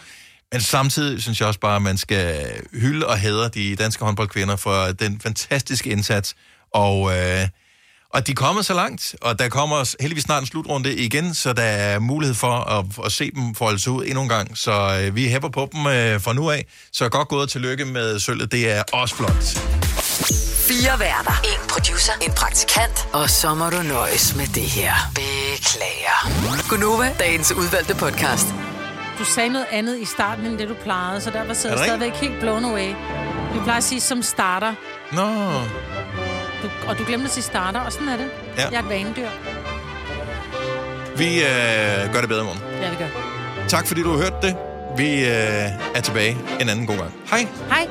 Men 0.51 0.61
samtidig 0.61 1.21
synes 1.21 1.39
jeg 1.39 1.47
også 1.47 1.59
bare, 1.59 1.75
at 1.75 1.81
man 1.81 1.97
skal 1.97 2.51
hylde 2.73 3.07
og 3.07 3.17
hædre 3.17 3.47
de 3.49 3.75
danske 3.75 4.05
håndboldkvinder 4.05 4.55
for 4.55 4.85
den 4.85 5.21
fantastiske 5.23 5.89
indsats. 5.89 6.35
Og, 6.73 7.17
øh, 7.17 7.47
og 8.13 8.27
de 8.27 8.31
er 8.31 8.35
kommet 8.35 8.65
så 8.65 8.73
langt, 8.73 9.15
og 9.21 9.39
der 9.39 9.49
kommer 9.49 9.95
heldigvis 9.99 10.23
snart 10.23 10.41
en 10.43 10.47
slutrunde 10.47 10.95
igen, 10.95 11.33
så 11.33 11.53
der 11.53 11.63
er 11.63 11.99
mulighed 11.99 12.35
for 12.35 12.51
at, 12.51 12.85
at 13.05 13.11
se 13.11 13.31
dem 13.31 13.55
folde 13.55 13.79
sig 13.79 13.91
ud 13.91 14.05
endnu 14.05 14.21
en 14.21 14.29
gang. 14.29 14.57
Så 14.57 15.01
øh, 15.01 15.15
vi 15.15 15.27
hæpper 15.27 15.49
på 15.49 15.69
dem 15.73 15.87
øh, 15.87 16.21
fra 16.21 16.33
nu 16.33 16.49
af. 16.49 16.65
Så 16.91 17.09
godt 17.09 17.27
gået 17.27 17.41
og 17.41 17.49
tillykke 17.49 17.85
med 17.85 18.19
sølvet. 18.19 18.51
Det 18.51 18.71
er 18.71 18.83
også 18.93 19.15
flot. 19.15 20.00
Fire 20.67 20.99
værter. 20.99 21.31
En 21.43 21.67
producer. 21.69 22.13
En 22.21 22.31
praktikant. 22.31 23.07
Og 23.13 23.29
så 23.29 23.53
må 23.55 23.69
du 23.69 23.81
nøjes 23.81 24.35
med 24.35 24.45
det 24.47 24.63
her. 24.63 24.93
Beklager. 25.15 26.17
Gunova, 26.69 27.15
dagens 27.19 27.51
udvalgte 27.51 27.95
podcast. 27.95 28.47
Du 29.19 29.25
sagde 29.25 29.49
noget 29.49 29.65
andet 29.71 29.99
i 29.99 30.05
starten, 30.05 30.45
end 30.45 30.57
det 30.57 30.69
du 30.69 30.73
plejede, 30.83 31.21
så 31.21 31.29
derfor 31.29 31.53
sidder 31.53 31.75
Er 31.75 31.79
jeg 31.79 31.87
stadigvæk 31.87 32.13
helt 32.13 32.39
blown 32.39 32.65
away. 32.65 32.89
Du 33.55 33.63
plejer 33.63 33.77
at 33.77 33.83
sige, 33.83 34.01
som 34.01 34.21
starter. 34.21 34.73
Nå. 35.11 35.51
Du, 36.63 36.69
og 36.87 36.97
du 36.99 37.03
glemte 37.05 37.25
at 37.25 37.31
sige 37.33 37.43
starter, 37.43 37.79
og 37.79 37.91
sådan 37.91 38.09
er 38.09 38.17
det. 38.17 38.27
Ja. 38.57 38.67
Jeg 38.67 38.73
er 38.77 38.83
et 38.83 38.89
vanedyr. 38.89 39.27
Vi 41.17 41.41
øh, 41.41 42.13
gør 42.13 42.19
det 42.19 42.29
bedre 42.29 42.41
i 42.41 42.45
morgen. 42.45 42.61
Ja, 42.81 42.89
vi 42.89 42.95
gør. 42.95 43.07
Tak 43.67 43.87
fordi 43.87 44.03
du 44.03 44.11
har 44.11 44.17
hørt 44.17 44.41
det. 44.41 44.55
Vi 44.97 45.13
øh, 45.13 45.95
er 45.95 46.01
tilbage 46.03 46.37
en 46.59 46.69
anden 46.69 46.85
god 46.87 46.97
gang. 46.97 47.13
Hej. 47.29 47.47
Hej. 47.69 47.87